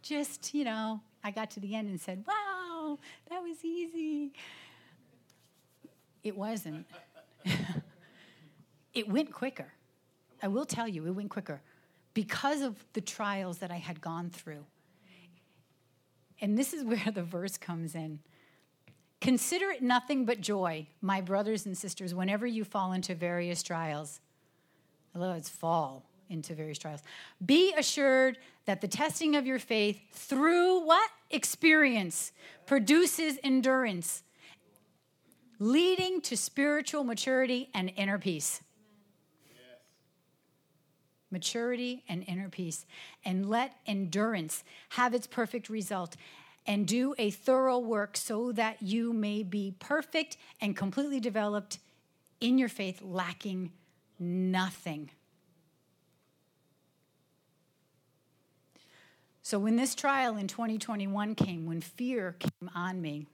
just, 0.00 0.54
you 0.54 0.62
know, 0.62 1.00
I 1.24 1.32
got 1.32 1.50
to 1.52 1.60
the 1.60 1.74
end 1.74 1.88
and 1.88 2.00
said, 2.00 2.22
wow, 2.24 3.00
that 3.28 3.42
was 3.42 3.64
easy. 3.64 4.32
It 6.22 6.36
wasn't. 6.36 6.86
it 8.94 9.08
went 9.08 9.32
quicker. 9.32 9.72
I 10.40 10.46
will 10.46 10.64
tell 10.64 10.86
you, 10.86 11.04
it 11.08 11.10
went 11.10 11.30
quicker 11.30 11.60
because 12.14 12.62
of 12.62 12.76
the 12.92 13.00
trials 13.00 13.58
that 13.58 13.72
I 13.72 13.78
had 13.78 14.00
gone 14.00 14.30
through. 14.30 14.64
And 16.40 16.56
this 16.56 16.72
is 16.72 16.84
where 16.84 17.10
the 17.12 17.24
verse 17.24 17.58
comes 17.58 17.96
in. 17.96 18.20
Consider 19.20 19.70
it 19.70 19.82
nothing 19.82 20.24
but 20.24 20.40
joy, 20.40 20.86
my 21.00 21.20
brothers 21.20 21.66
and 21.66 21.76
sisters, 21.76 22.14
whenever 22.14 22.46
you 22.46 22.64
fall 22.64 22.92
into 22.92 23.14
various 23.14 23.62
trials. 23.62 24.20
Although 25.14 25.32
it's 25.32 25.48
fall 25.48 26.04
into 26.30 26.54
various 26.54 26.78
trials. 26.78 27.02
Be 27.44 27.74
assured 27.76 28.38
that 28.66 28.80
the 28.80 28.88
testing 28.88 29.34
of 29.34 29.46
your 29.46 29.58
faith 29.58 29.98
through 30.12 30.84
what? 30.84 31.10
Experience 31.30 32.32
produces 32.66 33.38
endurance, 33.42 34.22
leading 35.58 36.20
to 36.22 36.36
spiritual 36.36 37.04
maturity 37.04 37.70
and 37.74 37.92
inner 37.96 38.18
peace. 38.18 38.62
Maturity 41.30 42.04
and 42.08 42.24
inner 42.26 42.48
peace. 42.48 42.86
And 43.24 43.50
let 43.50 43.76
endurance 43.86 44.64
have 44.90 45.12
its 45.12 45.26
perfect 45.26 45.68
result 45.68 46.16
and 46.68 46.86
do 46.86 47.14
a 47.16 47.30
thorough 47.30 47.78
work 47.78 48.14
so 48.14 48.52
that 48.52 48.82
you 48.82 49.14
may 49.14 49.42
be 49.42 49.74
perfect 49.78 50.36
and 50.60 50.76
completely 50.76 51.18
developed 51.18 51.78
in 52.40 52.58
your 52.58 52.68
faith, 52.68 53.00
lacking 53.02 53.72
nothing. 54.18 55.10
So, 59.42 59.58
when 59.58 59.76
this 59.76 59.94
trial 59.94 60.36
in 60.36 60.46
2021 60.46 61.34
came, 61.34 61.64
when 61.64 61.80
fear 61.80 62.36
came 62.38 62.70
on 62.74 63.00
me, 63.00 63.26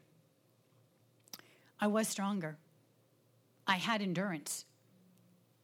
I 1.80 1.88
was 1.88 2.06
stronger. 2.06 2.56
I 3.66 3.76
had 3.76 4.00
endurance. 4.00 4.64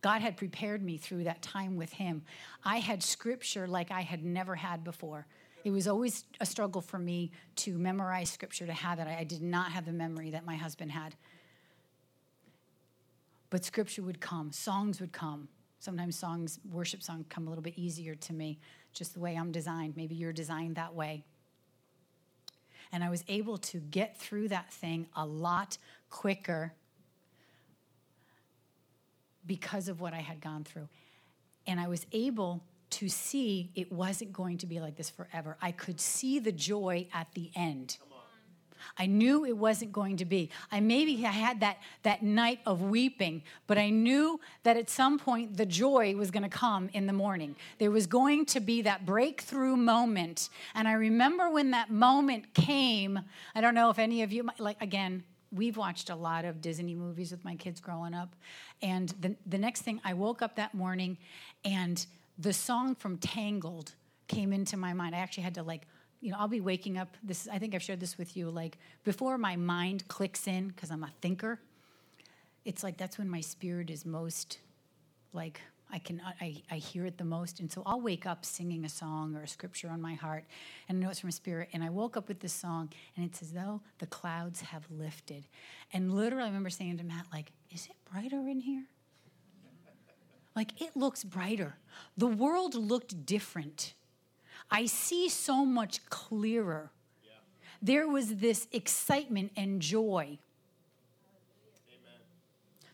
God 0.03 0.23
had 0.23 0.37
prepared 0.37 0.83
me 0.83 0.97
through 0.97 1.25
that 1.25 1.41
time 1.41 1.77
with 1.77 1.93
Him. 1.93 2.23
I 2.65 2.79
had 2.79 3.05
scripture 3.05 3.69
like 3.69 3.93
I 3.93 4.01
had 4.01 4.25
never 4.25 4.57
had 4.57 4.83
before. 4.83 5.27
It 5.65 5.71
was 5.71 5.87
always 5.87 6.25
a 6.41 6.47
struggle 6.47 6.81
for 6.81 6.99
me 6.99 7.33
to 7.57 7.77
memorize 7.77 8.31
scripture, 8.31 8.67
to 8.67 8.73
have 8.73 8.99
it. 8.99 9.07
I 9.07 9.25
did 9.25 9.43
not 9.43 9.73
have 9.73 9.85
the 9.85 9.93
memory 9.93 10.31
that 10.31 10.45
my 10.45 10.57
husband 10.57 10.93
had. 10.93 11.15
But 13.51 13.65
scripture 13.65 14.03
would 14.03 14.21
come, 14.21 14.53
songs 14.53 15.01
would 15.01 15.13
come. 15.13 15.49
Sometimes 15.81 16.17
songs, 16.17 16.61
worship 16.71 17.03
songs, 17.03 17.25
come 17.29 17.47
a 17.47 17.49
little 17.49 17.63
bit 17.63 17.79
easier 17.79 18.15
to 18.15 18.33
me, 18.35 18.59
just 18.93 19.15
the 19.15 19.21
way 19.21 19.35
I'm 19.35 19.51
designed. 19.51 19.97
Maybe 19.97 20.15
you're 20.15 20.33
designed 20.33 20.77
that 20.77 20.95
way. 20.95 21.25
And 22.93 23.03
I 23.03 23.09
was 23.09 23.25
able 23.29 23.57
to 23.59 23.79
get 23.79 24.19
through 24.19 24.49
that 24.49 24.73
thing 24.73 25.07
a 25.17 25.25
lot 25.25 25.79
quicker 26.11 26.75
because 29.47 29.89
of 29.89 30.01
what 30.01 30.13
I 30.13 30.19
had 30.19 30.41
gone 30.41 30.65
through. 30.65 30.89
And 31.67 31.81
I 31.81 31.89
was 31.89 32.05
able 32.13 32.63
to 32.91 33.09
see 33.09 33.71
it 33.75 33.91
wasn't 33.93 34.33
going 34.33 34.59
to 34.59 34.67
be 34.67 34.81
like 34.81 34.97
this 34.97 35.11
forever. 35.11 35.57
I 35.63 35.73
could 35.73 36.01
see 36.01 36.39
the 36.39 36.53
joy 36.53 37.07
at 37.13 37.29
the 37.35 37.51
end. 37.55 37.99
I 38.99 39.07
knew 39.07 39.45
it 39.45 39.57
wasn't 39.57 39.93
going 39.93 40.17
to 40.19 40.25
be. 40.25 40.51
I 40.71 40.81
maybe 40.81 41.25
I 41.25 41.31
had 41.31 41.61
that, 41.61 41.79
that 42.03 42.23
night 42.23 42.61
of 42.67 42.83
weeping, 42.83 43.43
but 43.67 43.79
I 43.79 43.91
knew 43.91 44.41
that 44.63 44.77
at 44.77 44.91
some 44.91 45.19
point 45.19 45.57
the 45.57 45.67
joy 45.67 46.15
was 46.17 46.31
going 46.31 46.43
to 46.43 46.49
come 46.49 46.89
in 46.93 47.07
the 47.07 47.13
morning. 47.13 47.57
There 47.79 47.91
was 47.91 48.07
going 48.07 48.47
to 48.47 48.61
be 48.61 48.83
that 48.83 49.07
breakthrough 49.07 49.77
moment. 49.77 50.49
And 50.75 50.89
I 50.89 50.93
remember 50.93 51.51
when 51.51 51.71
that 51.73 51.91
moment 51.91 52.55
came, 52.55 53.21
I 53.55 53.61
don't 53.61 53.75
know 53.75 53.91
if 53.91 53.99
any 53.99 54.23
of 54.23 54.33
you, 54.33 54.49
like, 54.59 54.81
again, 54.81 55.25
we've 55.53 55.77
watched 55.77 56.11
a 56.11 56.15
lot 56.15 56.45
of 56.45 56.61
Disney 56.61 56.95
movies 56.95 57.31
with 57.33 57.45
my 57.45 57.57
kids 57.57 57.81
growing 57.81 58.15
up. 58.15 58.35
And 58.83 59.13
the, 59.21 59.37
the 59.47 59.59
next 59.59 59.83
thing, 59.83 60.01
I 60.05 60.15
woke 60.15 60.43
up 60.43 60.57
that 60.57 60.75
morning 60.75 61.19
and 61.65 62.05
the 62.39 62.53
song 62.53 62.95
from 62.95 63.19
Tangled 63.19 63.95
came 64.29 64.53
into 64.53 64.77
my 64.77 64.93
mind. 64.93 65.15
I 65.15 65.19
actually 65.19 65.43
had 65.43 65.55
to 65.57 65.63
like, 65.63 65.83
you 66.21 66.31
know, 66.31 66.37
I'll 66.39 66.49
be 66.49 66.61
waking 66.61 66.97
up. 66.97 67.17
This 67.23 67.49
I 67.51 67.59
think 67.59 67.75
I've 67.75 67.83
shared 67.83 68.01
this 68.01 68.17
with 68.17 68.37
you. 68.37 68.51
Like 68.51 68.79
before 69.05 69.37
my 69.39 69.57
mind 69.57 70.07
clicks 70.09 70.47
in 70.47 70.69
because 70.69 70.91
I'm 70.91 71.03
a 71.03 71.11
thinker. 71.21 71.61
It's 72.65 72.83
like 72.83 72.97
that's 72.97 73.19
when 73.19 73.29
my 73.29 73.41
spirit 73.41 73.91
is 73.91 74.05
most 74.05 74.59
like 75.33 75.61
I 75.93 75.99
can 75.99 76.23
I, 76.41 76.63
I 76.71 76.77
hear 76.77 77.05
it 77.07 77.19
the 77.19 77.25
most. 77.25 77.61
And 77.61 77.71
so 77.71 77.83
I'll 77.85 78.01
wake 78.01 78.27
up 78.27 78.45
singing 78.45 78.85
a 78.85 78.89
song 78.89 79.35
or 79.35 79.43
a 79.43 79.49
scripture 79.49 79.89
on 79.89 80.01
my 80.01 80.15
heart 80.15 80.45
and 80.89 80.99
I 80.99 81.01
know 81.01 81.11
it's 81.11 81.21
from 81.21 81.31
a 81.31 81.33
spirit. 81.33 81.69
And 81.73 81.83
I 81.83 81.91
woke 81.91 82.17
up 82.17 82.29
with 82.29 82.41
this 82.41 82.53
song 82.53 82.91
and 83.17 83.25
it's 83.25 83.43
as 83.43 83.53
though 83.53 83.81
the 83.99 84.07
clouds 84.07 84.61
have 84.61 84.85
lifted. 84.91 85.47
And 85.93 86.15
literally 86.15 86.45
I 86.45 86.49
remember 86.49 86.71
saying 86.71 86.99
to 86.99 87.05
Matt, 87.05 87.27
like, 87.33 87.53
is 87.71 87.87
it 87.87 87.97
brighter 88.11 88.47
in 88.47 88.61
here? 88.61 88.85
Like 90.55 90.81
it 90.81 90.97
looks 90.97 91.25
brighter. 91.25 91.77
The 92.17 92.27
world 92.27 92.75
looked 92.75 93.25
different. 93.25 93.95
I 94.71 94.87
see 94.87 95.29
so 95.29 95.65
much 95.65 96.05
clearer. 96.09 96.91
Yeah. 97.25 97.31
There 97.83 98.09
was 98.09 98.37
this 98.37 98.69
excitement 98.73 99.53
and 99.57 99.81
joy. 99.81 100.39
Amen. 101.89 102.21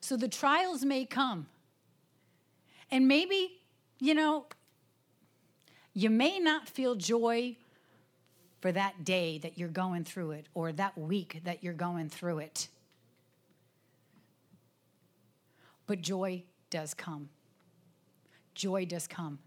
So 0.01 0.17
the 0.17 0.29
trials 0.29 0.85
may 0.85 1.05
come. 1.05 1.47
And 2.91 3.09
maybe, 3.09 3.61
you 3.99 4.15
know, 4.15 4.47
you 5.93 6.11
may 6.11 6.39
not 6.39 6.69
feel 6.69 6.95
joy 6.95 7.57
for 8.61 8.71
that 8.73 9.05
day 9.05 9.39
that 9.39 9.59
you're 9.59 9.69
going 9.69 10.05
through 10.05 10.33
it 10.33 10.47
or 10.55 10.73
that 10.73 10.97
week 10.97 11.41
that 11.45 11.65
you're 11.65 11.73
going 11.73 12.09
through 12.09 12.39
it. 12.39 12.69
But 15.87 16.01
joy 16.01 16.45
does 16.71 16.95
come. 16.95 17.29
Joy 18.57 18.87
does 18.87 19.07
come. 19.07 19.39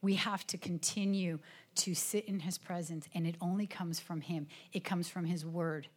We 0.00 0.14
have 0.14 0.46
to 0.46 0.56
continue 0.56 1.38
to 1.76 1.94
sit 1.94 2.24
in 2.24 2.40
his 2.40 2.56
presence, 2.56 3.06
and 3.14 3.26
it 3.26 3.36
only 3.42 3.66
comes 3.66 4.00
from 4.00 4.22
him. 4.22 4.46
It 4.72 4.84
comes 4.84 5.08
from 5.08 5.26
his 5.26 5.44
word. 5.44 5.88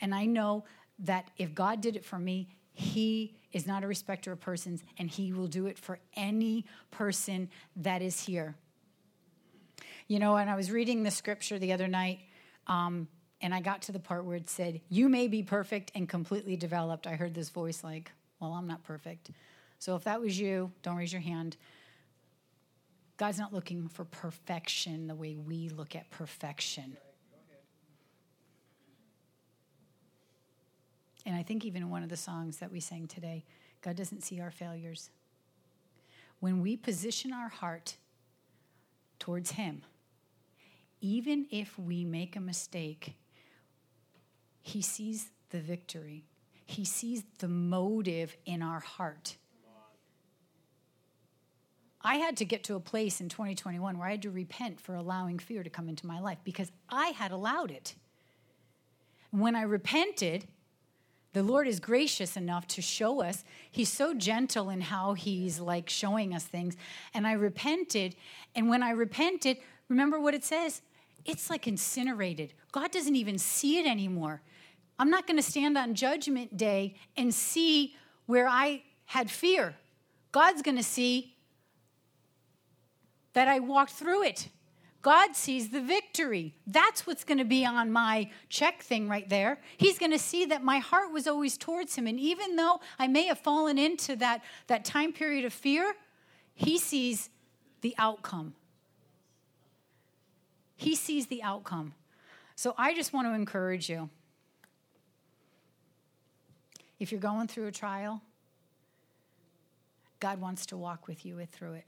And 0.00 0.14
I 0.14 0.26
know 0.26 0.64
that 0.98 1.30
if 1.38 1.54
God 1.54 1.80
did 1.80 1.96
it 1.96 2.04
for 2.04 2.18
me, 2.18 2.48
he 2.74 3.34
is 3.52 3.66
not 3.66 3.84
a 3.84 3.86
respecter 3.86 4.32
of 4.32 4.40
persons, 4.40 4.82
and 4.98 5.10
He 5.10 5.32
will 5.32 5.46
do 5.46 5.66
it 5.66 5.78
for 5.78 5.98
any 6.16 6.64
person 6.90 7.48
that 7.76 8.02
is 8.02 8.24
here. 8.24 8.54
You 10.08 10.18
know, 10.18 10.36
and 10.36 10.50
I 10.50 10.56
was 10.56 10.70
reading 10.70 11.02
the 11.02 11.10
scripture 11.10 11.58
the 11.58 11.72
other 11.72 11.88
night, 11.88 12.20
um, 12.66 13.08
and 13.40 13.54
I 13.54 13.60
got 13.60 13.82
to 13.82 13.92
the 13.92 13.98
part 13.98 14.24
where 14.24 14.36
it 14.36 14.48
said, 14.48 14.80
You 14.88 15.08
may 15.08 15.28
be 15.28 15.42
perfect 15.42 15.92
and 15.94 16.08
completely 16.08 16.56
developed. 16.56 17.06
I 17.06 17.14
heard 17.14 17.34
this 17.34 17.50
voice 17.50 17.84
like, 17.84 18.10
Well, 18.40 18.52
I'm 18.52 18.66
not 18.66 18.84
perfect. 18.84 19.30
So 19.82 19.96
if 19.96 20.04
that 20.04 20.20
was 20.20 20.38
you, 20.38 20.70
don't 20.84 20.94
raise 20.94 21.12
your 21.12 21.22
hand. 21.22 21.56
God's 23.16 23.36
not 23.36 23.52
looking 23.52 23.88
for 23.88 24.04
perfection 24.04 25.08
the 25.08 25.14
way 25.16 25.34
we 25.34 25.70
look 25.70 25.96
at 25.96 26.08
perfection. 26.08 26.96
And 31.26 31.34
I 31.34 31.42
think 31.42 31.64
even 31.64 31.82
in 31.82 31.90
one 31.90 32.04
of 32.04 32.10
the 32.10 32.16
songs 32.16 32.58
that 32.58 32.70
we 32.70 32.78
sang 32.78 33.08
today, 33.08 33.44
God 33.80 33.96
doesn't 33.96 34.22
see 34.22 34.40
our 34.40 34.52
failures. 34.52 35.10
When 36.38 36.60
we 36.60 36.76
position 36.76 37.32
our 37.32 37.48
heart 37.48 37.96
towards 39.18 39.50
Him, 39.50 39.82
even 41.00 41.48
if 41.50 41.76
we 41.76 42.04
make 42.04 42.36
a 42.36 42.40
mistake, 42.40 43.16
He 44.62 44.80
sees 44.80 45.30
the 45.50 45.58
victory. 45.58 46.22
He 46.66 46.84
sees 46.84 47.24
the 47.40 47.48
motive 47.48 48.36
in 48.46 48.62
our 48.62 48.78
heart. 48.78 49.38
I 52.04 52.16
had 52.16 52.36
to 52.38 52.44
get 52.44 52.64
to 52.64 52.74
a 52.74 52.80
place 52.80 53.20
in 53.20 53.28
2021 53.28 53.98
where 53.98 54.08
I 54.08 54.12
had 54.12 54.22
to 54.22 54.30
repent 54.30 54.80
for 54.80 54.94
allowing 54.94 55.38
fear 55.38 55.62
to 55.62 55.70
come 55.70 55.88
into 55.88 56.06
my 56.06 56.20
life 56.20 56.38
because 56.44 56.70
I 56.88 57.08
had 57.08 57.30
allowed 57.30 57.70
it. 57.70 57.94
When 59.30 59.54
I 59.54 59.62
repented, 59.62 60.46
the 61.32 61.42
Lord 61.42 61.66
is 61.66 61.80
gracious 61.80 62.36
enough 62.36 62.66
to 62.68 62.82
show 62.82 63.22
us. 63.22 63.44
He's 63.70 63.90
so 63.90 64.12
gentle 64.12 64.68
in 64.68 64.82
how 64.82 65.14
he's 65.14 65.60
like 65.60 65.88
showing 65.88 66.34
us 66.34 66.44
things. 66.44 66.76
And 67.14 67.26
I 67.26 67.32
repented. 67.32 68.16
And 68.54 68.68
when 68.68 68.82
I 68.82 68.90
repented, 68.90 69.58
remember 69.88 70.20
what 70.20 70.34
it 70.34 70.44
says? 70.44 70.82
It's 71.24 71.48
like 71.48 71.66
incinerated. 71.66 72.52
God 72.72 72.90
doesn't 72.90 73.16
even 73.16 73.38
see 73.38 73.78
it 73.78 73.86
anymore. 73.86 74.42
I'm 74.98 75.08
not 75.08 75.26
going 75.26 75.38
to 75.38 75.42
stand 75.42 75.78
on 75.78 75.94
judgment 75.94 76.56
day 76.56 76.96
and 77.16 77.32
see 77.32 77.94
where 78.26 78.46
I 78.46 78.82
had 79.06 79.30
fear. 79.30 79.74
God's 80.32 80.62
going 80.62 80.76
to 80.76 80.82
see 80.82 81.31
that 83.32 83.48
I 83.48 83.58
walked 83.58 83.92
through 83.92 84.24
it. 84.24 84.48
God 85.02 85.34
sees 85.34 85.70
the 85.70 85.80
victory. 85.80 86.54
That's 86.64 87.06
what's 87.06 87.24
going 87.24 87.38
to 87.38 87.44
be 87.44 87.66
on 87.66 87.90
my 87.90 88.30
check 88.48 88.82
thing 88.82 89.08
right 89.08 89.28
there. 89.28 89.58
He's 89.76 89.98
going 89.98 90.12
to 90.12 90.18
see 90.18 90.44
that 90.46 90.62
my 90.62 90.78
heart 90.78 91.12
was 91.12 91.26
always 91.26 91.58
towards 91.58 91.96
him. 91.96 92.06
And 92.06 92.20
even 92.20 92.54
though 92.54 92.80
I 93.00 93.08
may 93.08 93.26
have 93.26 93.40
fallen 93.40 93.78
into 93.78 94.14
that, 94.16 94.42
that 94.68 94.84
time 94.84 95.12
period 95.12 95.44
of 95.44 95.52
fear, 95.52 95.94
he 96.54 96.78
sees 96.78 97.30
the 97.80 97.96
outcome. 97.98 98.54
He 100.76 100.94
sees 100.94 101.26
the 101.26 101.42
outcome. 101.42 101.94
So 102.54 102.74
I 102.78 102.94
just 102.94 103.12
want 103.12 103.26
to 103.26 103.34
encourage 103.34 103.88
you. 103.90 104.08
If 107.00 107.10
you're 107.10 107.20
going 107.20 107.48
through 107.48 107.66
a 107.66 107.72
trial, 107.72 108.22
God 110.20 110.40
wants 110.40 110.66
to 110.66 110.76
walk 110.76 111.08
with 111.08 111.26
you 111.26 111.44
through 111.50 111.72
it. 111.72 111.84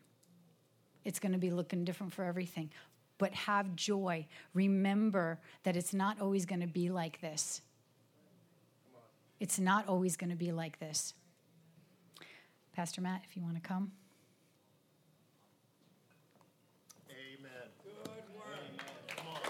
It's 1.04 1.18
going 1.18 1.32
to 1.32 1.38
be 1.38 1.50
looking 1.50 1.84
different 1.84 2.12
for 2.12 2.24
everything 2.24 2.70
but 3.18 3.32
have 3.32 3.74
joy. 3.76 4.26
Remember 4.52 5.38
that 5.62 5.76
it's 5.76 5.94
not 5.94 6.20
always 6.20 6.46
going 6.46 6.60
to 6.60 6.66
be 6.66 6.90
like 6.90 7.20
this. 7.20 7.62
It's 9.40 9.58
not 9.58 9.88
always 9.88 10.16
going 10.16 10.30
to 10.30 10.36
be 10.36 10.52
like 10.52 10.78
this. 10.78 11.14
Pastor 12.74 13.00
Matt, 13.00 13.22
if 13.28 13.36
you 13.36 13.42
want 13.42 13.54
to 13.54 13.60
come. 13.60 13.92
Amen. 17.10 17.50
Good 17.82 17.94
work. 18.36 18.48
Amen. 19.18 19.40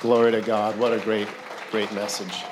Glory 0.00 0.32
to 0.32 0.40
God. 0.40 0.78
What 0.78 0.92
a 0.92 0.98
great, 0.98 1.28
great 1.70 1.92
message. 1.92 2.49